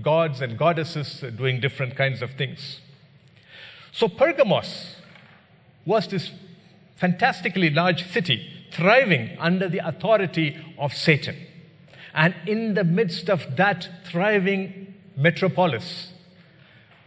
gods 0.00 0.40
and 0.40 0.56
goddesses 0.56 1.24
doing 1.36 1.58
different 1.58 1.96
kinds 1.96 2.22
of 2.22 2.30
things. 2.34 2.78
So, 3.90 4.06
Pergamos 4.06 4.94
was 5.84 6.06
this 6.06 6.30
fantastically 6.94 7.68
large 7.68 8.08
city 8.12 8.48
thriving 8.70 9.36
under 9.40 9.68
the 9.68 9.78
authority 9.78 10.56
of 10.78 10.92
Satan. 10.92 11.34
And 12.14 12.32
in 12.46 12.74
the 12.74 12.84
midst 12.84 13.28
of 13.28 13.56
that 13.56 13.88
thriving 14.04 14.94
metropolis 15.16 16.12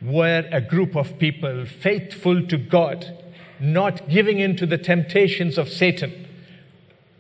were 0.02 0.46
a 0.52 0.60
group 0.60 0.98
of 0.98 1.18
people 1.18 1.66
faithful 1.66 2.46
to 2.48 2.58
God, 2.58 3.19
not 3.60 4.10
giving 4.10 4.40
in 4.40 4.56
to 4.58 4.66
the 4.66 4.78
temptations 4.78 5.58
of 5.58 5.70
Satan, 5.70 6.28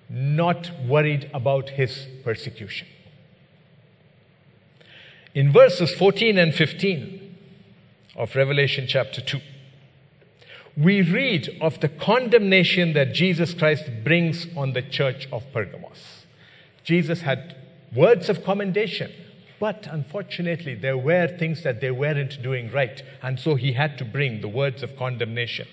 not 0.10 0.72
worried 0.88 1.30
about 1.34 1.72
his 1.72 2.08
persecution. 2.24 2.88
In 5.36 5.52
verses 5.52 5.94
14 5.94 6.38
and 6.38 6.54
15 6.56 7.36
of 8.16 8.36
Revelation 8.36 8.86
chapter 8.88 9.22
2, 9.22 9.40
we 10.76 11.02
read 11.02 11.58
of 11.62 11.80
the 11.82 11.90
condemnation 11.90 12.94
that 12.94 13.14
Jesus 13.14 13.54
Christ 13.54 13.90
brings 14.04 14.48
on 14.56 14.74
the 14.74 14.82
church 14.82 15.28
of 15.32 15.44
Pergamos. 15.52 16.26
Jesus 16.84 17.22
had 17.22 17.56
words 17.94 18.30
of 18.30 18.44
commendation, 18.44 19.12
but 19.60 19.88
unfortunately, 19.92 20.74
there 20.74 20.98
were 20.98 21.28
things 21.28 21.64
that 21.64 21.82
they 21.82 21.92
weren't 21.92 22.42
doing 22.42 22.72
right, 22.72 23.04
and 23.22 23.40
so 23.40 23.56
he 23.56 23.74
had 23.74 23.98
to 23.98 24.06
bring 24.06 24.42
the 24.42 24.48
words 24.48 24.82
of 24.82 24.96
condemnation. 24.96 25.68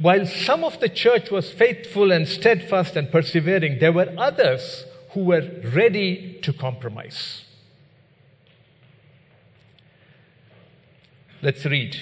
While 0.00 0.24
some 0.24 0.64
of 0.64 0.80
the 0.80 0.88
church 0.88 1.30
was 1.30 1.52
faithful 1.52 2.10
and 2.10 2.26
steadfast 2.26 2.96
and 2.96 3.12
persevering, 3.12 3.80
there 3.80 3.92
were 3.92 4.12
others 4.16 4.86
who 5.10 5.24
were 5.24 5.46
ready 5.74 6.38
to 6.40 6.54
compromise. 6.54 7.44
Let's 11.42 11.66
read 11.66 11.96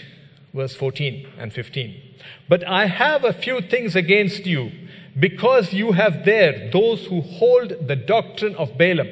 verse 0.54 0.74
14 0.76 1.26
and 1.38 1.52
15. 1.52 2.00
But 2.48 2.66
I 2.68 2.86
have 2.86 3.24
a 3.24 3.32
few 3.32 3.60
things 3.60 3.96
against 3.96 4.46
you, 4.46 4.70
because 5.18 5.72
you 5.72 5.92
have 5.92 6.24
there 6.24 6.70
those 6.72 7.06
who 7.06 7.20
hold 7.20 7.88
the 7.88 7.96
doctrine 7.96 8.54
of 8.54 8.78
Balaam, 8.78 9.08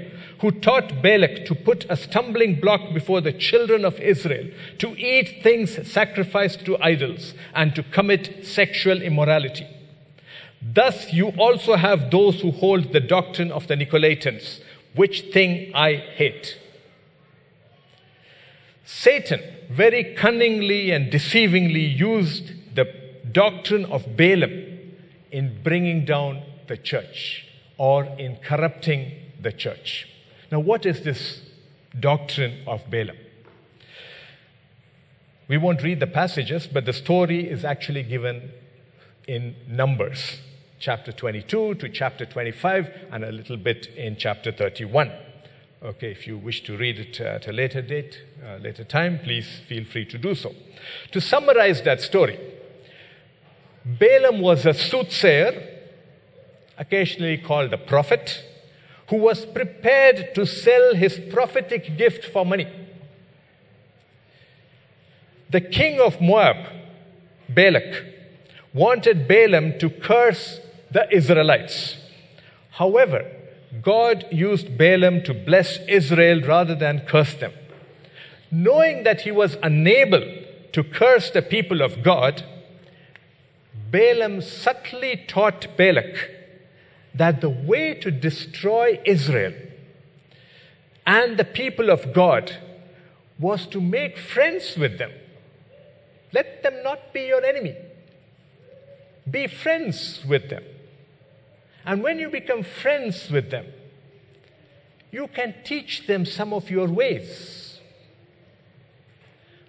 who 0.46 0.52
taught 0.52 1.02
Balak 1.02 1.44
to 1.44 1.56
put 1.56 1.84
a 1.88 1.96
stumbling 1.96 2.60
block 2.60 2.94
before 2.94 3.20
the 3.20 3.32
children 3.32 3.84
of 3.84 3.98
Israel, 3.98 4.48
to 4.78 4.96
eat 4.96 5.42
things 5.42 5.90
sacrificed 5.90 6.64
to 6.66 6.80
idols, 6.80 7.34
and 7.52 7.74
to 7.74 7.82
commit 7.82 8.46
sexual 8.46 9.02
immorality. 9.02 9.66
Thus, 10.62 11.12
you 11.12 11.30
also 11.30 11.74
have 11.74 12.12
those 12.12 12.42
who 12.42 12.52
hold 12.52 12.92
the 12.92 13.00
doctrine 13.00 13.50
of 13.50 13.66
the 13.66 13.74
Nicolaitans, 13.74 14.60
which 14.94 15.32
thing 15.32 15.72
I 15.74 15.96
hate. 15.96 16.60
Satan 18.84 19.40
very 19.68 20.14
cunningly 20.14 20.92
and 20.92 21.12
deceivingly 21.12 21.98
used 21.98 22.52
the 22.76 22.84
doctrine 23.32 23.84
of 23.86 24.16
Balaam 24.16 24.94
in 25.32 25.60
bringing 25.64 26.04
down 26.04 26.44
the 26.68 26.76
church 26.76 27.48
or 27.78 28.04
in 28.04 28.36
corrupting 28.36 29.10
the 29.40 29.50
church. 29.50 30.06
Now, 30.50 30.60
what 30.60 30.86
is 30.86 31.02
this 31.02 31.40
doctrine 31.98 32.62
of 32.66 32.88
Balaam? 32.90 33.16
We 35.48 35.58
won't 35.58 35.82
read 35.82 36.00
the 36.00 36.06
passages, 36.06 36.66
but 36.66 36.84
the 36.84 36.92
story 36.92 37.48
is 37.48 37.64
actually 37.64 38.04
given 38.04 38.50
in 39.26 39.56
Numbers, 39.68 40.40
chapter 40.78 41.10
22 41.12 41.74
to 41.74 41.88
chapter 41.88 42.26
25, 42.26 42.90
and 43.10 43.24
a 43.24 43.32
little 43.32 43.56
bit 43.56 43.86
in 43.96 44.16
chapter 44.16 44.52
31. 44.52 45.12
Okay, 45.82 46.10
if 46.10 46.26
you 46.26 46.38
wish 46.38 46.62
to 46.64 46.76
read 46.76 46.98
it 46.98 47.20
at 47.20 47.46
a 47.48 47.52
later 47.52 47.82
date, 47.82 48.22
uh, 48.44 48.56
later 48.56 48.84
time, 48.84 49.18
please 49.22 49.60
feel 49.68 49.84
free 49.84 50.04
to 50.06 50.18
do 50.18 50.34
so. 50.34 50.52
To 51.12 51.20
summarize 51.20 51.82
that 51.82 52.00
story, 52.00 52.38
Balaam 53.84 54.40
was 54.40 54.64
a 54.66 54.74
soothsayer, 54.74 55.80
occasionally 56.78 57.38
called 57.38 57.72
a 57.72 57.78
prophet, 57.78 58.42
who 59.08 59.16
was 59.16 59.46
prepared 59.46 60.34
to 60.34 60.44
sell 60.44 60.94
his 60.94 61.18
prophetic 61.30 61.96
gift 61.96 62.24
for 62.24 62.44
money. 62.44 62.66
The 65.50 65.60
king 65.60 66.00
of 66.00 66.20
Moab, 66.20 66.56
Balak, 67.48 68.04
wanted 68.74 69.28
Balaam 69.28 69.78
to 69.78 69.88
curse 69.88 70.60
the 70.90 71.08
Israelites. 71.14 71.96
However, 72.72 73.30
God 73.80 74.26
used 74.30 74.76
Balaam 74.76 75.22
to 75.22 75.32
bless 75.32 75.78
Israel 75.86 76.40
rather 76.42 76.74
than 76.74 77.00
curse 77.00 77.34
them. 77.34 77.52
Knowing 78.50 79.04
that 79.04 79.22
he 79.22 79.30
was 79.30 79.56
unable 79.62 80.22
to 80.72 80.82
curse 80.82 81.30
the 81.30 81.42
people 81.42 81.80
of 81.80 82.02
God, 82.02 82.42
Balaam 83.90 84.40
subtly 84.40 85.24
taught 85.28 85.68
Balak 85.76 86.35
that 87.16 87.40
the 87.40 87.50
way 87.50 87.94
to 87.94 88.10
destroy 88.10 89.00
Israel 89.04 89.54
and 91.06 91.38
the 91.38 91.44
people 91.44 91.90
of 91.90 92.12
God 92.12 92.56
was 93.38 93.66
to 93.68 93.80
make 93.80 94.18
friends 94.18 94.76
with 94.76 94.98
them. 94.98 95.12
Let 96.32 96.62
them 96.62 96.82
not 96.82 97.12
be 97.12 97.22
your 97.22 97.44
enemy. 97.44 97.76
Be 99.30 99.46
friends 99.46 100.24
with 100.26 100.50
them. 100.50 100.64
And 101.84 102.02
when 102.02 102.18
you 102.18 102.28
become 102.28 102.62
friends 102.62 103.30
with 103.30 103.50
them, 103.50 103.66
you 105.12 105.28
can 105.28 105.54
teach 105.64 106.06
them 106.06 106.24
some 106.24 106.52
of 106.52 106.70
your 106.70 106.88
ways. 106.88 107.80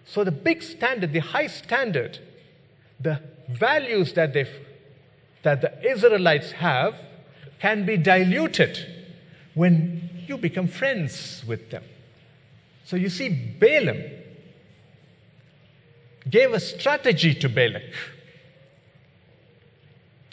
So, 0.06 0.24
the 0.24 0.32
big 0.32 0.64
standard, 0.64 1.14
the 1.14 1.20
high 1.20 1.48
standard, 1.48 2.20
the 3.00 3.22
values 3.48 4.14
that, 4.14 4.34
they 4.34 4.48
that 5.44 5.62
the 5.62 5.92
Israelites 5.92 6.54
have 6.54 6.96
can 7.60 7.86
be 7.86 7.98
diluted 7.98 8.78
when 9.54 10.10
you 10.28 10.38
become 10.38 10.68
friends 10.68 11.44
with 11.48 11.72
them. 11.72 11.84
So 12.86 12.96
you 12.96 13.10
see, 13.10 13.30
Balaam 13.30 14.02
gave 16.30 16.54
a 16.54 16.60
strategy 16.60 17.34
to 17.34 17.50
Balak. 17.50 17.84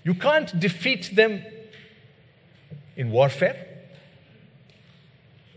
You 0.04 0.14
can't 0.14 0.58
defeat 0.60 1.14
them 1.14 1.42
in 2.96 3.10
warfare. 3.10 3.66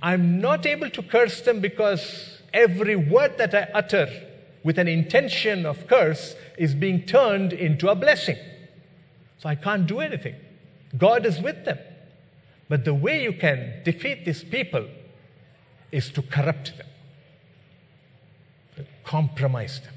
I'm 0.01 0.39
not 0.39 0.65
able 0.65 0.89
to 0.91 1.01
curse 1.01 1.41
them 1.41 1.60
because 1.60 2.41
every 2.53 2.95
word 2.95 3.38
that 3.38 3.53
I 3.53 3.67
utter 3.73 4.08
with 4.63 4.77
an 4.77 4.88
intention 4.88 5.65
of 5.65 5.88
curse 5.88 6.36
is 6.58 6.73
being 6.75 7.03
turned 7.03 7.51
into 7.51 7.89
a 7.89 7.95
blessing. 7.95 8.38
So 9.39 9.49
I 9.49 9.56
can't 9.56 9.86
do 9.86 9.99
anything. 9.99 10.36
God 10.95 11.26
is 11.26 11.41
with 11.41 11.65
them. 11.65 11.80
But 12.69 12.86
the 12.86 12.93
way 12.93 13.23
you 13.23 13.34
can 13.34 13.82
defeat 13.84 14.26
these 14.26 14.43
people 14.43 14.88
is 15.91 16.10
to 16.12 16.21
corrupt 16.21 16.78
them, 16.78 16.88
compromise 19.04 19.80
them, 19.82 19.93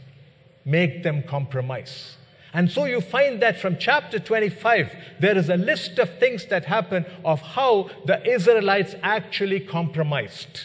make 0.65 1.03
them 1.03 1.23
compromise. 1.23 2.17
And 2.53 2.71
so 2.71 2.85
you 2.85 3.01
find 3.01 3.41
that 3.43 3.61
from 3.61 3.77
chapter 3.79 4.19
25, 4.19 4.95
there 5.21 5.37
is 5.37 5.49
a 5.49 5.57
list 5.57 5.99
of 5.99 6.19
things 6.19 6.47
that 6.47 6.65
happen 6.65 7.07
of 7.25 7.41
how 7.41 7.91
the 8.05 8.25
Israelites 8.29 8.95
actually 9.03 9.61
compromised. 9.61 10.63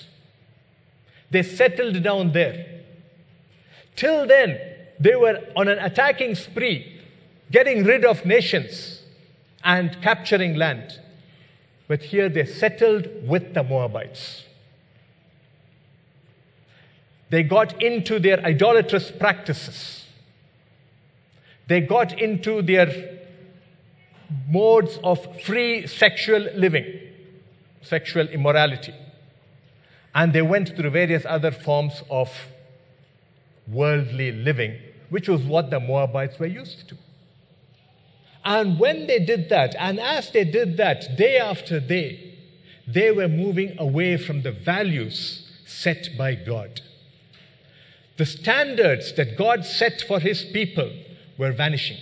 They 1.32 1.44
settled 1.44 2.02
down 2.04 2.32
there. 2.32 2.82
Till 3.96 4.28
then, 4.28 4.60
they 5.00 5.16
were 5.16 5.42
on 5.56 5.68
an 5.68 5.80
attacking 5.80 6.36
spree, 6.36 7.02
getting 7.52 7.84
rid 7.84 8.06
of 8.06 8.26
nations 8.26 8.95
and 9.66 10.00
capturing 10.02 10.56
land. 10.56 11.00
But 11.88 12.04
here 12.04 12.30
they 12.30 12.46
settled 12.46 13.10
with 13.28 13.54
the 13.54 13.64
Moabites. 13.64 14.44
They 17.30 17.44
got 17.44 17.82
into 17.82 18.20
their 18.20 18.40
idolatrous 18.46 19.12
practices. 19.12 20.06
They 21.68 21.82
got 21.82 22.20
into 22.20 22.62
their 22.62 23.20
modes 24.48 25.00
of 25.04 25.42
free 25.42 25.88
sexual 25.88 26.48
living, 26.56 26.86
sexual 27.82 28.28
immorality. 28.28 28.94
And 30.14 30.32
they 30.32 30.44
went 30.44 30.76
through 30.76 30.92
various 30.92 31.26
other 31.26 31.52
forms 31.52 32.04
of 32.10 32.32
worldly 33.68 34.32
living, 34.32 34.80
which 35.10 35.28
was 35.28 35.42
what 35.42 35.72
the 35.72 35.80
Moabites 35.80 36.40
were 36.40 36.46
used 36.46 36.88
to. 36.90 36.98
And 38.46 38.80
when 38.80 39.08
they 39.08 39.20
did 39.20 39.50
that, 39.50 39.76
and 39.80 40.00
as 40.00 40.30
they 40.30 40.44
did 40.44 40.78
that 40.78 41.18
day 41.18 41.40
after 41.40 41.80
day, 41.80 42.38
they 42.88 43.12
were 43.12 43.28
moving 43.28 43.76
away 43.80 44.18
from 44.18 44.44
the 44.44 44.52
values 44.52 45.52
set 45.66 46.10
by 46.16 46.36
God. 46.36 46.82
The 48.18 48.26
standards 48.26 49.14
that 49.14 49.36
God 49.36 49.66
set 49.66 50.04
for 50.08 50.20
his 50.20 50.46
people 50.46 50.92
were 51.38 51.52
vanishing 51.52 51.98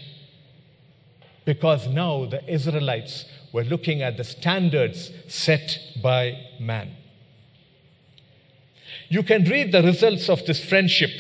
because 1.46 1.88
now 1.88 2.26
the 2.26 2.44
Israelites 2.52 3.26
were 3.52 3.64
looking 3.64 4.02
at 4.02 4.18
the 4.18 4.24
standards 4.24 5.12
set 5.28 5.80
by 6.02 6.38
man. 6.60 6.92
You 9.10 9.24
can 9.24 9.44
read 9.46 9.72
the 9.72 9.82
results 9.82 10.30
of 10.30 10.46
this 10.46 10.64
friendship 10.64 11.12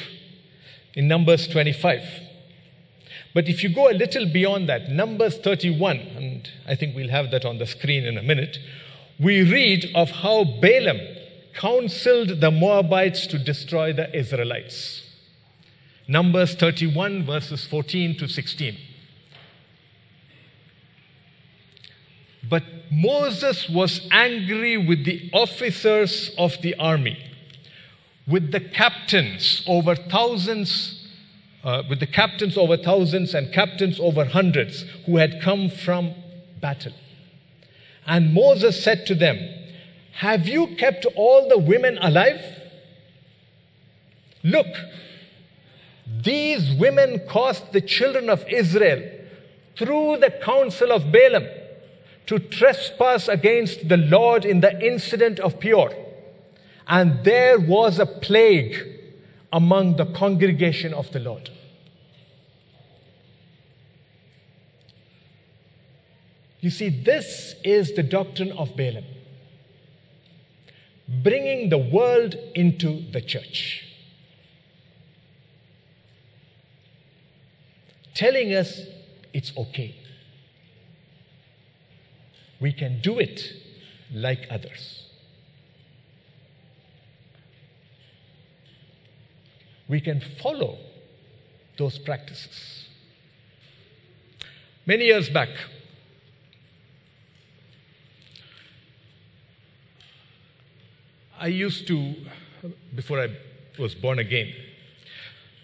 in 0.93 1.07
Numbers 1.07 1.47
25. 1.47 2.22
But 3.33 3.49
if 3.49 3.63
you 3.63 3.69
go 3.69 3.89
a 3.89 3.93
little 3.93 4.27
beyond 4.27 4.69
that, 4.69 4.89
Numbers 4.89 5.37
31, 5.37 5.97
and 5.97 6.49
I 6.67 6.75
think 6.75 6.95
we'll 6.95 7.09
have 7.09 7.31
that 7.31 7.45
on 7.45 7.57
the 7.57 7.65
screen 7.65 8.05
in 8.05 8.17
a 8.17 8.21
minute, 8.21 8.59
we 9.19 9.41
read 9.41 9.89
of 9.95 10.11
how 10.11 10.43
Balaam 10.43 10.99
counseled 11.53 12.41
the 12.41 12.51
Moabites 12.51 13.25
to 13.27 13.39
destroy 13.39 13.91
the 13.91 14.15
Israelites. 14.15 15.01
Numbers 16.07 16.55
31, 16.55 17.25
verses 17.25 17.65
14 17.65 18.17
to 18.17 18.27
16. 18.27 18.77
But 22.49 22.63
Moses 22.91 23.69
was 23.69 24.07
angry 24.11 24.77
with 24.77 25.05
the 25.05 25.29
officers 25.33 26.31
of 26.37 26.61
the 26.61 26.75
army, 26.75 27.17
with 28.27 28.51
the 28.51 28.59
captains 28.59 29.63
over 29.65 29.95
thousands 29.95 31.02
uh, 31.63 31.83
with 31.89 31.99
the 31.99 32.07
captains 32.07 32.57
over 32.57 32.75
thousands 32.77 33.33
and 33.33 33.53
captains 33.53 33.99
over 33.99 34.25
hundreds 34.25 34.85
who 35.05 35.17
had 35.17 35.41
come 35.41 35.69
from 35.69 36.13
battle. 36.59 36.93
And 38.05 38.33
Moses 38.33 38.83
said 38.83 39.05
to 39.07 39.15
them, 39.15 39.39
Have 40.13 40.47
you 40.47 40.75
kept 40.75 41.05
all 41.15 41.47
the 41.47 41.57
women 41.57 41.97
alive? 42.01 42.41
Look, 44.43 44.67
these 46.05 46.73
women 46.73 47.21
caused 47.29 47.71
the 47.71 47.81
children 47.81 48.29
of 48.29 48.45
Israel 48.49 49.09
through 49.77 50.17
the 50.17 50.31
counsel 50.31 50.91
of 50.91 51.11
Balaam 51.11 51.47
to 52.25 52.39
trespass 52.39 53.27
against 53.27 53.87
the 53.87 53.97
Lord 53.97 54.45
in 54.45 54.59
the 54.59 54.85
incident 54.85 55.39
of 55.39 55.59
Peor. 55.59 55.91
And 56.87 57.23
there 57.23 57.59
was 57.59 57.99
a 57.99 58.05
plague 58.05 58.92
among 59.53 59.95
the 59.95 60.05
congregation 60.05 60.93
of 60.93 61.09
the 61.11 61.19
Lord. 61.19 61.49
You 66.59 66.69
see, 66.69 66.89
this 66.89 67.55
is 67.63 67.93
the 67.93 68.03
doctrine 68.03 68.51
of 68.53 68.75
Balaam. 68.75 69.05
bringing 71.21 71.69
the 71.69 71.77
world 71.77 72.35
into 72.55 73.01
the 73.11 73.21
church. 73.21 73.85
Telling 78.15 78.53
us 78.53 78.81
it's 79.33 79.51
okay. 79.57 79.95
We 82.59 82.71
can 82.71 83.01
do 83.01 83.19
it 83.19 83.41
like 84.13 84.47
others. 84.49 85.02
We 89.93 90.01
can 90.01 90.21
follow 90.21 90.79
those 91.77 91.99
practices. 91.99 92.87
Many 94.87 95.05
years 95.05 95.29
back, 95.29 95.49
I 101.39 101.45
used 101.45 101.85
to, 101.89 102.15
before 102.95 103.21
I 103.21 103.37
was 103.77 103.93
born 103.93 104.17
again, 104.17 104.51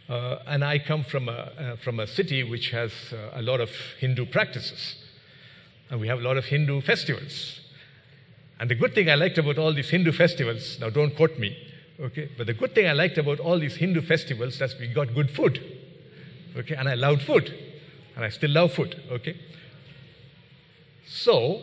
uh, 0.07 0.43
and 0.45 0.63
I 0.63 0.77
come 0.77 1.03
from 1.03 1.27
a, 1.27 1.31
uh, 1.31 1.75
from 1.77 1.99
a 1.99 2.05
city 2.05 2.43
which 2.43 2.69
has 2.69 2.91
uh, 3.11 3.31
a 3.33 3.41
lot 3.41 3.59
of 3.59 3.71
Hindu 3.99 4.27
practices. 4.27 4.95
And 5.89 5.99
we 5.99 6.07
have 6.07 6.19
a 6.19 6.23
lot 6.23 6.37
of 6.37 6.45
Hindu 6.45 6.81
festivals. 6.81 7.61
And 8.59 8.69
the 8.69 8.75
good 8.75 8.93
thing 8.93 9.09
I 9.09 9.15
liked 9.15 9.39
about 9.39 9.57
all 9.57 9.73
these 9.73 9.89
Hindu 9.89 10.11
festivals, 10.11 10.77
now 10.79 10.91
don't 10.91 11.15
quote 11.15 11.39
me, 11.39 11.57
okay, 12.01 12.29
but 12.37 12.47
the 12.47 12.53
good 12.53 12.73
thing 12.73 12.87
I 12.87 12.93
liked 12.93 13.17
about 13.17 13.39
all 13.39 13.59
these 13.59 13.75
Hindu 13.75 14.01
festivals 14.01 14.59
that 14.59 14.75
we 14.79 14.87
got 14.87 15.13
good 15.13 15.31
food. 15.31 15.61
Okay, 16.57 16.75
and 16.75 16.89
I 16.89 16.95
loved 16.95 17.21
food. 17.23 17.53
And 18.15 18.25
I 18.25 18.29
still 18.29 18.51
love 18.51 18.73
food, 18.73 19.01
okay? 19.11 19.37
So, 21.07 21.61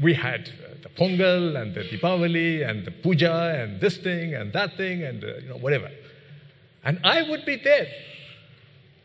we 0.00 0.14
had 0.14 0.48
uh, 0.48 0.74
the 0.82 0.88
Pongal 0.88 1.60
and 1.60 1.74
the 1.74 1.82
Deepavali 1.82 2.68
and 2.68 2.84
the 2.84 2.90
puja 2.90 3.62
and 3.62 3.80
this 3.80 3.98
thing 3.98 4.34
and 4.34 4.52
that 4.52 4.76
thing 4.76 5.02
and 5.02 5.22
uh, 5.22 5.36
you 5.42 5.48
know 5.48 5.58
whatever. 5.58 5.90
And 6.84 7.00
I 7.04 7.22
would 7.22 7.44
be 7.44 7.56
there 7.56 7.88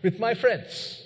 with 0.03 0.19
my 0.19 0.35
friends. 0.35 1.02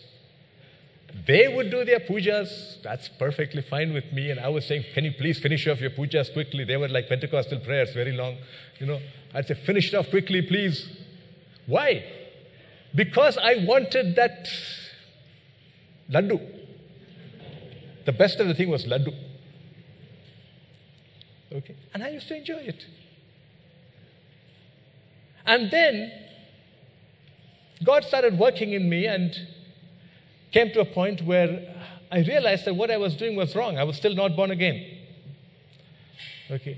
They 1.26 1.48
would 1.48 1.72
do 1.72 1.84
their 1.84 2.00
pujas. 2.00 2.82
That's 2.84 3.10
perfectly 3.10 3.62
fine 3.62 3.94
with 3.94 4.12
me. 4.14 4.32
And 4.32 4.40
I 4.40 4.50
was 4.50 4.66
saying, 4.66 4.86
Can 4.94 5.06
you 5.06 5.12
please 5.12 5.40
finish 5.40 5.68
off 5.68 5.82
your 5.82 5.90
pujas 5.90 6.32
quickly? 6.32 6.64
They 6.64 6.78
were 6.78 6.88
like 6.88 7.10
Pentecostal 7.10 7.60
prayers, 7.60 7.94
very 7.94 8.12
long. 8.12 8.38
You 8.80 8.86
know, 8.86 9.00
I'd 9.34 9.48
say, 9.48 9.56
Finish 9.56 9.94
it 9.94 9.98
off 9.98 10.10
quickly, 10.10 10.42
please. 10.42 10.88
Why? 11.66 12.06
Because 12.96 13.38
I 13.38 13.66
wanted 13.66 14.16
that 14.16 14.48
laddu. 16.10 16.40
The 18.06 18.14
best 18.14 18.40
of 18.40 18.48
the 18.48 18.54
thing 18.54 18.70
was 18.70 18.86
laddu. 18.86 19.14
Okay? 21.52 21.76
And 21.94 22.04
I 22.04 22.10
used 22.10 22.28
to 22.28 22.38
enjoy 22.38 22.60
it. 22.60 22.86
And 25.46 25.72
then 25.72 26.12
God 27.84 28.04
started 28.04 28.38
working 28.38 28.74
in 28.74 28.90
me 28.90 29.06
and 29.06 29.36
came 30.52 30.72
to 30.72 30.82
a 30.82 30.86
point 30.86 31.22
where 31.24 31.76
I 32.12 32.20
realized 32.20 32.66
that 32.66 32.76
what 32.76 32.90
I 32.90 32.98
was 32.98 33.16
doing 33.16 33.36
was 33.36 33.56
wrong. 33.56 33.78
I 33.78 33.84
was 33.84 33.98
still 33.98 34.16
not 34.16 34.36
born 34.36 34.52
again. 34.52 34.86
Okay. 36.50 36.78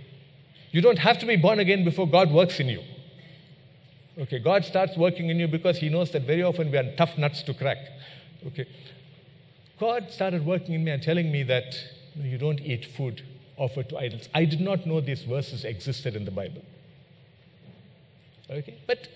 You 0.71 0.81
don't 0.81 0.97
have 0.97 1.19
to 1.19 1.25
be 1.25 1.35
born 1.35 1.59
again 1.59 1.83
before 1.83 2.07
God 2.07 2.31
works 2.31 2.59
in 2.59 2.67
you. 2.67 2.81
Okay. 4.17 4.39
God 4.39 4.65
starts 4.65 4.97
working 4.97 5.29
in 5.29 5.39
you 5.39 5.47
because 5.47 5.77
He 5.77 5.89
knows 5.89 6.11
that 6.11 6.23
very 6.23 6.43
often 6.43 6.71
we 6.71 6.77
are 6.77 6.95
tough 6.95 7.17
nuts 7.17 7.43
to 7.43 7.53
crack. 7.53 7.77
Okay. 8.47 8.65
God 9.79 10.11
started 10.11 10.45
working 10.45 10.73
in 10.73 10.83
me 10.83 10.91
and 10.91 11.01
telling 11.01 11.31
me 11.31 11.43
that 11.43 11.75
you 12.15 12.37
don't 12.37 12.59
eat 12.59 12.85
food 12.85 13.23
offered 13.55 13.89
to 13.89 13.97
idols. 13.97 14.27
I 14.33 14.45
did 14.45 14.61
not 14.61 14.85
know 14.85 14.99
these 15.01 15.23
verses 15.23 15.63
existed 15.63 16.15
in 16.15 16.25
the 16.25 16.31
Bible. 16.31 16.63
Okay. 18.49 18.77
But 18.87 19.07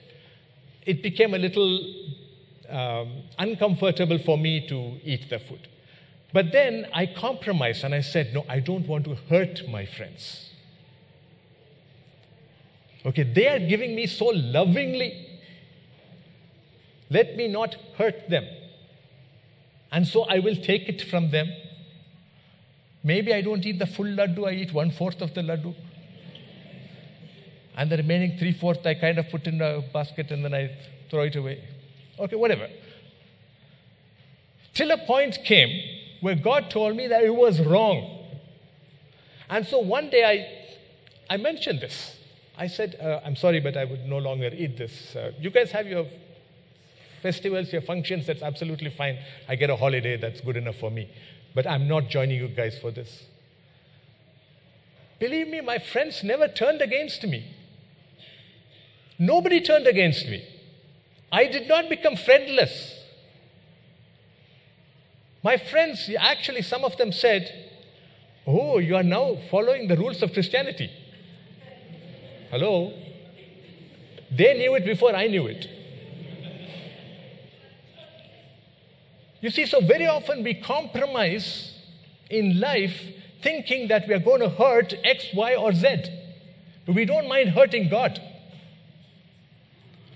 it 0.85 1.01
became 1.01 1.33
a 1.33 1.37
little 1.37 1.93
um, 2.69 3.23
uncomfortable 3.37 4.17
for 4.19 4.37
me 4.37 4.67
to 4.67 4.97
eat 5.03 5.29
the 5.29 5.39
food. 5.39 5.67
But 6.31 6.51
then 6.51 6.87
I 6.93 7.05
compromised 7.05 7.83
and 7.83 7.93
I 7.93 8.01
said, 8.01 8.33
No, 8.33 8.45
I 8.49 8.59
don't 8.59 8.87
want 8.87 9.05
to 9.05 9.15
hurt 9.29 9.67
my 9.69 9.85
friends. 9.85 10.49
Okay, 13.05 13.23
they 13.23 13.47
are 13.47 13.59
giving 13.59 13.95
me 13.95 14.07
so 14.07 14.25
lovingly. 14.25 15.29
Let 17.09 17.35
me 17.35 17.47
not 17.47 17.75
hurt 17.97 18.29
them. 18.29 18.47
And 19.91 20.07
so 20.07 20.23
I 20.23 20.39
will 20.39 20.55
take 20.55 20.89
it 20.89 21.03
from 21.03 21.29
them. 21.29 21.51
Maybe 23.03 23.33
I 23.33 23.41
don't 23.41 23.63
eat 23.65 23.77
the 23.77 23.85
full 23.85 24.05
laddu, 24.05 24.47
I 24.47 24.53
eat 24.53 24.73
one 24.73 24.89
fourth 24.89 25.21
of 25.21 25.33
the 25.33 25.41
laddu. 25.41 25.75
And 27.75 27.91
the 27.91 27.97
remaining 27.97 28.37
three 28.37 28.53
fourths 28.53 28.85
I 28.85 28.93
kind 28.93 29.19
of 29.19 29.29
put 29.29 29.45
in 29.45 29.61
a 29.61 29.81
basket 29.81 30.31
and 30.31 30.43
then 30.43 30.53
I 30.53 30.75
throw 31.09 31.23
it 31.23 31.35
away. 31.35 31.61
Okay, 32.19 32.35
whatever. 32.35 32.67
Till 34.73 34.91
a 34.91 34.97
point 34.97 35.39
came 35.43 35.81
where 36.21 36.35
God 36.35 36.69
told 36.69 36.95
me 36.95 37.07
that 37.07 37.23
it 37.23 37.35
was 37.35 37.59
wrong. 37.61 38.25
And 39.49 39.67
so 39.67 39.79
one 39.79 40.09
day 40.09 40.23
I, 40.23 41.33
I 41.33 41.37
mentioned 41.37 41.81
this. 41.81 42.17
I 42.57 42.67
said, 42.67 42.95
uh, 43.01 43.19
I'm 43.25 43.35
sorry, 43.35 43.59
but 43.59 43.75
I 43.75 43.85
would 43.85 44.05
no 44.05 44.19
longer 44.19 44.49
eat 44.53 44.77
this. 44.77 45.15
Uh, 45.15 45.31
you 45.39 45.49
guys 45.49 45.71
have 45.71 45.87
your 45.87 46.05
festivals, 47.21 47.71
your 47.71 47.81
functions, 47.81 48.27
that's 48.27 48.41
absolutely 48.41 48.89
fine. 48.89 49.17
I 49.47 49.55
get 49.55 49.69
a 49.69 49.75
holiday, 49.75 50.17
that's 50.17 50.41
good 50.41 50.57
enough 50.57 50.75
for 50.75 50.91
me. 50.91 51.09
But 51.55 51.67
I'm 51.67 51.87
not 51.87 52.09
joining 52.09 52.37
you 52.37 52.47
guys 52.47 52.77
for 52.79 52.91
this. 52.91 53.23
Believe 55.19 55.47
me, 55.47 55.61
my 55.61 55.77
friends 55.77 56.23
never 56.23 56.47
turned 56.47 56.81
against 56.81 57.23
me. 57.23 57.45
Nobody 59.17 59.61
turned 59.61 59.87
against 59.87 60.27
me. 60.27 60.43
I 61.33 61.47
did 61.47 61.67
not 61.67 61.89
become 61.89 62.15
friendless. 62.15 62.99
My 65.43 65.57
friends, 65.57 66.07
actually, 66.19 66.61
some 66.61 66.85
of 66.85 66.95
them 66.97 67.11
said, 67.11 67.51
Oh, 68.45 68.77
you 68.77 68.95
are 68.95 69.03
now 69.03 69.37
following 69.49 69.87
the 69.87 69.97
rules 69.97 70.21
of 70.21 70.31
Christianity. 70.31 70.91
Hello? 72.51 72.93
They 74.29 74.53
knew 74.59 74.75
it 74.75 74.85
before 74.85 75.15
I 75.15 75.25
knew 75.25 75.47
it. 75.47 75.67
You 79.41 79.49
see, 79.49 79.65
so 79.65 79.81
very 79.81 80.05
often 80.05 80.43
we 80.43 80.53
compromise 80.53 81.73
in 82.29 82.59
life 82.59 82.95
thinking 83.41 83.87
that 83.87 84.07
we 84.07 84.13
are 84.13 84.19
going 84.19 84.41
to 84.41 84.49
hurt 84.49 84.93
X, 85.03 85.25
Y, 85.33 85.55
or 85.55 85.73
Z. 85.73 86.03
But 86.85 86.93
we 86.93 87.05
don't 87.05 87.27
mind 87.27 87.49
hurting 87.49 87.89
God. 87.89 88.21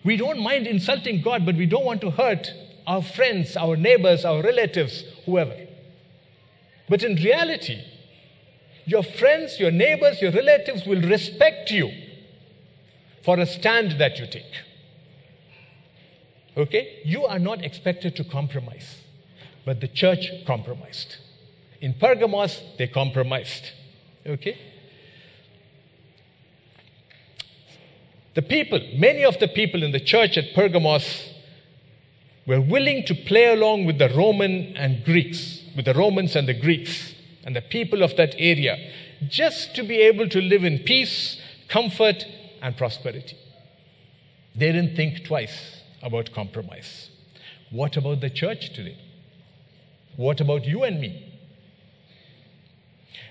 We 0.08 0.16
don't 0.16 0.39
mind 0.39 0.68
insulting 0.68 1.22
God, 1.22 1.45
but 1.45 1.58
we 1.58 1.66
don't 1.66 1.84
want 1.84 1.99
to 1.99 2.12
hurt 2.12 2.49
our 2.88 3.01
friends, 3.01 3.58
our 3.58 3.76
neighbors, 3.76 4.24
our 4.24 4.41
relatives, 4.41 5.03
whoever. 5.26 5.53
But 6.88 7.03
in 7.03 7.16
reality, 7.16 7.84
your 8.86 9.03
friends, 9.03 9.60
your 9.60 9.72
neighbors, 9.72 10.22
your 10.22 10.32
relatives 10.32 10.86
will 10.86 11.01
respect 11.01 11.72
you 11.72 11.91
for 13.26 13.38
a 13.38 13.45
stand 13.45 13.99
that 13.99 14.18
you 14.18 14.28
take. 14.28 14.53
Okay? 16.55 17.01
You 17.03 17.26
are 17.26 17.39
not 17.39 17.66
expected 17.66 18.16
to 18.16 18.24
compromise, 18.24 19.01
but 19.66 19.82
the 19.82 19.89
church 19.89 20.32
compromised. 20.45 21.18
In 21.82 21.93
Pergamos, 21.93 22.62
they 22.78 22.88
compromised. 22.88 23.72
Okay? 24.26 24.58
The 28.38 28.43
people, 28.43 28.79
many 28.93 29.25
of 29.25 29.39
the 29.39 29.47
people 29.47 29.81
in 29.81 29.93
the 29.93 29.99
church 29.99 30.38
at 30.38 30.53
Pergamos 30.53 31.33
were 32.45 32.61
willing 32.61 33.03
to 33.05 33.15
play 33.15 33.51
along 33.51 33.85
with 33.85 33.97
the 33.97 34.09
Roman 34.09 34.77
and 34.77 35.03
Greeks, 35.03 35.63
with 35.75 35.85
the 35.85 35.95
Romans 35.95 36.35
and 36.35 36.47
the 36.47 36.53
Greeks 36.53 37.15
and 37.43 37.55
the 37.55 37.63
people 37.63 38.03
of 38.03 38.15
that 38.17 38.35
area, 38.38 38.91
just 39.27 39.73
to 39.73 39.81
be 39.81 39.97
able 40.01 40.29
to 40.29 40.39
live 40.39 40.63
in 40.63 40.77
peace, 40.77 41.41
comfort, 41.67 42.27
and 42.61 42.77
prosperity. 42.77 43.35
They 44.53 44.71
didn't 44.71 44.95
think 44.95 45.25
twice 45.25 45.81
about 46.03 46.31
compromise. 46.31 47.09
What 47.71 47.97
about 47.97 48.21
the 48.21 48.29
church 48.29 48.71
today? 48.71 48.99
What 50.15 50.39
about 50.41 50.63
you 50.65 50.83
and 50.83 51.01
me? 51.01 51.33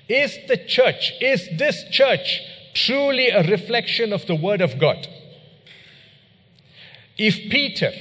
Is 0.09 0.37
the 0.49 0.57
church, 0.57 1.13
is 1.21 1.49
this 1.57 1.85
church 1.93 2.41
truly 2.77 3.31
a 3.31 3.43
reflection 3.43 4.13
of 4.13 4.27
the 4.27 4.35
Word 4.35 4.61
of 4.61 4.79
God. 4.79 5.09
If 7.17 7.51
Peter 7.51 7.93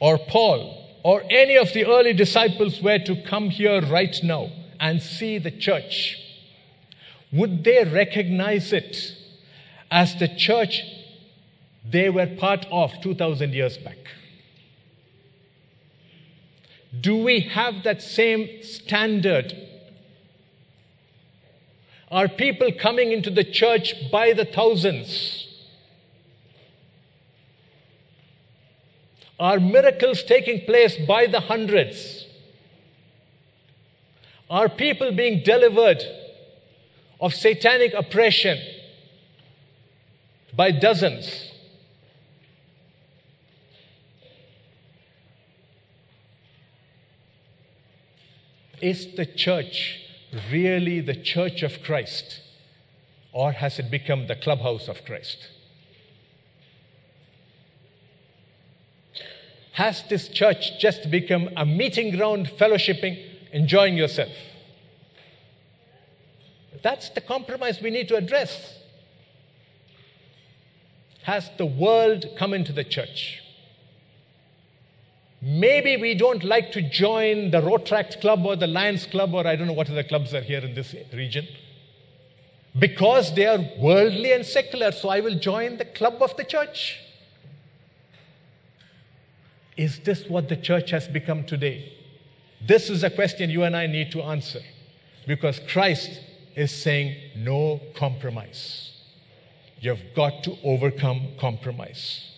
or 0.00 0.18
Paul 0.18 0.98
or 1.04 1.22
any 1.30 1.56
of 1.56 1.72
the 1.72 1.86
early 1.86 2.12
disciples 2.12 2.82
were 2.82 2.98
to 2.98 3.22
come 3.22 3.50
here 3.50 3.80
right 3.82 4.16
now 4.24 4.50
and 4.80 5.00
see 5.00 5.38
the 5.38 5.52
church, 5.52 6.18
would 7.32 7.62
they 7.62 7.84
recognize 7.84 8.72
it 8.72 9.16
as 9.90 10.16
the 10.16 10.28
church 10.28 10.82
they 11.88 12.10
were 12.10 12.26
part 12.26 12.66
of 12.72 13.00
2,000 13.00 13.52
years 13.54 13.78
back? 13.78 13.98
Do 17.00 17.22
we 17.22 17.40
have 17.40 17.84
that 17.84 18.02
same 18.02 18.62
standard 18.62 19.63
Are 22.10 22.28
people 22.28 22.70
coming 22.72 23.12
into 23.12 23.30
the 23.30 23.44
church 23.44 24.10
by 24.10 24.32
the 24.32 24.44
thousands? 24.44 25.48
Are 29.38 29.58
miracles 29.58 30.22
taking 30.22 30.64
place 30.64 30.96
by 30.96 31.26
the 31.26 31.40
hundreds? 31.40 32.26
Are 34.48 34.68
people 34.68 35.10
being 35.12 35.42
delivered 35.42 36.04
of 37.20 37.34
satanic 37.34 37.94
oppression 37.94 38.58
by 40.54 40.70
dozens? 40.70 41.50
Is 48.80 49.14
the 49.16 49.24
church 49.24 50.03
really 50.50 51.00
the 51.00 51.14
church 51.14 51.62
of 51.62 51.82
Christ? 51.82 52.40
Or 53.32 53.52
has 53.52 53.78
it 53.78 53.90
become 53.90 54.26
the 54.26 54.36
clubhouse 54.36 54.88
of 54.88 55.04
Christ? 55.04 55.48
Has 59.72 60.04
this 60.08 60.28
church 60.28 60.78
just 60.78 61.10
become 61.10 61.50
a 61.56 61.66
meeting 61.66 62.16
ground, 62.16 62.46
fellowshipping, 62.46 63.18
enjoying 63.52 63.96
yourself? 63.96 64.32
That's 66.82 67.10
the 67.10 67.20
compromise 67.20 67.80
we 67.80 67.90
need 67.90 68.08
to 68.08 68.16
address. 68.16 68.78
Has 71.22 71.50
the 71.56 71.66
world 71.66 72.26
come 72.36 72.54
into 72.54 72.72
the 72.72 72.84
church? 72.84 73.42
Maybe 75.46 75.98
we 75.98 76.14
don't 76.14 76.42
like 76.42 76.72
to 76.72 76.80
join 76.80 77.50
the 77.50 77.60
Rotaract 77.60 78.22
Club 78.22 78.46
or 78.46 78.56
the 78.56 78.66
Lions 78.66 79.04
Club, 79.04 79.34
or 79.34 79.46
I 79.46 79.56
don't 79.56 79.66
know 79.66 79.74
what 79.74 79.90
other 79.90 80.02
clubs 80.02 80.32
are 80.32 80.40
here 80.40 80.60
in 80.60 80.74
this 80.74 80.94
region, 81.12 81.46
because 82.78 83.34
they 83.34 83.44
are 83.44 83.58
worldly 83.78 84.32
and 84.32 84.46
secular, 84.46 84.90
so 84.90 85.10
I 85.10 85.20
will 85.20 85.38
join 85.38 85.76
the 85.76 85.84
club 85.84 86.22
of 86.22 86.34
the 86.38 86.44
church. 86.44 86.98
Is 89.76 89.98
this 90.00 90.26
what 90.30 90.48
the 90.48 90.56
church 90.56 90.90
has 90.92 91.08
become 91.08 91.44
today? 91.44 91.92
This 92.66 92.88
is 92.88 93.04
a 93.04 93.10
question 93.10 93.50
you 93.50 93.64
and 93.64 93.76
I 93.76 93.86
need 93.86 94.12
to 94.12 94.22
answer 94.22 94.60
because 95.26 95.60
Christ 95.68 96.20
is 96.56 96.70
saying 96.70 97.16
no 97.36 97.82
compromise. 97.94 98.92
You've 99.78 100.14
got 100.16 100.42
to 100.44 100.56
overcome 100.64 101.32
compromise. 101.38 102.30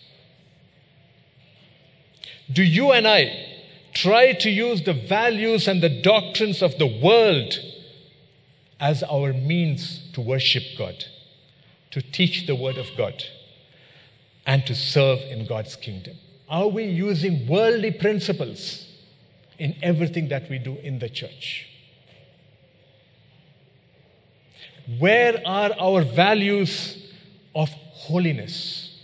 Do 2.53 2.63
you 2.63 2.93
and 2.93 3.07
I 3.09 3.47
try 3.93 4.33
to 4.33 4.51
use 4.51 4.83
the 4.83 4.93
values 4.93 5.67
and 5.67 5.83
the 5.83 5.89
doctrines 5.89 6.63
of 6.63 6.79
the 6.79 6.87
world 6.87 7.59
as 8.79 9.03
our 9.03 9.33
means 9.33 10.03
to 10.13 10.21
worship 10.21 10.63
God, 10.77 11.05
to 11.91 12.03
teach 12.03 12.47
the 12.47 12.55
Word 12.55 12.77
of 12.77 12.89
God, 12.97 13.25
and 14.47 14.65
to 14.67 14.75
serve 14.75 15.21
in 15.21 15.47
God's 15.47 15.77
kingdom? 15.77 16.17
Are 16.49 16.69
we 16.69 16.85
using 16.85 17.49
worldly 17.49 17.91
principles 17.91 18.87
in 19.59 19.75
everything 19.83 20.29
that 20.29 20.49
we 20.49 20.59
do 20.59 20.77
in 20.83 20.99
the 20.99 21.09
church? 21.09 21.67
Where 24.99 25.41
are 25.45 25.73
our 25.81 26.03
values 26.03 27.11
of 27.55 27.71
holiness, 27.71 28.97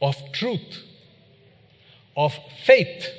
of 0.00 0.16
truth? 0.32 0.84
Of 2.18 2.36
faith, 2.66 3.10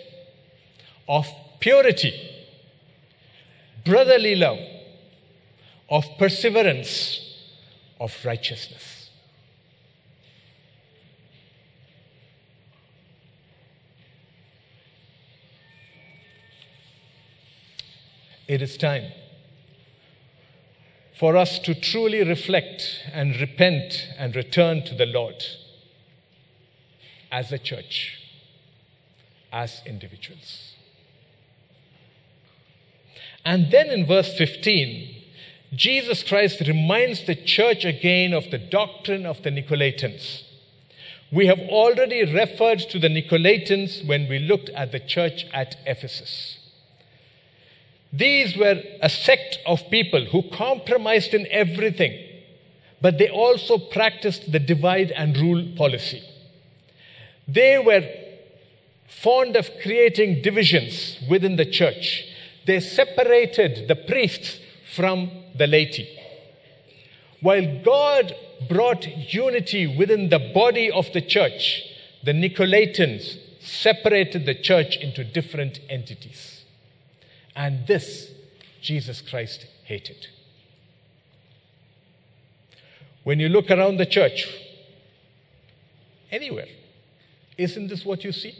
of 1.08 1.26
purity, 1.62 2.14
brotherly 3.86 4.36
love, 4.36 4.60
of 5.89 6.04
perseverance, 6.18 7.22
of 7.97 8.14
righteousness. 8.26 9.10
It 18.50 18.62
is 18.62 18.76
time 18.76 19.14
for 21.18 21.38
us 21.38 21.58
to 21.60 21.74
truly 21.74 22.22
reflect 22.28 23.06
and 23.14 23.39
repent 23.39 24.10
and 24.18 24.36
return 24.36 24.84
to 24.84 24.95
the 24.95 25.06
Lord 25.06 25.41
as 27.32 27.54
a 27.54 27.58
church 27.58 28.19
as 29.52 29.82
individuals. 29.86 30.74
And 33.45 33.72
then 33.72 33.88
in 33.88 34.06
verse 34.06 34.38
15, 34.38 35.16
Jesus 35.74 36.24
Christ 36.24 36.62
reminds 36.62 37.26
the 37.26 37.36
church 37.36 37.86
again 37.86 38.34
of 38.34 38.50
the 38.52 38.58
doctrine 38.58 39.26
of 39.26 39.43
the 39.43 39.50
Nicolaitans. 39.50 40.43
We 41.32 41.45
have 41.45 41.60
already 41.60 42.26
referred 42.26 42.80
to 42.89 43.00
the 43.00 43.08
Nicolaitans 43.08 44.06
when 44.08 44.28
we 44.28 44.39
looked 44.39 44.70
at 44.70 44.91
the 44.91 45.00
church 45.00 45.45
at 45.54 45.78
Ephesus. 45.86 46.58
These 48.12 48.58
were 48.58 48.82
a 49.02 49.10
sect 49.10 49.60
of 49.68 49.89
people 49.91 50.26
who 50.26 50.41
compromised 50.50 51.36
in 51.36 51.45
everything, 51.52 52.18
but 53.00 53.20
they 53.20 53.30
also 53.30 53.78
practiced 53.78 54.52
the 54.52 54.60
divide 54.60 55.12
and 55.12 55.38
rule 55.38 55.64
policy. 55.78 56.24
They 57.47 57.78
were 57.78 58.08
fond 59.10 59.55
of 59.55 59.70
creating 59.82 60.41
divisions 60.41 61.18
within 61.30 61.55
the 61.55 61.66
church. 61.66 62.26
They 62.66 62.80
separated 62.80 63.88
the 63.88 63.95
priests 63.95 64.60
from 64.95 65.32
the 65.55 65.68
laity. 65.68 66.07
While 67.41 67.82
God 67.84 68.36
brought 68.68 69.34
unity 69.34 69.88
within 69.88 70.30
the 70.30 70.51
body 70.53 70.91
of 70.91 71.12
the 71.14 71.22
church, 71.22 71.84
the 72.24 72.34
Nicolaitans 72.34 73.38
separated 73.60 74.45
the 74.45 74.55
church 74.55 74.97
into 74.97 75.24
different 75.24 75.80
entities. 75.89 76.64
And 77.55 77.88
this 77.88 78.32
Jesus 78.82 79.22
Christ 79.22 79.66
hated. 79.84 80.28
When 83.24 83.39
you 83.39 83.49
look 83.49 83.70
around 83.70 83.97
the 83.97 84.05
church, 84.05 84.47
anywhere, 86.32 86.68
isn't 87.57 87.88
this 87.88 88.05
what 88.05 88.24
you 88.24 88.32
see? 88.32 88.55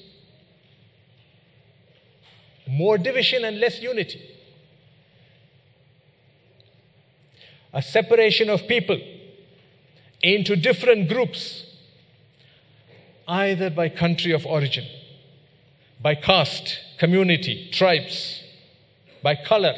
More 2.70 2.97
division 2.97 3.43
and 3.43 3.59
less 3.59 3.82
unity. 3.82 4.22
A 7.74 7.82
separation 7.82 8.49
of 8.49 8.67
people 8.67 8.99
into 10.22 10.55
different 10.55 11.09
groups, 11.09 11.65
either 13.28 13.70
by 13.70 13.89
country 13.89 14.32
of 14.32 14.45
origin, 14.45 14.86
by 16.01 16.15
caste, 16.15 16.80
community, 16.97 17.70
tribes, 17.72 18.43
by 19.24 19.36
color, 19.36 19.74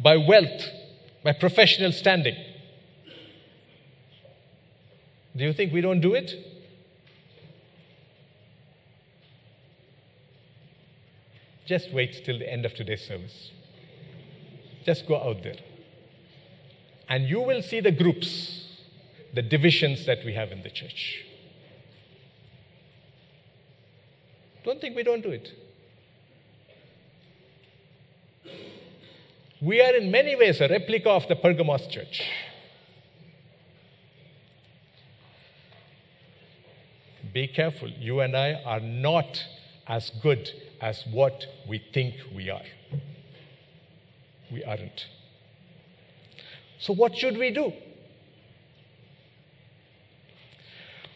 by 0.00 0.16
wealth, 0.16 0.64
by 1.24 1.32
professional 1.32 1.92
standing. 1.92 2.36
Do 5.36 5.44
you 5.44 5.52
think 5.52 5.72
we 5.72 5.80
don't 5.80 6.00
do 6.00 6.14
it? 6.14 6.47
Just 11.68 11.92
wait 11.92 12.24
till 12.24 12.38
the 12.38 12.50
end 12.50 12.64
of 12.64 12.72
today's 12.72 13.06
service. 13.06 13.50
Just 14.86 15.06
go 15.06 15.22
out 15.22 15.42
there. 15.42 15.58
And 17.10 17.28
you 17.28 17.42
will 17.42 17.60
see 17.60 17.80
the 17.80 17.90
groups, 17.90 18.68
the 19.34 19.42
divisions 19.42 20.06
that 20.06 20.24
we 20.24 20.32
have 20.32 20.50
in 20.50 20.62
the 20.62 20.70
church. 20.70 21.26
Don't 24.64 24.80
think 24.80 24.96
we 24.96 25.02
don't 25.02 25.22
do 25.22 25.30
it. 25.30 25.52
We 29.60 29.82
are 29.82 29.94
in 29.94 30.10
many 30.10 30.36
ways 30.36 30.62
a 30.62 30.68
replica 30.68 31.10
of 31.10 31.28
the 31.28 31.36
Pergamos 31.36 31.86
church. 31.88 32.22
Be 37.34 37.46
careful. 37.46 37.90
You 37.90 38.20
and 38.20 38.34
I 38.34 38.54
are 38.64 38.80
not 38.80 39.44
as 39.86 40.10
good 40.22 40.50
as 40.80 41.04
what 41.10 41.46
we 41.68 41.78
think 41.78 42.14
we 42.34 42.50
are. 42.50 42.62
We 44.50 44.64
aren't. 44.64 45.06
So, 46.78 46.92
what 46.92 47.16
should 47.16 47.36
we 47.36 47.50
do? 47.50 47.72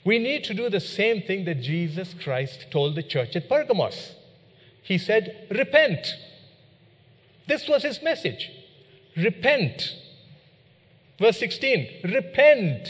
We 0.04 0.18
need 0.18 0.44
to 0.44 0.54
do 0.54 0.68
the 0.68 0.80
same 0.80 1.22
thing 1.22 1.44
that 1.44 1.60
Jesus 1.60 2.14
Christ 2.14 2.66
told 2.70 2.96
the 2.96 3.02
church 3.02 3.36
at 3.36 3.48
Pergamos. 3.48 4.14
He 4.82 4.98
said, 4.98 5.46
Repent. 5.50 6.06
This 7.46 7.68
was 7.68 7.82
his 7.84 8.02
message. 8.02 8.50
Repent. 9.16 9.96
Verse 11.18 11.38
16, 11.38 12.00
repent. 12.04 12.88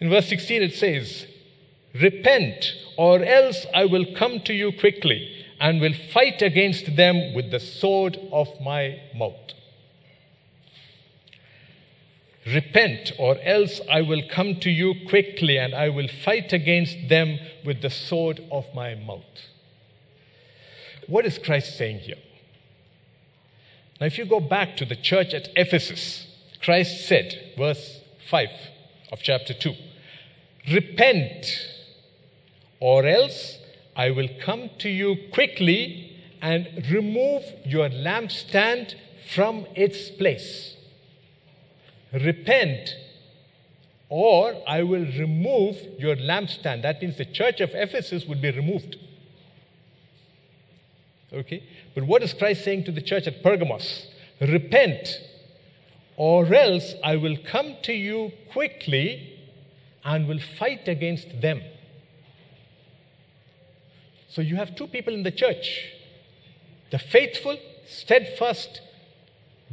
In 0.00 0.10
verse 0.10 0.28
16, 0.28 0.62
it 0.62 0.74
says, 0.74 1.26
Repent, 1.94 2.72
or 2.96 3.22
else 3.22 3.66
I 3.74 3.84
will 3.84 4.06
come 4.14 4.40
to 4.40 4.54
you 4.54 4.72
quickly, 4.72 5.44
and 5.60 5.80
will 5.80 5.94
fight 6.12 6.42
against 6.42 6.96
them 6.96 7.34
with 7.34 7.50
the 7.50 7.60
sword 7.60 8.18
of 8.32 8.48
my 8.60 9.00
mouth. 9.14 9.52
Repent, 12.46 13.12
or 13.18 13.38
else 13.42 13.80
I 13.88 14.02
will 14.02 14.22
come 14.28 14.58
to 14.60 14.70
you 14.70 14.94
quickly 15.08 15.58
and 15.58 15.74
I 15.74 15.88
will 15.90 16.08
fight 16.08 16.52
against 16.52 17.08
them 17.08 17.38
with 17.64 17.82
the 17.82 17.90
sword 17.90 18.40
of 18.50 18.66
my 18.74 18.96
mouth. 18.96 19.22
What 21.06 21.24
is 21.24 21.38
Christ 21.38 21.78
saying 21.78 22.00
here? 22.00 22.18
Now, 24.00 24.06
if 24.06 24.18
you 24.18 24.24
go 24.24 24.40
back 24.40 24.76
to 24.78 24.84
the 24.84 24.96
church 24.96 25.32
at 25.32 25.50
Ephesus, 25.54 26.26
Christ 26.60 27.06
said, 27.06 27.52
verse 27.56 28.00
5 28.28 28.48
of 29.12 29.20
chapter 29.22 29.54
2, 29.54 29.74
Repent, 30.72 31.46
or 32.82 33.06
else 33.06 33.58
I 33.94 34.10
will 34.10 34.28
come 34.44 34.68
to 34.80 34.88
you 34.88 35.16
quickly 35.32 36.16
and 36.42 36.84
remove 36.90 37.44
your 37.64 37.88
lampstand 37.88 38.96
from 39.32 39.66
its 39.76 40.10
place. 40.10 40.74
Repent, 42.12 42.96
or 44.08 44.60
I 44.66 44.82
will 44.82 45.06
remove 45.16 45.76
your 45.96 46.16
lampstand. 46.16 46.82
That 46.82 47.00
means 47.00 47.16
the 47.16 47.24
church 47.24 47.60
of 47.60 47.70
Ephesus 47.72 48.26
would 48.26 48.42
be 48.42 48.50
removed. 48.50 48.96
Okay? 51.32 51.62
But 51.94 52.02
what 52.02 52.24
is 52.24 52.34
Christ 52.34 52.64
saying 52.64 52.82
to 52.84 52.92
the 52.92 53.00
church 53.00 53.28
at 53.28 53.44
Pergamos? 53.44 54.08
Repent, 54.40 55.20
or 56.16 56.52
else 56.52 56.94
I 57.04 57.14
will 57.14 57.36
come 57.46 57.76
to 57.82 57.92
you 57.92 58.32
quickly 58.50 59.38
and 60.04 60.26
will 60.26 60.40
fight 60.58 60.88
against 60.88 61.40
them. 61.40 61.62
So 64.32 64.40
you 64.40 64.56
have 64.56 64.74
two 64.74 64.86
people 64.86 65.12
in 65.12 65.24
the 65.24 65.30
church 65.30 65.92
the 66.90 66.98
faithful, 66.98 67.56
steadfast, 67.86 68.80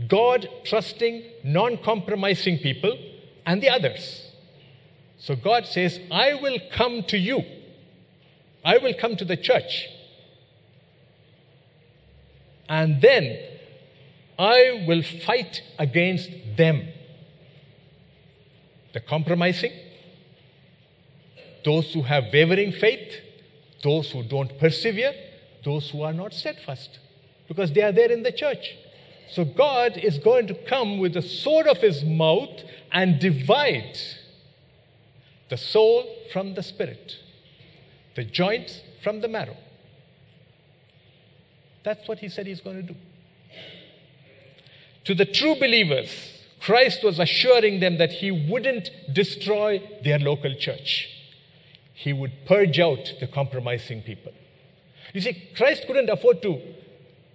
God 0.08 0.50
trusting, 0.64 1.24
non 1.44 1.78
compromising 1.78 2.60
people, 2.60 2.98
and 3.46 3.62
the 3.62 3.70
others. 3.70 4.32
So 5.18 5.36
God 5.36 5.66
says, 5.66 6.00
I 6.12 6.34
will 6.36 6.58
come 6.72 7.04
to 7.04 7.18
you. 7.18 7.44
I 8.64 8.78
will 8.78 8.94
come 8.94 9.18
to 9.18 9.26
the 9.26 9.36
church. 9.36 9.90
And 12.70 13.02
then 13.02 13.38
I 14.38 14.86
will 14.88 15.04
fight 15.04 15.62
against 15.78 16.30
them. 16.56 16.88
The 18.94 19.02
compromising, 19.02 19.74
those 21.66 21.94
who 21.94 22.04
have 22.04 22.26
wavering 22.32 22.72
faith, 22.72 23.29
those 23.84 24.12
who 24.12 24.24
don't 24.24 24.58
persevere, 24.60 25.14
those 25.64 25.90
who 25.90 26.02
are 26.04 26.14
not 26.14 26.34
steadfast, 26.34 27.00
because 27.48 27.72
they 27.72 27.82
are 27.82 27.92
there 27.92 28.12
in 28.12 28.24
the 28.24 28.32
church. 28.32 28.76
So 29.32 29.46
God 29.46 29.98
is 29.98 30.18
going 30.18 30.48
to 30.48 30.54
come 30.54 30.98
with 30.98 31.14
the 31.14 31.22
sword 31.22 31.68
of 31.68 31.78
his 31.78 32.04
mouth 32.04 32.62
and 32.92 33.20
divide 33.20 33.98
the 35.50 35.58
soul 35.58 36.06
from 36.32 36.56
the 36.56 36.64
spirit, 36.64 37.16
the 38.16 38.24
joints 38.24 38.82
from 39.04 39.22
the 39.22 39.28
marrow. 39.28 39.58
That's 41.84 42.08
what 42.08 42.20
he 42.20 42.30
said 42.30 42.48
he's 42.48 42.62
going 42.62 42.76
to 42.78 42.94
do. 42.94 42.96
To 45.06 45.16
the 45.16 45.26
true 45.26 45.56
believers, 45.56 46.10
Christ 46.60 47.04
was 47.04 47.20
assuring 47.20 47.80
them 47.80 47.98
that 47.98 48.12
he 48.12 48.32
wouldn't 48.32 48.92
destroy 49.14 49.82
their 50.04 50.20
local 50.20 50.54
church. 50.56 51.10
He 52.00 52.14
would 52.14 52.32
purge 52.46 52.80
out 52.80 53.12
the 53.20 53.28
compromising 53.28 54.02
people. 54.02 54.32
You 55.14 55.20
see, 55.20 55.50
Christ 55.58 55.86
couldn't 55.86 56.10
afford 56.10 56.42
to 56.44 56.62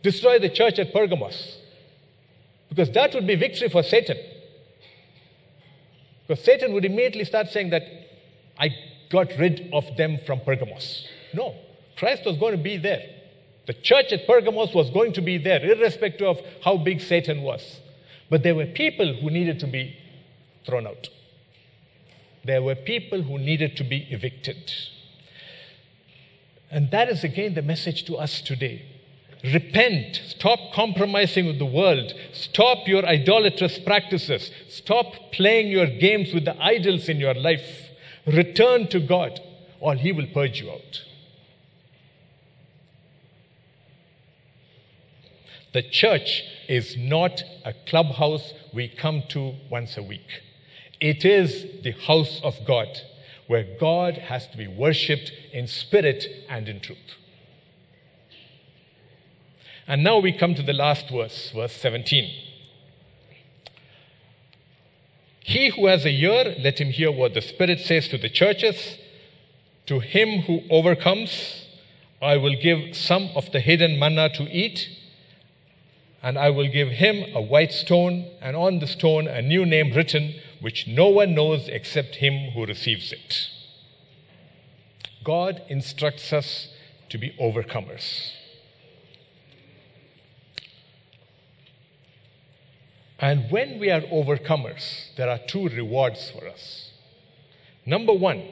destroy 0.02 0.38
the 0.38 0.48
church 0.48 0.78
at 0.78 0.90
Pergamos 0.90 1.58
because 2.70 2.90
that 2.92 3.12
would 3.12 3.26
be 3.26 3.34
victory 3.34 3.68
for 3.68 3.82
Satan. 3.82 4.16
Because 6.26 6.42
Satan 6.42 6.72
would 6.72 6.86
immediately 6.86 7.24
start 7.24 7.48
saying 7.50 7.70
that 7.70 7.82
I 8.58 8.70
got 9.10 9.36
rid 9.38 9.68
of 9.70 9.98
them 9.98 10.16
from 10.24 10.40
Pergamos. 10.40 11.08
No, 11.34 11.54
Christ 11.98 12.24
was 12.24 12.38
going 12.38 12.56
to 12.56 12.62
be 12.62 12.78
there. 12.78 13.02
The 13.66 13.74
church 13.74 14.12
at 14.12 14.26
Pergamos 14.26 14.72
was 14.72 14.88
going 14.88 15.12
to 15.12 15.20
be 15.20 15.36
there, 15.36 15.62
irrespective 15.62 16.26
of 16.26 16.40
how 16.64 16.78
big 16.78 17.02
Satan 17.02 17.42
was. 17.42 17.80
But 18.30 18.42
there 18.42 18.54
were 18.54 18.64
people 18.64 19.12
who 19.12 19.28
needed 19.28 19.60
to 19.60 19.66
be 19.66 19.94
thrown 20.64 20.86
out. 20.86 21.10
There 22.44 22.62
were 22.62 22.74
people 22.74 23.22
who 23.22 23.38
needed 23.38 23.76
to 23.78 23.84
be 23.84 24.06
evicted. 24.10 24.72
And 26.70 26.90
that 26.90 27.08
is 27.08 27.24
again 27.24 27.54
the 27.54 27.62
message 27.62 28.04
to 28.04 28.16
us 28.16 28.40
today. 28.40 28.84
Repent. 29.44 30.20
Stop 30.26 30.72
compromising 30.72 31.46
with 31.46 31.58
the 31.58 31.66
world. 31.66 32.14
Stop 32.32 32.88
your 32.88 33.04
idolatrous 33.04 33.78
practices. 33.78 34.50
Stop 34.68 35.32
playing 35.32 35.68
your 35.68 35.86
games 35.86 36.32
with 36.32 36.44
the 36.44 36.60
idols 36.62 37.08
in 37.08 37.18
your 37.18 37.34
life. 37.34 37.90
Return 38.26 38.88
to 38.88 39.00
God, 39.00 39.40
or 39.80 39.94
He 39.94 40.12
will 40.12 40.26
purge 40.26 40.60
you 40.60 40.70
out. 40.70 41.02
The 45.74 45.82
church 45.82 46.42
is 46.68 46.96
not 46.96 47.42
a 47.64 47.74
clubhouse 47.86 48.54
we 48.72 48.88
come 48.88 49.24
to 49.30 49.54
once 49.70 49.96
a 49.98 50.02
week. 50.02 50.42
It 51.04 51.22
is 51.22 51.66
the 51.82 51.90
house 51.90 52.40
of 52.42 52.64
God, 52.66 52.88
where 53.46 53.76
God 53.78 54.14
has 54.16 54.46
to 54.46 54.56
be 54.56 54.66
worshipped 54.66 55.30
in 55.52 55.66
spirit 55.66 56.24
and 56.48 56.66
in 56.66 56.80
truth. 56.80 57.18
And 59.86 60.02
now 60.02 60.18
we 60.18 60.32
come 60.32 60.54
to 60.54 60.62
the 60.62 60.72
last 60.72 61.10
verse, 61.10 61.50
verse 61.50 61.74
17. 61.74 62.32
He 65.40 65.68
who 65.68 65.88
has 65.88 66.06
a 66.06 66.10
ear, 66.10 66.56
let 66.58 66.80
him 66.80 66.88
hear 66.88 67.12
what 67.12 67.34
the 67.34 67.42
Spirit 67.42 67.80
says 67.80 68.08
to 68.08 68.16
the 68.16 68.30
churches. 68.30 68.96
To 69.84 70.00
him 70.00 70.44
who 70.44 70.62
overcomes, 70.70 71.66
I 72.22 72.38
will 72.38 72.56
give 72.56 72.96
some 72.96 73.28
of 73.36 73.52
the 73.52 73.60
hidden 73.60 73.98
manna 73.98 74.30
to 74.36 74.44
eat, 74.44 74.88
and 76.22 76.38
I 76.38 76.48
will 76.48 76.68
give 76.68 76.88
him 76.88 77.26
a 77.34 77.42
white 77.42 77.72
stone, 77.72 78.24
and 78.40 78.56
on 78.56 78.78
the 78.78 78.86
stone 78.86 79.28
a 79.28 79.42
new 79.42 79.66
name 79.66 79.92
written, 79.92 80.36
which 80.64 80.86
no 80.86 81.08
one 81.08 81.34
knows 81.34 81.68
except 81.68 82.14
him 82.14 82.52
who 82.52 82.64
receives 82.64 83.12
it. 83.12 83.50
God 85.22 85.60
instructs 85.68 86.32
us 86.32 86.68
to 87.10 87.18
be 87.18 87.36
overcomers. 87.38 88.32
And 93.18 93.50
when 93.50 93.78
we 93.78 93.90
are 93.90 94.00
overcomers, 94.00 95.14
there 95.16 95.28
are 95.28 95.38
two 95.46 95.68
rewards 95.68 96.30
for 96.30 96.48
us. 96.48 96.92
Number 97.84 98.14
one, 98.14 98.42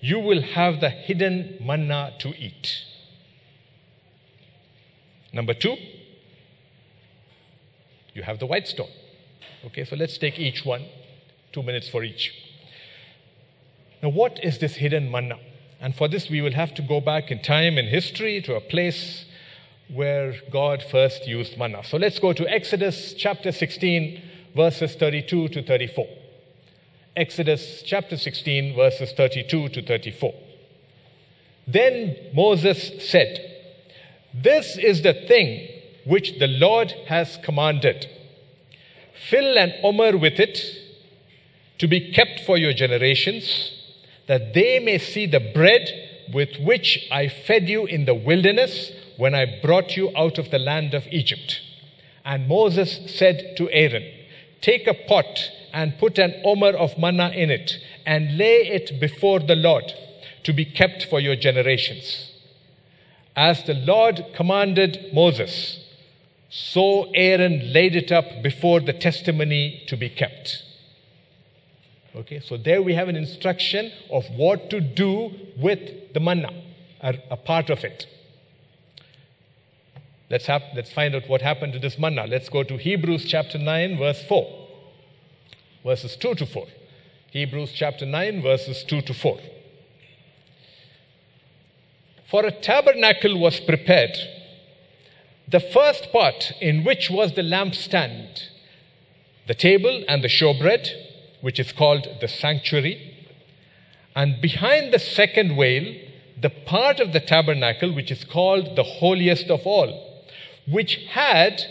you 0.00 0.18
will 0.18 0.42
have 0.42 0.80
the 0.80 0.90
hidden 0.90 1.58
manna 1.64 2.12
to 2.18 2.30
eat. 2.30 2.82
Number 5.32 5.54
two, 5.54 5.76
you 8.14 8.24
have 8.24 8.40
the 8.40 8.46
white 8.46 8.66
stone. 8.66 8.90
Okay, 9.66 9.84
so 9.84 9.94
let's 9.94 10.18
take 10.18 10.40
each 10.40 10.64
one, 10.64 10.86
two 11.52 11.62
minutes 11.62 11.88
for 11.88 12.02
each. 12.02 12.34
Now, 14.02 14.08
what 14.08 14.42
is 14.42 14.58
this 14.58 14.76
hidden 14.76 15.10
manna? 15.10 15.38
And 15.80 15.94
for 15.94 16.08
this, 16.08 16.28
we 16.28 16.40
will 16.40 16.52
have 16.52 16.74
to 16.74 16.82
go 16.82 17.00
back 17.00 17.30
in 17.30 17.42
time 17.42 17.78
in 17.78 17.86
history 17.86 18.40
to 18.42 18.54
a 18.54 18.60
place 18.60 19.24
where 19.88 20.34
God 20.50 20.82
first 20.82 21.26
used 21.26 21.58
manna. 21.58 21.84
So 21.84 21.98
let's 21.98 22.18
go 22.18 22.32
to 22.32 22.48
Exodus 22.48 23.14
chapter 23.14 23.52
16, 23.52 24.22
verses 24.56 24.94
32 24.94 25.48
to 25.48 25.62
34. 25.62 26.06
Exodus 27.16 27.82
chapter 27.84 28.16
16, 28.16 28.74
verses 28.74 29.12
32 29.12 29.68
to 29.68 29.82
34. 29.82 30.34
Then 31.66 32.16
Moses 32.34 33.10
said, 33.10 33.38
This 34.32 34.78
is 34.78 35.02
the 35.02 35.14
thing 35.14 35.68
which 36.04 36.38
the 36.38 36.48
Lord 36.48 36.92
has 37.06 37.38
commanded. 37.44 38.08
Fill 39.28 39.58
an 39.58 39.74
omer 39.84 40.16
with 40.16 40.40
it 40.40 40.81
to 41.82 41.88
be 41.88 42.12
kept 42.12 42.38
for 42.46 42.56
your 42.56 42.72
generations, 42.72 43.72
that 44.28 44.54
they 44.54 44.78
may 44.78 44.98
see 44.98 45.26
the 45.26 45.40
bread 45.40 45.90
with 46.32 46.56
which 46.60 47.08
I 47.10 47.26
fed 47.26 47.68
you 47.68 47.86
in 47.86 48.04
the 48.04 48.14
wilderness 48.14 48.92
when 49.16 49.34
I 49.34 49.58
brought 49.60 49.96
you 49.96 50.12
out 50.16 50.38
of 50.38 50.52
the 50.52 50.60
land 50.60 50.94
of 50.94 51.08
Egypt. 51.10 51.60
And 52.24 52.46
Moses 52.46 53.00
said 53.18 53.56
to 53.56 53.68
Aaron, 53.70 54.08
Take 54.60 54.86
a 54.86 54.94
pot 54.94 55.50
and 55.72 55.98
put 55.98 56.20
an 56.20 56.40
omer 56.44 56.68
of 56.68 56.96
manna 56.98 57.30
in 57.30 57.50
it, 57.50 57.78
and 58.06 58.38
lay 58.38 58.58
it 58.58 59.00
before 59.00 59.40
the 59.40 59.56
Lord 59.56 59.92
to 60.44 60.52
be 60.52 60.64
kept 60.64 61.06
for 61.06 61.18
your 61.18 61.34
generations. 61.34 62.30
As 63.34 63.64
the 63.64 63.74
Lord 63.74 64.24
commanded 64.36 65.10
Moses, 65.12 65.80
so 66.48 67.10
Aaron 67.12 67.72
laid 67.72 67.96
it 67.96 68.12
up 68.12 68.40
before 68.40 68.78
the 68.78 68.92
testimony 68.92 69.82
to 69.88 69.96
be 69.96 70.08
kept. 70.08 70.62
Okay, 72.14 72.40
so 72.40 72.58
there 72.58 72.82
we 72.82 72.92
have 72.92 73.08
an 73.08 73.16
instruction 73.16 73.90
of 74.10 74.26
what 74.36 74.68
to 74.68 74.80
do 74.80 75.32
with 75.56 76.12
the 76.12 76.20
manna, 76.20 76.52
a, 77.00 77.36
part 77.38 77.70
of 77.70 77.84
it. 77.84 78.06
let's, 80.30 80.44
hap- 80.44 80.74
let's 80.74 80.92
find 80.92 81.14
out 81.14 81.26
what 81.26 81.40
happened 81.40 81.72
to 81.72 81.78
this 81.78 81.98
manna. 81.98 82.26
Let's 82.26 82.50
go 82.50 82.64
to 82.64 82.76
Hebrews 82.76 83.24
chapter 83.24 83.56
9, 83.56 83.96
verse 83.96 84.22
4, 84.24 84.68
verses 85.84 86.14
2 86.16 86.34
to 86.34 86.44
4. 86.44 86.66
Hebrews 87.30 87.72
chapter 87.72 88.04
9, 88.04 88.42
verses 88.42 88.84
2 88.84 89.00
to 89.02 89.14
4. 89.14 89.40
For 92.30 92.44
a 92.44 92.50
tabernacle 92.50 93.38
was 93.38 93.58
prepared, 93.58 94.18
the 95.48 95.60
first 95.60 96.12
part 96.12 96.52
in 96.60 96.84
which 96.84 97.08
was 97.10 97.32
the 97.32 97.42
lampstand, 97.42 98.48
the 99.48 99.54
table 99.54 100.04
and 100.08 100.22
the 100.22 100.28
showbread, 100.28 101.11
which 101.42 101.60
is 101.60 101.72
called 101.72 102.08
the 102.20 102.28
sanctuary, 102.28 103.14
and 104.16 104.40
behind 104.40 104.92
the 104.92 104.98
second 104.98 105.56
veil, 105.56 105.94
the 106.40 106.50
part 106.50 107.00
of 107.00 107.12
the 107.12 107.20
tabernacle 107.20 107.94
which 107.94 108.10
is 108.10 108.24
called 108.24 108.74
the 108.76 108.82
holiest 108.82 109.50
of 109.50 109.66
all, 109.66 110.22
which 110.66 110.96
had 111.10 111.62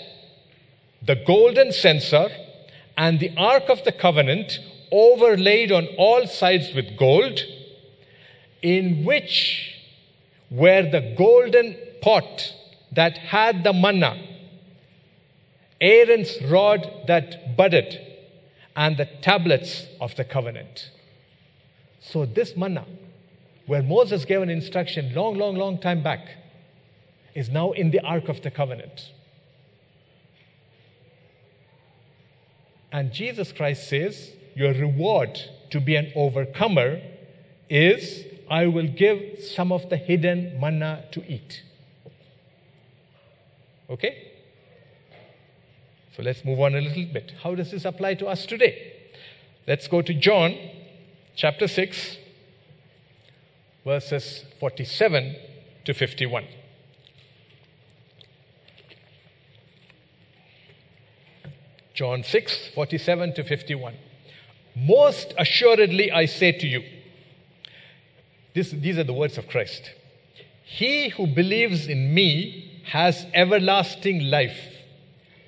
the 1.02 1.16
golden 1.16 1.72
censer 1.72 2.30
and 2.98 3.20
the 3.20 3.32
ark 3.38 3.70
of 3.70 3.84
the 3.84 3.92
covenant 3.92 4.60
overlaid 4.92 5.72
on 5.72 5.88
all 5.98 6.28
sides 6.28 6.74
with 6.76 6.98
gold, 6.98 7.42
in 8.62 9.04
which 9.06 9.76
were 10.50 10.84
the 10.84 11.16
golden 11.18 11.76
pot 12.02 12.54
that 12.92 13.18
had 13.18 13.64
the 13.64 13.74
manna, 13.74 14.22
Aaron's 15.80 16.38
rod 16.44 17.06
that 17.08 17.56
budded, 17.56 18.11
and 18.76 18.98
the 18.98 19.06
tablets 19.06 19.86
of 20.00 20.16
the 20.16 20.24
covenant. 20.24 20.92
So, 22.00 22.26
this 22.26 22.56
manna, 22.56 22.86
where 23.68 23.84
Moses 23.84 24.26
gave 24.26 24.42
an 24.42 24.50
instruction 24.50 25.14
long, 25.14 25.38
long, 25.38 25.56
long 25.56 25.80
time 25.80 26.02
back, 26.02 26.28
is 27.36 27.50
now 27.50 27.72
in 27.72 27.92
the 27.92 28.00
Ark 28.02 28.28
of 28.28 28.42
the 28.42 28.52
Covenant. 28.52 29.12
And 32.92 33.14
Jesus 33.14 33.52
Christ 33.52 33.88
says, 33.88 34.32
Your 34.56 34.74
reward 34.74 35.40
to 35.70 35.80
be 35.80 35.96
an 35.96 36.12
overcomer 36.16 37.02
is 37.70 38.26
I 38.50 38.68
will 38.68 38.88
give 38.88 39.40
some 39.40 39.72
of 39.72 39.90
the 39.90 39.96
hidden 39.96 40.60
manna 40.60 41.06
to 41.12 41.24
eat. 41.26 41.64
Okay? 43.90 44.31
So 46.16 46.24
let's 46.24 46.44
move 46.44 46.60
on 46.60 46.76
a 46.76 46.82
little 46.82 47.06
bit. 47.06 47.34
How 47.42 47.56
does 47.56 47.72
this 47.72 47.86
apply 47.86 48.16
to 48.16 48.28
us 48.28 48.46
today? 48.46 48.94
Let's 49.68 49.88
go 49.88 50.02
to 50.02 50.14
John 50.14 50.58
chapter 51.36 51.68
6, 51.68 52.18
verses 53.86 54.46
47 54.60 55.36
to 55.86 55.94
51. 55.94 56.46
John 61.94 62.24
6, 62.24 62.70
47 62.74 63.34
to 63.36 63.44
51. 63.44 63.96
Most 64.76 65.34
assuredly, 65.38 66.12
I 66.12 66.26
say 66.26 66.52
to 66.52 66.68
you, 66.68 66.84
this, 68.54 68.72
these 68.72 68.98
are 68.98 69.04
the 69.04 69.14
words 69.14 69.38
of 69.38 69.48
Christ. 69.48 69.92
He 70.64 71.10
who 71.10 71.28
believes 71.28 71.88
in 71.88 72.14
me 72.14 72.82
has 72.86 73.26
everlasting 73.34 74.30
life. 74.30 74.81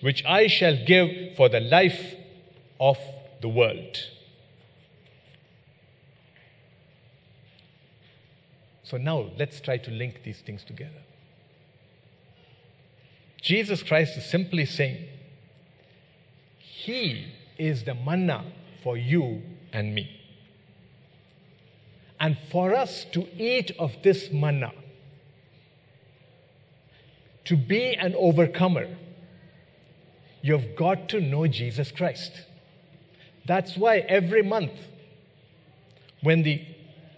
which 0.00 0.24
I 0.24 0.46
shall 0.46 0.76
give 0.84 1.36
for 1.36 1.48
the 1.48 1.60
life 1.60 2.14
of 2.78 2.98
the 3.40 3.48
world. 3.48 3.98
So 8.82 8.96
now 8.96 9.30
let's 9.38 9.60
try 9.60 9.76
to 9.76 9.90
link 9.90 10.22
these 10.24 10.40
things 10.40 10.64
together. 10.64 11.02
Jesus 13.40 13.82
Christ 13.82 14.16
is 14.16 14.24
simply 14.28 14.66
saying, 14.66 15.06
He 16.58 17.26
is 17.56 17.84
the 17.84 17.94
manna 17.94 18.44
for 18.82 18.96
you 18.96 19.42
and 19.72 19.94
me. 19.94 20.20
And 22.18 22.36
for 22.50 22.74
us 22.74 23.04
to 23.12 23.26
eat 23.38 23.70
of 23.78 23.96
this 24.02 24.30
manna, 24.30 24.72
to 27.44 27.56
be 27.56 27.94
an 27.94 28.14
overcomer, 28.14 28.88
you've 30.42 30.76
got 30.76 31.08
to 31.10 31.20
know 31.20 31.46
Jesus 31.46 31.92
Christ. 31.92 32.32
That's 33.46 33.76
why 33.76 33.98
every 33.98 34.42
month, 34.42 34.72
when 36.22 36.42
the 36.42 36.64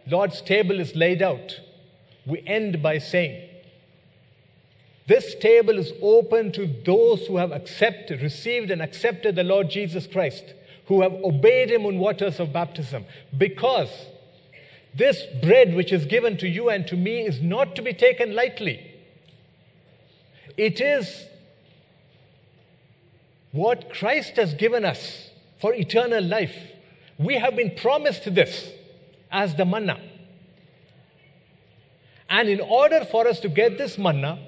Lord's 0.06 0.40
table 0.40 0.80
is 0.80 0.94
laid 0.94 1.22
out, 1.22 1.60
we 2.26 2.42
end 2.46 2.82
by 2.82 2.98
saying, 2.98 3.48
This 5.06 5.34
table 5.34 5.78
is 5.78 5.92
open 6.00 6.52
to 6.52 6.66
those 6.84 7.26
who 7.26 7.36
have 7.36 7.52
accepted, 7.52 8.22
received, 8.22 8.70
and 8.70 8.80
accepted 8.80 9.36
the 9.36 9.44
Lord 9.44 9.70
Jesus 9.70 10.06
Christ, 10.06 10.54
who 10.86 11.02
have 11.02 11.12
obeyed 11.12 11.70
Him 11.70 11.84
in 11.84 11.98
waters 11.98 12.40
of 12.40 12.52
baptism, 12.52 13.04
because 13.36 13.90
this 14.94 15.24
bread 15.42 15.74
which 15.74 15.92
is 15.92 16.04
given 16.04 16.36
to 16.38 16.48
you 16.48 16.68
and 16.68 16.86
to 16.86 16.96
me 16.96 17.26
is 17.26 17.40
not 17.40 17.74
to 17.76 17.82
be 17.82 17.92
taken 17.92 18.34
lightly. 18.34 18.88
It 20.56 20.80
is 20.80 21.26
what 23.52 23.92
Christ 23.92 24.36
has 24.36 24.54
given 24.54 24.84
us 24.84 25.30
for 25.60 25.74
eternal 25.74 26.24
life. 26.24 26.56
We 27.18 27.36
have 27.36 27.54
been 27.54 27.74
promised 27.76 28.34
this 28.34 28.70
as 29.30 29.54
the 29.54 29.64
manna. 29.64 30.00
And 32.28 32.48
in 32.48 32.60
order 32.60 33.04
for 33.04 33.28
us 33.28 33.40
to 33.40 33.48
get 33.48 33.76
this 33.76 33.98
manna, 33.98 34.38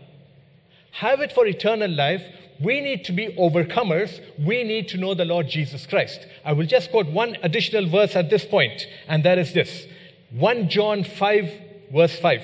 have 0.92 1.20
it 1.20 1.32
for 1.32 1.46
eternal 1.46 1.90
life, 1.90 2.22
we 2.60 2.80
need 2.80 3.04
to 3.04 3.12
be 3.12 3.28
overcomers. 3.38 4.20
We 4.38 4.64
need 4.64 4.88
to 4.88 4.96
know 4.96 5.14
the 5.14 5.24
Lord 5.24 5.48
Jesus 5.48 5.86
Christ. 5.86 6.26
I 6.44 6.52
will 6.52 6.66
just 6.66 6.90
quote 6.90 7.06
one 7.06 7.36
additional 7.42 7.88
verse 7.88 8.16
at 8.16 8.30
this 8.30 8.44
point, 8.44 8.86
and 9.06 9.22
that 9.24 9.38
is 9.38 9.52
this 9.52 9.86
1 10.30 10.68
John 10.68 11.04
5, 11.04 11.52
verse 11.92 12.18
5. 12.18 12.42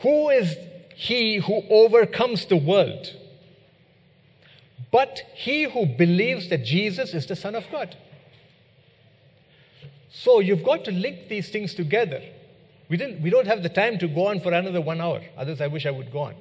Who 0.00 0.28
is 0.28 0.56
he 0.94 1.38
who 1.38 1.62
overcomes 1.70 2.44
the 2.46 2.56
world? 2.56 3.06
But 4.94 5.22
he 5.34 5.64
who 5.64 5.86
believes 5.86 6.48
that 6.50 6.64
Jesus 6.64 7.14
is 7.14 7.26
the 7.26 7.34
Son 7.34 7.56
of 7.56 7.64
God. 7.72 7.96
So 10.12 10.38
you've 10.38 10.62
got 10.62 10.84
to 10.84 10.92
link 10.92 11.26
these 11.28 11.48
things 11.48 11.74
together. 11.74 12.22
We, 12.88 12.96
didn't, 12.96 13.20
we 13.20 13.28
don't 13.28 13.48
have 13.48 13.64
the 13.64 13.68
time 13.68 13.98
to 13.98 14.06
go 14.06 14.28
on 14.28 14.38
for 14.38 14.52
another 14.52 14.80
one 14.80 15.00
hour. 15.00 15.20
Others, 15.36 15.60
I 15.60 15.66
wish 15.66 15.84
I 15.84 15.90
would 15.90 16.12
go 16.12 16.20
on. 16.20 16.36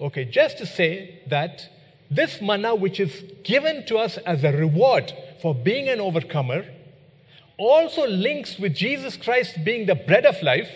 Okay, 0.00 0.26
just 0.26 0.58
to 0.58 0.66
say 0.66 1.22
that 1.26 1.68
this 2.08 2.40
manna, 2.40 2.76
which 2.76 3.00
is 3.00 3.24
given 3.42 3.84
to 3.86 3.96
us 3.96 4.16
as 4.18 4.44
a 4.44 4.52
reward 4.52 5.12
for 5.42 5.56
being 5.56 5.88
an 5.88 6.00
overcomer, 6.00 6.66
also 7.58 8.06
links 8.06 8.60
with 8.60 8.76
Jesus 8.76 9.16
Christ 9.16 9.64
being 9.64 9.86
the 9.86 9.96
bread 9.96 10.24
of 10.24 10.40
life. 10.40 10.70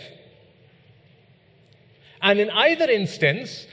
And 2.21 2.41
in 2.41 2.51
either 2.51 2.91
instance, 2.91 3.69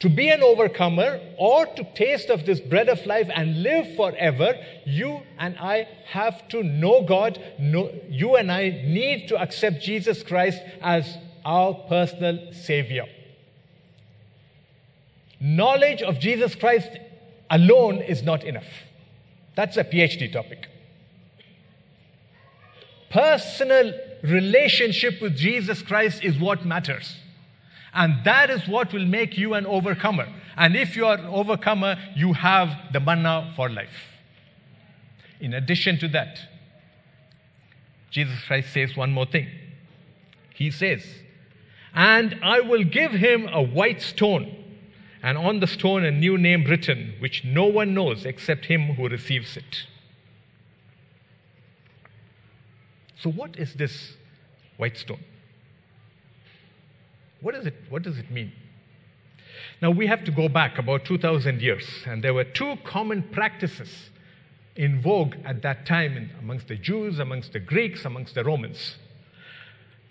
to 0.00 0.08
be 0.08 0.28
an 0.28 0.42
overcomer 0.42 1.20
or 1.36 1.66
to 1.66 1.84
taste 1.94 2.30
of 2.30 2.46
this 2.46 2.60
bread 2.60 2.88
of 2.88 3.04
life 3.04 3.28
and 3.34 3.62
live 3.62 3.96
forever, 3.96 4.54
you 4.84 5.22
and 5.38 5.56
I 5.58 5.88
have 6.06 6.46
to 6.48 6.62
know 6.62 7.02
God. 7.02 7.40
Know, 7.58 7.90
you 8.08 8.36
and 8.36 8.50
I 8.52 8.68
need 8.68 9.26
to 9.28 9.36
accept 9.36 9.82
Jesus 9.82 10.22
Christ 10.22 10.60
as 10.80 11.18
our 11.44 11.74
personal 11.74 12.52
Savior. 12.52 13.06
Knowledge 15.40 16.02
of 16.02 16.20
Jesus 16.20 16.54
Christ 16.54 16.90
alone 17.50 18.00
is 18.00 18.22
not 18.22 18.44
enough. 18.44 18.68
That's 19.56 19.76
a 19.76 19.84
PhD 19.84 20.32
topic. 20.32 20.68
Personal 23.10 23.94
relationship 24.22 25.20
with 25.20 25.36
Jesus 25.36 25.82
Christ 25.82 26.22
is 26.22 26.38
what 26.38 26.64
matters. 26.64 27.16
And 27.94 28.24
that 28.24 28.50
is 28.50 28.68
what 28.68 28.92
will 28.92 29.06
make 29.06 29.38
you 29.38 29.54
an 29.54 29.66
overcomer. 29.66 30.28
And 30.56 30.76
if 30.76 30.96
you 30.96 31.06
are 31.06 31.16
an 31.16 31.26
overcomer, 31.26 31.96
you 32.14 32.32
have 32.34 32.70
the 32.92 33.00
manna 33.00 33.52
for 33.56 33.68
life. 33.68 34.18
In 35.40 35.54
addition 35.54 35.98
to 36.00 36.08
that, 36.08 36.40
Jesus 38.10 38.42
Christ 38.46 38.72
says 38.72 38.96
one 38.96 39.12
more 39.12 39.26
thing. 39.26 39.48
He 40.54 40.70
says, 40.70 41.04
And 41.94 42.38
I 42.42 42.60
will 42.60 42.84
give 42.84 43.12
him 43.12 43.48
a 43.52 43.62
white 43.62 44.02
stone, 44.02 44.54
and 45.22 45.38
on 45.38 45.60
the 45.60 45.66
stone 45.66 46.04
a 46.04 46.10
new 46.10 46.36
name 46.36 46.64
written, 46.64 47.14
which 47.20 47.44
no 47.44 47.64
one 47.64 47.94
knows 47.94 48.24
except 48.24 48.66
him 48.66 48.94
who 48.94 49.08
receives 49.08 49.56
it. 49.56 49.86
So, 53.20 53.30
what 53.30 53.56
is 53.56 53.74
this 53.74 54.14
white 54.76 54.96
stone? 54.96 55.22
What, 57.40 57.54
is 57.54 57.66
it, 57.66 57.74
what 57.88 58.02
does 58.02 58.18
it 58.18 58.30
mean? 58.30 58.52
Now, 59.80 59.90
we 59.90 60.06
have 60.06 60.24
to 60.24 60.30
go 60.30 60.48
back 60.48 60.78
about 60.78 61.04
2,000 61.04 61.60
years, 61.62 61.84
and 62.04 62.22
there 62.22 62.34
were 62.34 62.44
two 62.44 62.76
common 62.84 63.22
practices 63.22 64.10
in 64.74 65.00
vogue 65.00 65.34
at 65.44 65.62
that 65.62 65.86
time 65.86 66.16
in, 66.16 66.30
amongst 66.40 66.68
the 66.68 66.76
Jews, 66.76 67.18
amongst 67.18 67.52
the 67.52 67.60
Greeks, 67.60 68.04
amongst 68.04 68.34
the 68.34 68.44
Romans. 68.44 68.96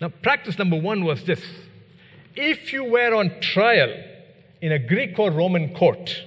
Now, 0.00 0.08
practice 0.08 0.58
number 0.58 0.80
one 0.80 1.04
was 1.04 1.24
this 1.24 1.42
if 2.36 2.72
you 2.72 2.84
were 2.84 3.14
on 3.14 3.40
trial 3.40 3.92
in 4.60 4.72
a 4.72 4.78
Greek 4.78 5.18
or 5.18 5.30
Roman 5.30 5.74
court, 5.74 6.22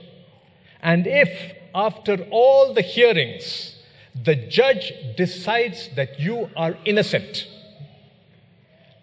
and 0.81 1.07
if 1.07 1.55
after 1.73 2.27
all 2.31 2.73
the 2.73 2.81
hearings 2.81 3.77
the 4.13 4.35
judge 4.35 4.91
decides 5.15 5.89
that 5.95 6.19
you 6.19 6.49
are 6.55 6.77
innocent 6.83 7.47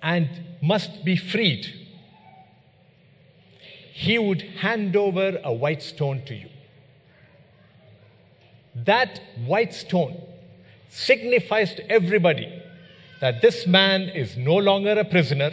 and 0.03 0.29
must 0.61 1.05
be 1.05 1.17
freed, 1.17 1.88
he 3.99 4.17
would 4.17 4.43
hand 4.43 4.95
over 4.95 5.41
a 5.43 5.53
white 5.53 5.83
stone 5.83 6.23
to 6.25 6.33
you. 6.33 6.49
That 8.77 9.21
white 9.45 9.75
stone 9.75 10.23
signifies 10.89 11.75
to 11.75 11.91
everybody 11.91 12.63
that 13.21 13.43
this 13.43 13.67
man 13.67 14.03
is 14.03 14.37
no 14.37 14.55
longer 14.55 14.93
a 14.93 15.05
prisoner, 15.05 15.51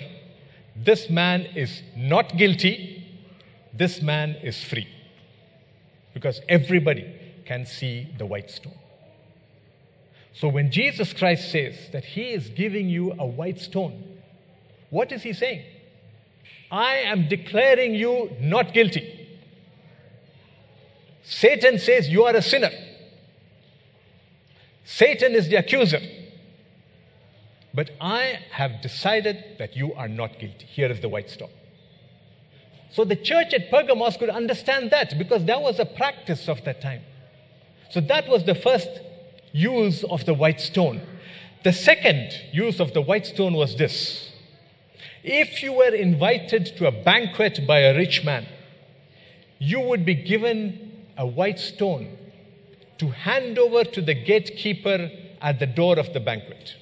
this 0.76 1.10
man 1.10 1.41
is 1.56 1.82
not 1.98 2.38
guilty, 2.38 3.04
this 3.74 4.04
man 4.04 4.36
is 4.43 4.64
free. 4.64 4.88
Because 6.14 6.39
everybody 6.48 7.12
can 7.46 7.66
see 7.66 8.08
the 8.20 8.28
white 8.28 8.52
stone. 8.52 8.78
So 10.34 10.50
when 10.50 10.70
Jesus 10.70 11.14
Christ 11.14 11.52
says 11.52 11.89
that 11.93 12.06
he 12.06 12.30
is 12.30 12.50
giving 12.50 12.89
you 12.89 13.16
a 13.18 13.26
white 13.26 13.60
stone, 13.60 14.04
what 14.91 15.12
is 15.12 15.24
he 15.24 15.34
saying? 15.34 15.64
I 16.76 16.95
am 16.95 17.30
declaring 17.30 17.95
you 17.95 18.36
not 18.41 18.73
guilty. 18.73 19.30
Satan 21.23 21.80
says 21.80 22.09
you 22.09 22.26
are 22.26 22.36
a 22.36 22.41
sinner. 22.41 22.71
Satan 24.84 25.36
is 25.36 25.47
the 25.47 25.55
accuser. 25.55 26.01
But 27.73 27.91
I 28.01 28.39
have 28.51 28.82
decided 28.82 29.55
that 29.57 29.78
you 29.78 29.93
are 29.93 30.09
not 30.09 30.38
guilty. 30.38 30.65
Here 30.65 30.91
is 30.91 30.99
the 30.99 31.07
white 31.07 31.30
stone. 31.30 31.49
So 32.91 33.05
the 33.05 33.15
church 33.15 33.53
at 33.53 33.71
Pergamos 33.71 34.17
could 34.17 34.30
understand 34.30 34.91
that 34.91 35.17
because 35.17 35.45
that 35.45 35.61
was 35.61 35.80
a 35.80 35.86
practice 35.86 36.49
of 36.49 36.61
that 36.65 36.82
time. 36.82 37.03
So 37.89 38.01
that 38.01 38.28
was 38.28 38.43
the 38.43 38.55
first 38.55 38.89
use 39.53 40.03
of 40.03 40.26
the 40.26 40.34
white 40.34 40.59
stone. 40.59 41.01
The 41.63 41.71
second 41.71 42.34
use 42.51 42.82
of 42.82 42.93
the 42.93 43.01
white 43.01 43.26
stone 43.26 43.53
was 43.53 43.78
this 43.78 44.34
if 45.26 45.63
you 45.63 45.73
were 45.73 45.93
invited 45.93 46.67
to 46.78 46.86
a 46.86 46.91
banquet 46.91 47.65
by 47.65 47.80
a 47.80 47.95
rich 47.95 48.23
man, 48.23 48.45
you 49.57 49.80
would 49.80 50.05
be 50.05 50.13
given 50.13 51.03
a 51.17 51.26
white 51.26 51.59
stone 51.59 52.15
to 52.99 53.09
hand 53.09 53.57
over 53.57 53.84
to 53.84 54.01
the 54.01 54.13
gatekeeper 54.13 55.09
at 55.41 55.59
the 55.59 55.65
door 55.65 55.97
of 55.97 56.13
the 56.13 56.19
banquet. 56.19 56.76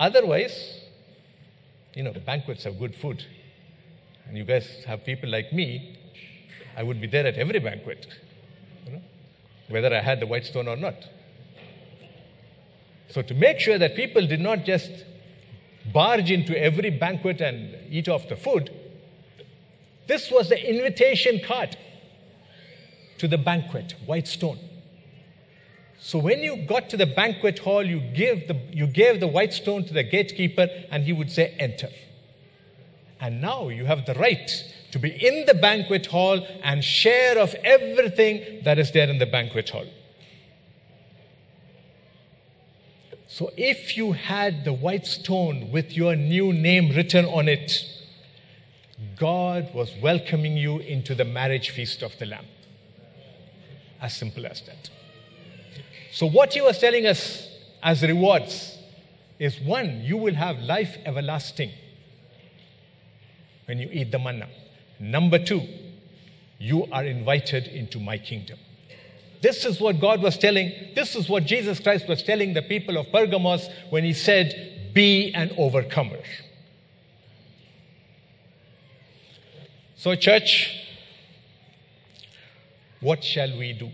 Otherwise, 0.00 0.80
you 1.94 2.02
know, 2.02 2.12
banquets 2.12 2.64
have 2.64 2.78
good 2.78 2.94
food. 2.94 3.24
And 4.26 4.36
you 4.36 4.44
guys 4.44 4.84
have 4.84 5.04
people 5.04 5.28
like 5.30 5.52
me, 5.52 5.96
I 6.76 6.82
would 6.82 7.00
be 7.00 7.06
there 7.06 7.26
at 7.26 7.36
every 7.36 7.60
banquet, 7.60 8.06
you 8.84 8.92
know, 8.92 9.02
whether 9.68 9.94
I 9.94 10.00
had 10.00 10.20
the 10.20 10.26
white 10.26 10.44
stone 10.44 10.68
or 10.68 10.76
not. 10.76 10.96
So, 13.08 13.22
to 13.22 13.34
make 13.34 13.58
sure 13.58 13.78
that 13.78 13.96
people 13.96 14.26
did 14.26 14.40
not 14.40 14.64
just 14.64 14.90
barge 15.92 16.30
into 16.30 16.58
every 16.60 16.90
banquet 16.90 17.40
and 17.40 17.74
eat 17.90 18.08
off 18.08 18.28
the 18.28 18.36
food, 18.36 18.70
this 20.06 20.30
was 20.30 20.48
the 20.48 20.68
invitation 20.68 21.40
card 21.44 21.76
to 23.18 23.28
the 23.28 23.38
banquet, 23.38 23.94
white 24.06 24.28
stone. 24.28 24.58
So 26.00 26.18
when 26.18 26.40
you 26.40 26.56
got 26.56 26.88
to 26.90 26.96
the 26.96 27.06
banquet 27.06 27.58
hall, 27.58 27.84
you 27.84 28.00
gave 28.00 28.46
the, 28.46 28.56
you 28.72 28.86
gave 28.86 29.20
the 29.20 29.26
white 29.26 29.52
stone 29.52 29.84
to 29.84 29.92
the 29.92 30.04
gatekeeper, 30.04 30.68
and 30.90 31.04
he 31.04 31.12
would 31.12 31.30
say, 31.30 31.54
Enter. 31.58 31.90
And 33.20 33.40
now 33.40 33.68
you 33.68 33.84
have 33.84 34.06
the 34.06 34.14
right 34.14 34.48
to 34.92 34.98
be 34.98 35.10
in 35.10 35.44
the 35.46 35.54
banquet 35.54 36.06
hall 36.06 36.46
and 36.62 36.84
share 36.84 37.36
of 37.38 37.54
everything 37.64 38.62
that 38.62 38.78
is 38.78 38.92
there 38.92 39.08
in 39.10 39.18
the 39.18 39.26
banquet 39.26 39.68
hall. 39.70 39.86
So 43.28 43.52
if 43.58 43.94
you 43.94 44.12
had 44.12 44.64
the 44.64 44.72
white 44.72 45.06
stone 45.06 45.70
with 45.70 45.92
your 45.92 46.16
new 46.16 46.50
name 46.50 46.96
written 46.96 47.26
on 47.26 47.46
it, 47.46 47.84
God 49.16 49.72
was 49.74 49.92
welcoming 50.02 50.56
you 50.56 50.78
into 50.78 51.14
the 51.14 51.26
marriage 51.26 51.68
feast 51.68 52.02
of 52.02 52.18
the 52.18 52.24
Lamb. 52.24 52.46
As 54.00 54.16
simple 54.16 54.46
as 54.46 54.62
that. 54.62 54.88
So, 56.10 56.26
what 56.26 56.54
he 56.54 56.62
was 56.62 56.78
telling 56.78 57.06
us 57.06 57.48
as 57.82 58.02
rewards 58.02 58.78
is 59.38 59.60
one, 59.60 60.00
you 60.02 60.16
will 60.16 60.34
have 60.34 60.58
life 60.60 60.96
everlasting 61.04 61.70
when 63.66 63.78
you 63.78 63.88
eat 63.92 64.10
the 64.10 64.18
manna. 64.18 64.48
Number 64.98 65.38
two, 65.38 65.62
you 66.58 66.86
are 66.90 67.04
invited 67.04 67.66
into 67.66 68.00
my 68.00 68.16
kingdom. 68.16 68.58
This 69.40 69.64
is 69.64 69.80
what 69.80 70.00
God 70.00 70.20
was 70.20 70.36
telling, 70.36 70.72
this 70.94 71.14
is 71.14 71.28
what 71.28 71.44
Jesus 71.44 71.78
Christ 71.78 72.08
was 72.08 72.22
telling 72.22 72.54
the 72.54 72.62
people 72.62 72.96
of 72.98 73.10
Pergamos 73.12 73.68
when 73.90 74.04
he 74.04 74.12
said, 74.12 74.90
Be 74.94 75.32
an 75.34 75.52
overcomer. 75.56 76.18
So, 79.96 80.14
church, 80.14 80.74
what 83.00 83.22
shall 83.22 83.56
we 83.56 83.72
do 83.72 83.90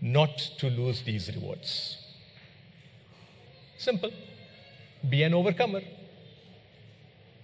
not 0.00 0.38
to 0.58 0.68
lose 0.68 1.02
these 1.02 1.34
rewards? 1.34 1.98
Simple. 3.78 4.10
Be 5.08 5.22
an 5.22 5.34
overcomer. 5.34 5.82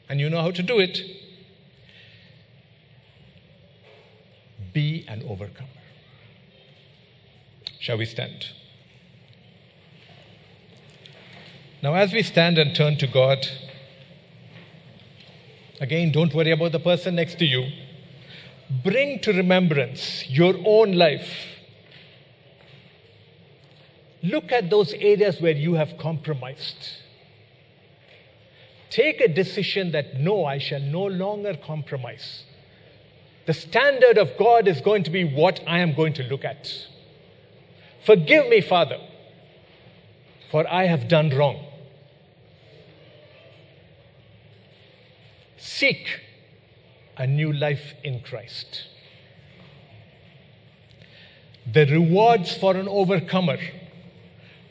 And 0.08 0.20
you 0.20 0.28
know 0.30 0.40
how 0.40 0.50
to 0.50 0.62
do 0.62 0.78
it. 0.78 1.00
Be 4.72 5.04
an 5.08 5.22
overcomer. 5.28 5.68
Shall 7.82 7.98
we 7.98 8.04
stand? 8.04 8.46
Now, 11.82 11.94
as 11.94 12.12
we 12.12 12.22
stand 12.22 12.56
and 12.56 12.76
turn 12.76 12.96
to 12.98 13.08
God, 13.08 13.44
again, 15.80 16.12
don't 16.12 16.32
worry 16.32 16.52
about 16.52 16.70
the 16.70 16.78
person 16.78 17.16
next 17.16 17.40
to 17.40 17.44
you. 17.44 17.72
Bring 18.84 19.18
to 19.22 19.32
remembrance 19.32 20.28
your 20.28 20.54
own 20.64 20.92
life. 20.92 21.28
Look 24.22 24.52
at 24.52 24.70
those 24.70 24.92
areas 24.92 25.40
where 25.40 25.56
you 25.56 25.74
have 25.74 25.98
compromised. 25.98 26.88
Take 28.90 29.20
a 29.20 29.26
decision 29.26 29.90
that 29.90 30.20
no, 30.20 30.44
I 30.44 30.58
shall 30.58 30.80
no 30.80 31.04
longer 31.06 31.56
compromise. 31.56 32.44
The 33.46 33.54
standard 33.54 34.18
of 34.18 34.38
God 34.38 34.68
is 34.68 34.80
going 34.80 35.02
to 35.02 35.10
be 35.10 35.24
what 35.24 35.58
I 35.66 35.80
am 35.80 35.94
going 35.94 36.12
to 36.12 36.22
look 36.22 36.44
at. 36.44 36.86
Forgive 38.04 38.48
me, 38.48 38.60
Father, 38.60 38.98
for 40.50 40.66
I 40.68 40.86
have 40.86 41.08
done 41.08 41.30
wrong. 41.30 41.64
Seek 45.56 46.20
a 47.16 47.26
new 47.26 47.52
life 47.52 47.94
in 48.02 48.20
Christ. 48.20 48.86
The 51.70 51.86
rewards 51.86 52.56
for 52.56 52.74
an 52.76 52.88
overcomer 52.88 53.58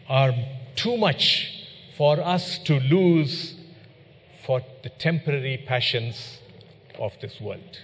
are 0.10 0.34
too 0.76 0.98
much 0.98 1.66
for 1.98 2.20
us 2.20 2.58
to 2.60 2.80
lose 2.80 3.56
for 4.46 4.62
the 4.84 4.90
temporary 4.90 5.64
passions 5.66 6.40
of 7.00 7.14
this 7.22 7.40
world. 7.40 7.80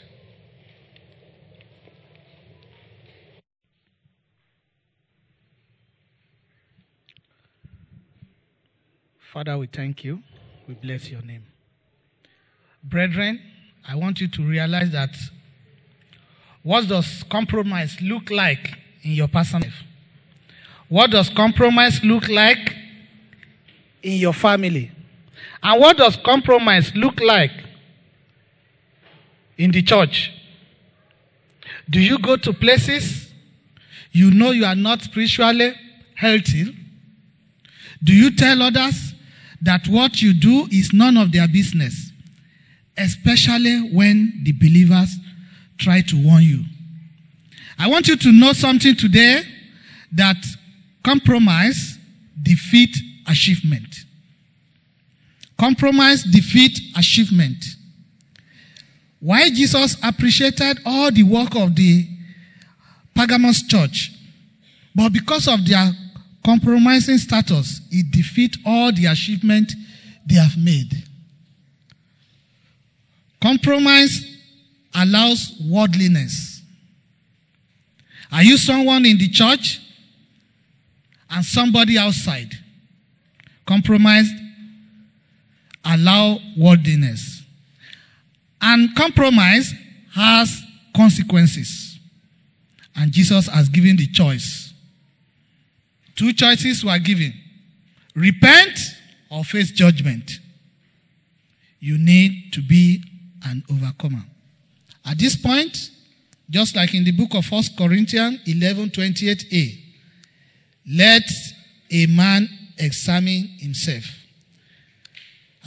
Father, 9.34 9.57
we 9.57 9.67
thank 9.67 10.05
you. 10.05 10.23
We 10.67 10.73
bless 10.73 11.09
your 11.09 11.21
name. 11.21 11.43
Brethren, 12.82 13.41
I 13.88 13.95
want 13.95 14.21
you 14.21 14.28
to 14.30 14.41
realize 14.41 14.91
that 14.91 15.15
what 16.63 16.88
does 16.88 17.23
compromise 17.30 18.01
look 18.01 18.30
like 18.30 18.78
in 19.03 19.11
your 19.11 19.28
personal 19.28 19.67
life? 19.67 19.84
What 20.88 21.11
does 21.11 21.30
compromise 21.30 22.01
look 22.03 22.30
like 22.30 22.73
in 24.01 24.13
your 24.13 24.34
family? 24.34 24.91
And 25.61 25.82
what 25.82 25.97
does 25.97 26.15
compromise 26.15 26.95
look 26.95 27.19
like 27.19 27.51
in 29.57 29.71
the 29.71 29.82
church? 29.82 30.32
Do 31.89 31.99
you 31.99 32.17
go 32.19 32.38
to 32.38 32.53
places 32.53 33.30
you 34.13 34.32
know 34.32 34.51
you 34.51 34.65
are 34.65 34.75
not 34.75 35.01
spiritually 35.01 35.73
healthy? 36.15 36.75
Do 38.01 38.13
you 38.13 38.34
tell 38.34 38.61
others 38.61 39.13
that 39.62 39.88
what 39.88 40.22
you 40.22 40.34
do 40.34 40.68
is 40.72 40.93
none 40.93 41.18
of 41.18 41.32
their 41.32 41.47
business, 41.47 42.12
especially 42.97 43.91
when 43.91 44.41
the 44.43 44.51
believers 44.51 45.16
try 45.78 46.01
to 46.01 46.24
warn 46.24 46.43
you? 46.43 46.64
I 47.80 47.88
want 47.88 48.08
you 48.08 48.16
to 48.18 48.32
know 48.32 48.53
something 48.53 48.95
today 48.95 49.43
that 50.14 50.38
compromise 51.03 51.97
defeat 52.41 52.97
achievement. 53.28 53.88
Compromise 55.58 56.24
defeat 56.24 56.80
achievement. 56.95 57.64
Why 59.20 59.49
Jesus 59.49 59.97
appreciated 60.03 60.80
all 60.86 61.12
the 61.12 61.24
work 61.24 61.55
of 61.55 61.76
the 61.76 62.08
Pergamos 63.16 63.64
church, 63.64 64.12
but 64.93 65.12
because 65.12 65.47
of 65.47 65.66
their 65.68 65.91
compromising 66.48 67.18
status, 67.18 67.82
it 67.91 68.10
defeat 68.10 68.56
all 68.66 68.89
the 68.93 69.06
achievement 69.06 69.74
they 70.26 70.36
have 70.36 70.58
made. 70.58 70.93
Compromise 73.41 74.26
allows 74.95 75.62
worldliness. 75.70 76.62
Are 78.32 78.43
you 78.43 78.56
someone 78.56 79.06
in 79.06 79.18
the 79.18 79.28
church 79.28 79.82
and 81.30 81.43
somebody 81.43 81.98
outside? 81.98 82.54
Compromise 83.66 84.30
allow 85.84 86.39
worldliness. 86.58 87.43
And 88.62 88.95
compromise 88.95 89.74
has 90.16 90.62
consequences. 90.95 92.00
And 92.95 93.12
Jesus 93.12 93.48
has 93.48 93.68
given 93.68 93.98
the 93.98 94.08
choice. 94.08 94.66
Two 96.18 96.34
choices 96.34 96.84
were 96.84 96.99
given 96.99 97.34
repent 98.15 98.80
or 99.30 99.43
face 99.43 99.72
judgment. 99.72 100.32
You 101.80 101.97
need 101.99 102.51
to 102.53 102.61
be 102.61 103.03
an 103.45 103.63
overcomer. 103.72 104.24
At 105.05 105.20
this 105.20 105.36
point, 105.36 105.78
just 106.49 106.76
like 106.76 106.95
in 106.95 107.03
the 107.03 107.11
book 107.11 107.36
of 107.36 107.49
1 107.49 107.63
Corinthians 107.78 108.39
11 108.47 108.89
28a, 108.89 109.80
let 110.89 111.24
a 111.91 112.07
man 112.07 112.49
examine 112.80 113.47
himself. 113.59 114.03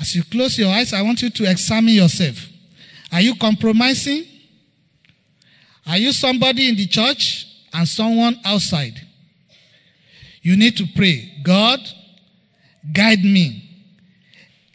As 0.01 0.17
you 0.17 0.25
close 0.25 0.59
your 0.59 0.73
eyes, 0.73 0.93
I 0.93 1.03
want 1.03 1.23
you 1.23 1.31
to 1.31 1.49
examine 1.49 1.95
yourself. 1.95 2.49
Are 3.13 3.21
you 3.21 3.37
compromising? 3.37 4.25
Are 5.87 5.99
you 5.99 6.13
somebody 6.13 6.69
in 6.69 6.75
the 6.75 6.87
church 6.87 7.47
and 7.73 7.87
someone 7.87 8.41
outside? 8.45 9.07
You 10.43 10.57
need 10.57 10.77
to 10.79 10.87
pray. 10.95 11.41
God, 11.43 11.81
guide 12.93 13.23
me. 13.23 13.67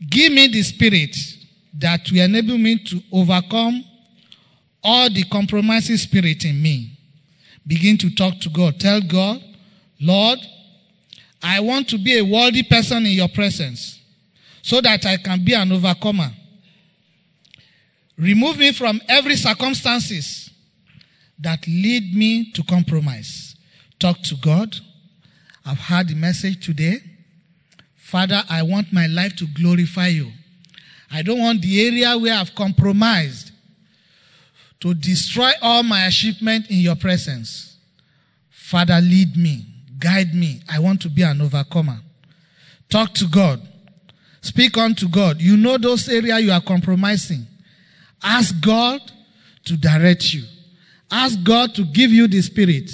Give 0.09 0.31
me 0.31 0.47
the 0.47 0.61
spirit 0.61 1.15
that 1.79 2.09
will 2.11 2.21
enable 2.21 2.57
me 2.57 2.77
to 2.77 3.01
overcome 3.11 3.83
all 4.83 5.09
the 5.09 5.23
compromising 5.23 5.97
spirit 5.97 6.45
in 6.45 6.61
me. 6.61 6.97
Begin 7.65 7.97
to 7.97 8.13
talk 8.13 8.39
to 8.41 8.49
God. 8.49 8.79
Tell 8.79 9.01
God, 9.01 9.43
Lord, 9.99 10.39
I 11.41 11.59
want 11.59 11.89
to 11.89 11.97
be 11.97 12.17
a 12.19 12.23
worthy 12.23 12.63
person 12.63 13.05
in 13.05 13.13
your 13.13 13.27
presence 13.29 13.99
so 14.61 14.81
that 14.81 15.05
I 15.05 15.17
can 15.17 15.43
be 15.43 15.53
an 15.53 15.71
overcomer. 15.71 16.31
Remove 18.17 18.57
me 18.57 18.71
from 18.71 19.01
every 19.07 19.35
circumstances 19.35 20.49
that 21.39 21.67
lead 21.67 22.15
me 22.15 22.51
to 22.51 22.63
compromise. 22.63 23.55
Talk 23.99 24.21
to 24.23 24.35
God. 24.35 24.75
I've 25.65 25.79
heard 25.79 26.09
the 26.09 26.15
message 26.15 26.65
today. 26.65 26.97
Father, 27.95 28.43
I 28.49 28.61
want 28.61 28.93
my 28.93 29.07
life 29.07 29.35
to 29.37 29.47
glorify 29.47 30.07
you. 30.07 30.31
I 31.11 31.21
don't 31.21 31.39
want 31.39 31.61
the 31.61 31.87
area 31.87 32.17
where 32.17 32.35
I've 32.35 32.53
compromised 32.53 33.51
to 34.81 34.93
destroy 34.93 35.51
all 35.61 35.81
my 35.83 36.05
achievement 36.05 36.69
in 36.69 36.77
your 36.77 36.95
presence. 36.95 37.77
Father, 38.49 38.99
lead 39.01 39.35
me, 39.35 39.65
guide 39.97 40.33
me. 40.35 40.61
I 40.69 40.79
want 40.79 41.01
to 41.01 41.09
be 41.09 41.23
an 41.23 41.41
overcomer. 41.41 41.99
Talk 42.89 43.13
to 43.15 43.27
God. 43.27 43.61
Speak 44.41 44.77
unto 44.77 45.07
God. 45.07 45.41
You 45.41 45.57
know 45.57 45.77
those 45.77 46.07
areas 46.07 46.41
you 46.43 46.51
are 46.51 46.61
compromising. 46.61 47.47
Ask 48.21 48.55
God 48.61 49.01
to 49.65 49.75
direct 49.77 50.33
you. 50.33 50.43
Ask 51.09 51.41
God 51.43 51.73
to 51.75 51.83
give 51.83 52.11
you 52.11 52.27
the 52.27 52.41
Spirit. 52.41 52.91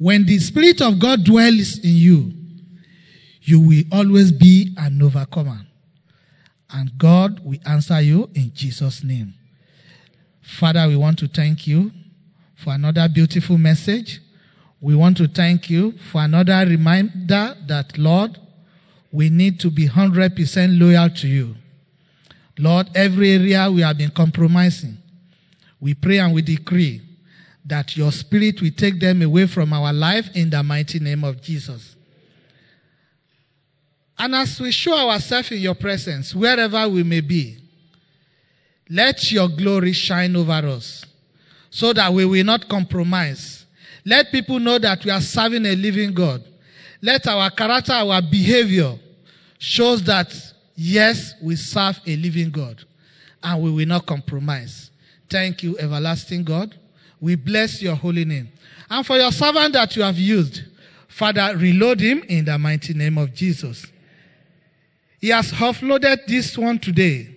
When 0.00 0.24
the 0.24 0.38
Spirit 0.38 0.80
of 0.80 0.98
God 0.98 1.24
dwells 1.24 1.78
in 1.80 1.90
you, 1.90 2.32
you 3.42 3.60
will 3.60 3.84
always 3.92 4.32
be 4.32 4.74
an 4.78 5.02
overcomer. 5.02 5.60
And 6.70 6.96
God 6.96 7.40
will 7.44 7.58
answer 7.66 8.00
you 8.00 8.30
in 8.32 8.50
Jesus' 8.54 9.04
name. 9.04 9.34
Father, 10.40 10.88
we 10.88 10.96
want 10.96 11.18
to 11.18 11.28
thank 11.28 11.66
you 11.66 11.92
for 12.54 12.72
another 12.72 13.06
beautiful 13.10 13.58
message. 13.58 14.22
We 14.80 14.94
want 14.94 15.18
to 15.18 15.28
thank 15.28 15.68
you 15.68 15.92
for 16.10 16.22
another 16.22 16.64
reminder 16.66 17.54
that, 17.66 17.98
Lord, 17.98 18.38
we 19.12 19.28
need 19.28 19.60
to 19.60 19.70
be 19.70 19.86
100% 19.86 20.80
loyal 20.80 21.10
to 21.10 21.28
you. 21.28 21.56
Lord, 22.58 22.88
every 22.94 23.32
area 23.32 23.70
we 23.70 23.82
have 23.82 23.98
been 23.98 24.12
compromising, 24.12 24.96
we 25.78 25.92
pray 25.92 26.20
and 26.20 26.32
we 26.32 26.40
decree 26.40 27.02
that 27.64 27.96
your 27.96 28.10
spirit 28.12 28.60
will 28.62 28.70
take 28.70 28.98
them 28.98 29.22
away 29.22 29.46
from 29.46 29.72
our 29.72 29.92
life 29.92 30.28
in 30.34 30.50
the 30.50 30.62
mighty 30.62 30.98
name 30.98 31.24
of 31.24 31.40
Jesus. 31.40 31.96
And 34.18 34.34
as 34.34 34.60
we 34.60 34.70
show 34.70 35.08
ourselves 35.08 35.50
in 35.50 35.58
your 35.58 35.74
presence, 35.74 36.34
wherever 36.34 36.88
we 36.88 37.02
may 37.02 37.20
be, 37.20 37.56
let 38.88 39.30
your 39.30 39.48
glory 39.48 39.92
shine 39.92 40.36
over 40.36 40.52
us 40.52 41.04
so 41.70 41.92
that 41.92 42.12
we 42.12 42.24
will 42.24 42.44
not 42.44 42.68
compromise. 42.68 43.64
Let 44.04 44.32
people 44.32 44.58
know 44.58 44.78
that 44.78 45.04
we 45.04 45.10
are 45.10 45.20
serving 45.20 45.64
a 45.64 45.74
living 45.74 46.12
God. 46.12 46.44
Let 47.00 47.26
our 47.28 47.50
character, 47.50 47.92
our 47.92 48.20
behavior 48.20 48.98
shows 49.58 50.02
that 50.04 50.34
yes, 50.74 51.34
we 51.40 51.56
serve 51.56 52.00
a 52.06 52.16
living 52.16 52.50
God 52.50 52.82
and 53.42 53.62
we 53.62 53.70
will 53.70 53.86
not 53.86 54.06
compromise. 54.06 54.90
Thank 55.28 55.62
you, 55.62 55.78
everlasting 55.78 56.44
God. 56.44 56.74
We 57.20 57.34
bless 57.34 57.82
your 57.82 57.94
holy 57.94 58.24
name. 58.24 58.50
And 58.88 59.06
for 59.06 59.16
your 59.16 59.32
servant 59.32 59.74
that 59.74 59.94
you 59.94 60.02
have 60.02 60.18
used, 60.18 60.62
Father, 61.08 61.56
reload 61.56 62.00
him 62.00 62.22
in 62.28 62.44
the 62.44 62.58
mighty 62.58 62.94
name 62.94 63.18
of 63.18 63.34
Jesus. 63.34 63.86
He 65.20 65.28
has 65.28 65.52
offloaded 65.52 66.26
this 66.26 66.56
one 66.56 66.78
today. 66.78 67.36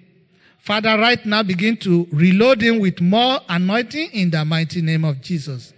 Father, 0.60 0.98
right 0.98 1.24
now 1.26 1.44
begin 1.44 1.76
to 1.76 2.08
reload 2.12 2.62
him 2.62 2.80
with 2.80 3.02
more 3.02 3.42
anointing 3.50 4.12
in 4.14 4.30
the 4.30 4.46
mighty 4.46 4.82
name 4.82 5.04
of 5.04 5.22
Jesus. 5.22 5.74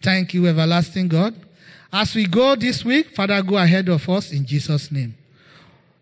Thank 0.00 0.34
you, 0.34 0.46
everlasting 0.46 1.08
God. 1.08 1.34
As 1.92 2.14
we 2.14 2.26
go 2.26 2.54
this 2.54 2.84
week, 2.84 3.10
Father, 3.10 3.42
go 3.42 3.56
ahead 3.56 3.88
of 3.88 4.08
us 4.08 4.30
in 4.32 4.46
Jesus' 4.46 4.92
name. 4.92 5.16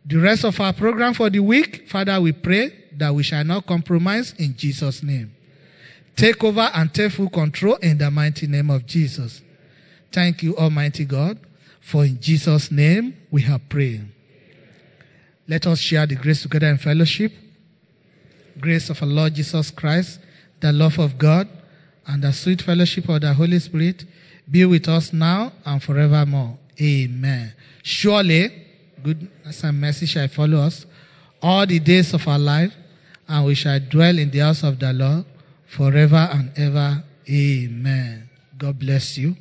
The 0.05 0.17
rest 0.17 0.45
of 0.45 0.61
our 0.61 0.73
program 0.73 1.15
for 1.15 1.31
the 1.31 1.41
week, 1.41 1.89
Father, 1.89 2.21
we 2.21 2.33
pray 2.33 2.75
that 2.97 3.15
we 3.15 3.23
shall 3.23 3.45
not 3.45 3.67
compromise 3.67 4.35
in 4.37 4.57
Jesus' 4.57 5.03
name. 5.03 5.35
Take 6.17 6.45
over 6.45 6.71
and 6.75 6.93
take 6.93 7.13
full 7.13 7.31
control 7.31 7.77
in 7.77 7.99
the 7.99 8.11
mighty 8.11 8.47
name 8.47 8.71
of 8.71 8.87
Jesus. 8.87 9.43
Thank 10.13 10.43
you, 10.43 10.57
Almighty 10.57 11.05
God, 11.05 11.39
for 11.81 12.05
in 12.05 12.21
Jesus' 12.21 12.71
name 12.71 13.17
we 13.31 13.43
have 13.43 13.69
prayed. 13.69 14.07
Let 15.49 15.67
us 15.67 15.81
share 15.81 16.07
the 16.07 16.15
grace 16.15 16.43
together 16.43 16.69
in 16.69 16.79
fellowship. 16.79 17.33
Grace 18.61 18.91
of 18.91 19.03
our 19.03 19.09
Lord 19.09 19.35
Jesus 19.35 19.71
Christ, 19.71 20.21
the 20.61 20.73
love 20.73 20.99
of 20.99 21.17
God, 21.19 21.49
and 22.07 22.23
the 22.23 22.33
sweet 22.33 22.63
fellowship 22.63 23.09
of 23.09 23.23
the 23.23 23.33
Holy 23.33 23.59
Spirit 23.59 24.05
be 24.51 24.65
with 24.65 24.89
us 24.89 25.13
now 25.13 25.53
and 25.65 25.83
forevermore. 25.83 26.59
Amen. 26.81 27.55
Surely, 27.83 28.67
goodness 29.03 29.65
and 29.65 29.81
mercy 29.81 30.07
shall 30.07 30.29
follow 30.29 30.59
us 30.59 30.85
all 31.41 31.67
the 31.67 31.79
days 31.79 32.13
of 32.13 32.29
our 32.29 32.39
life, 32.39 32.75
and 33.27 33.47
we 33.47 33.55
shall 33.55 33.81
dwell 33.81 34.19
in 34.19 34.31
the 34.31 34.41
house 34.41 34.63
of 34.63 34.79
the 34.79 34.93
Lord 34.93 35.25
forever 35.73 36.29
and 36.31 36.53
ever. 36.57 37.03
Amen. 37.29 38.29
God 38.59 38.79
bless 38.79 39.17
you. 39.17 39.37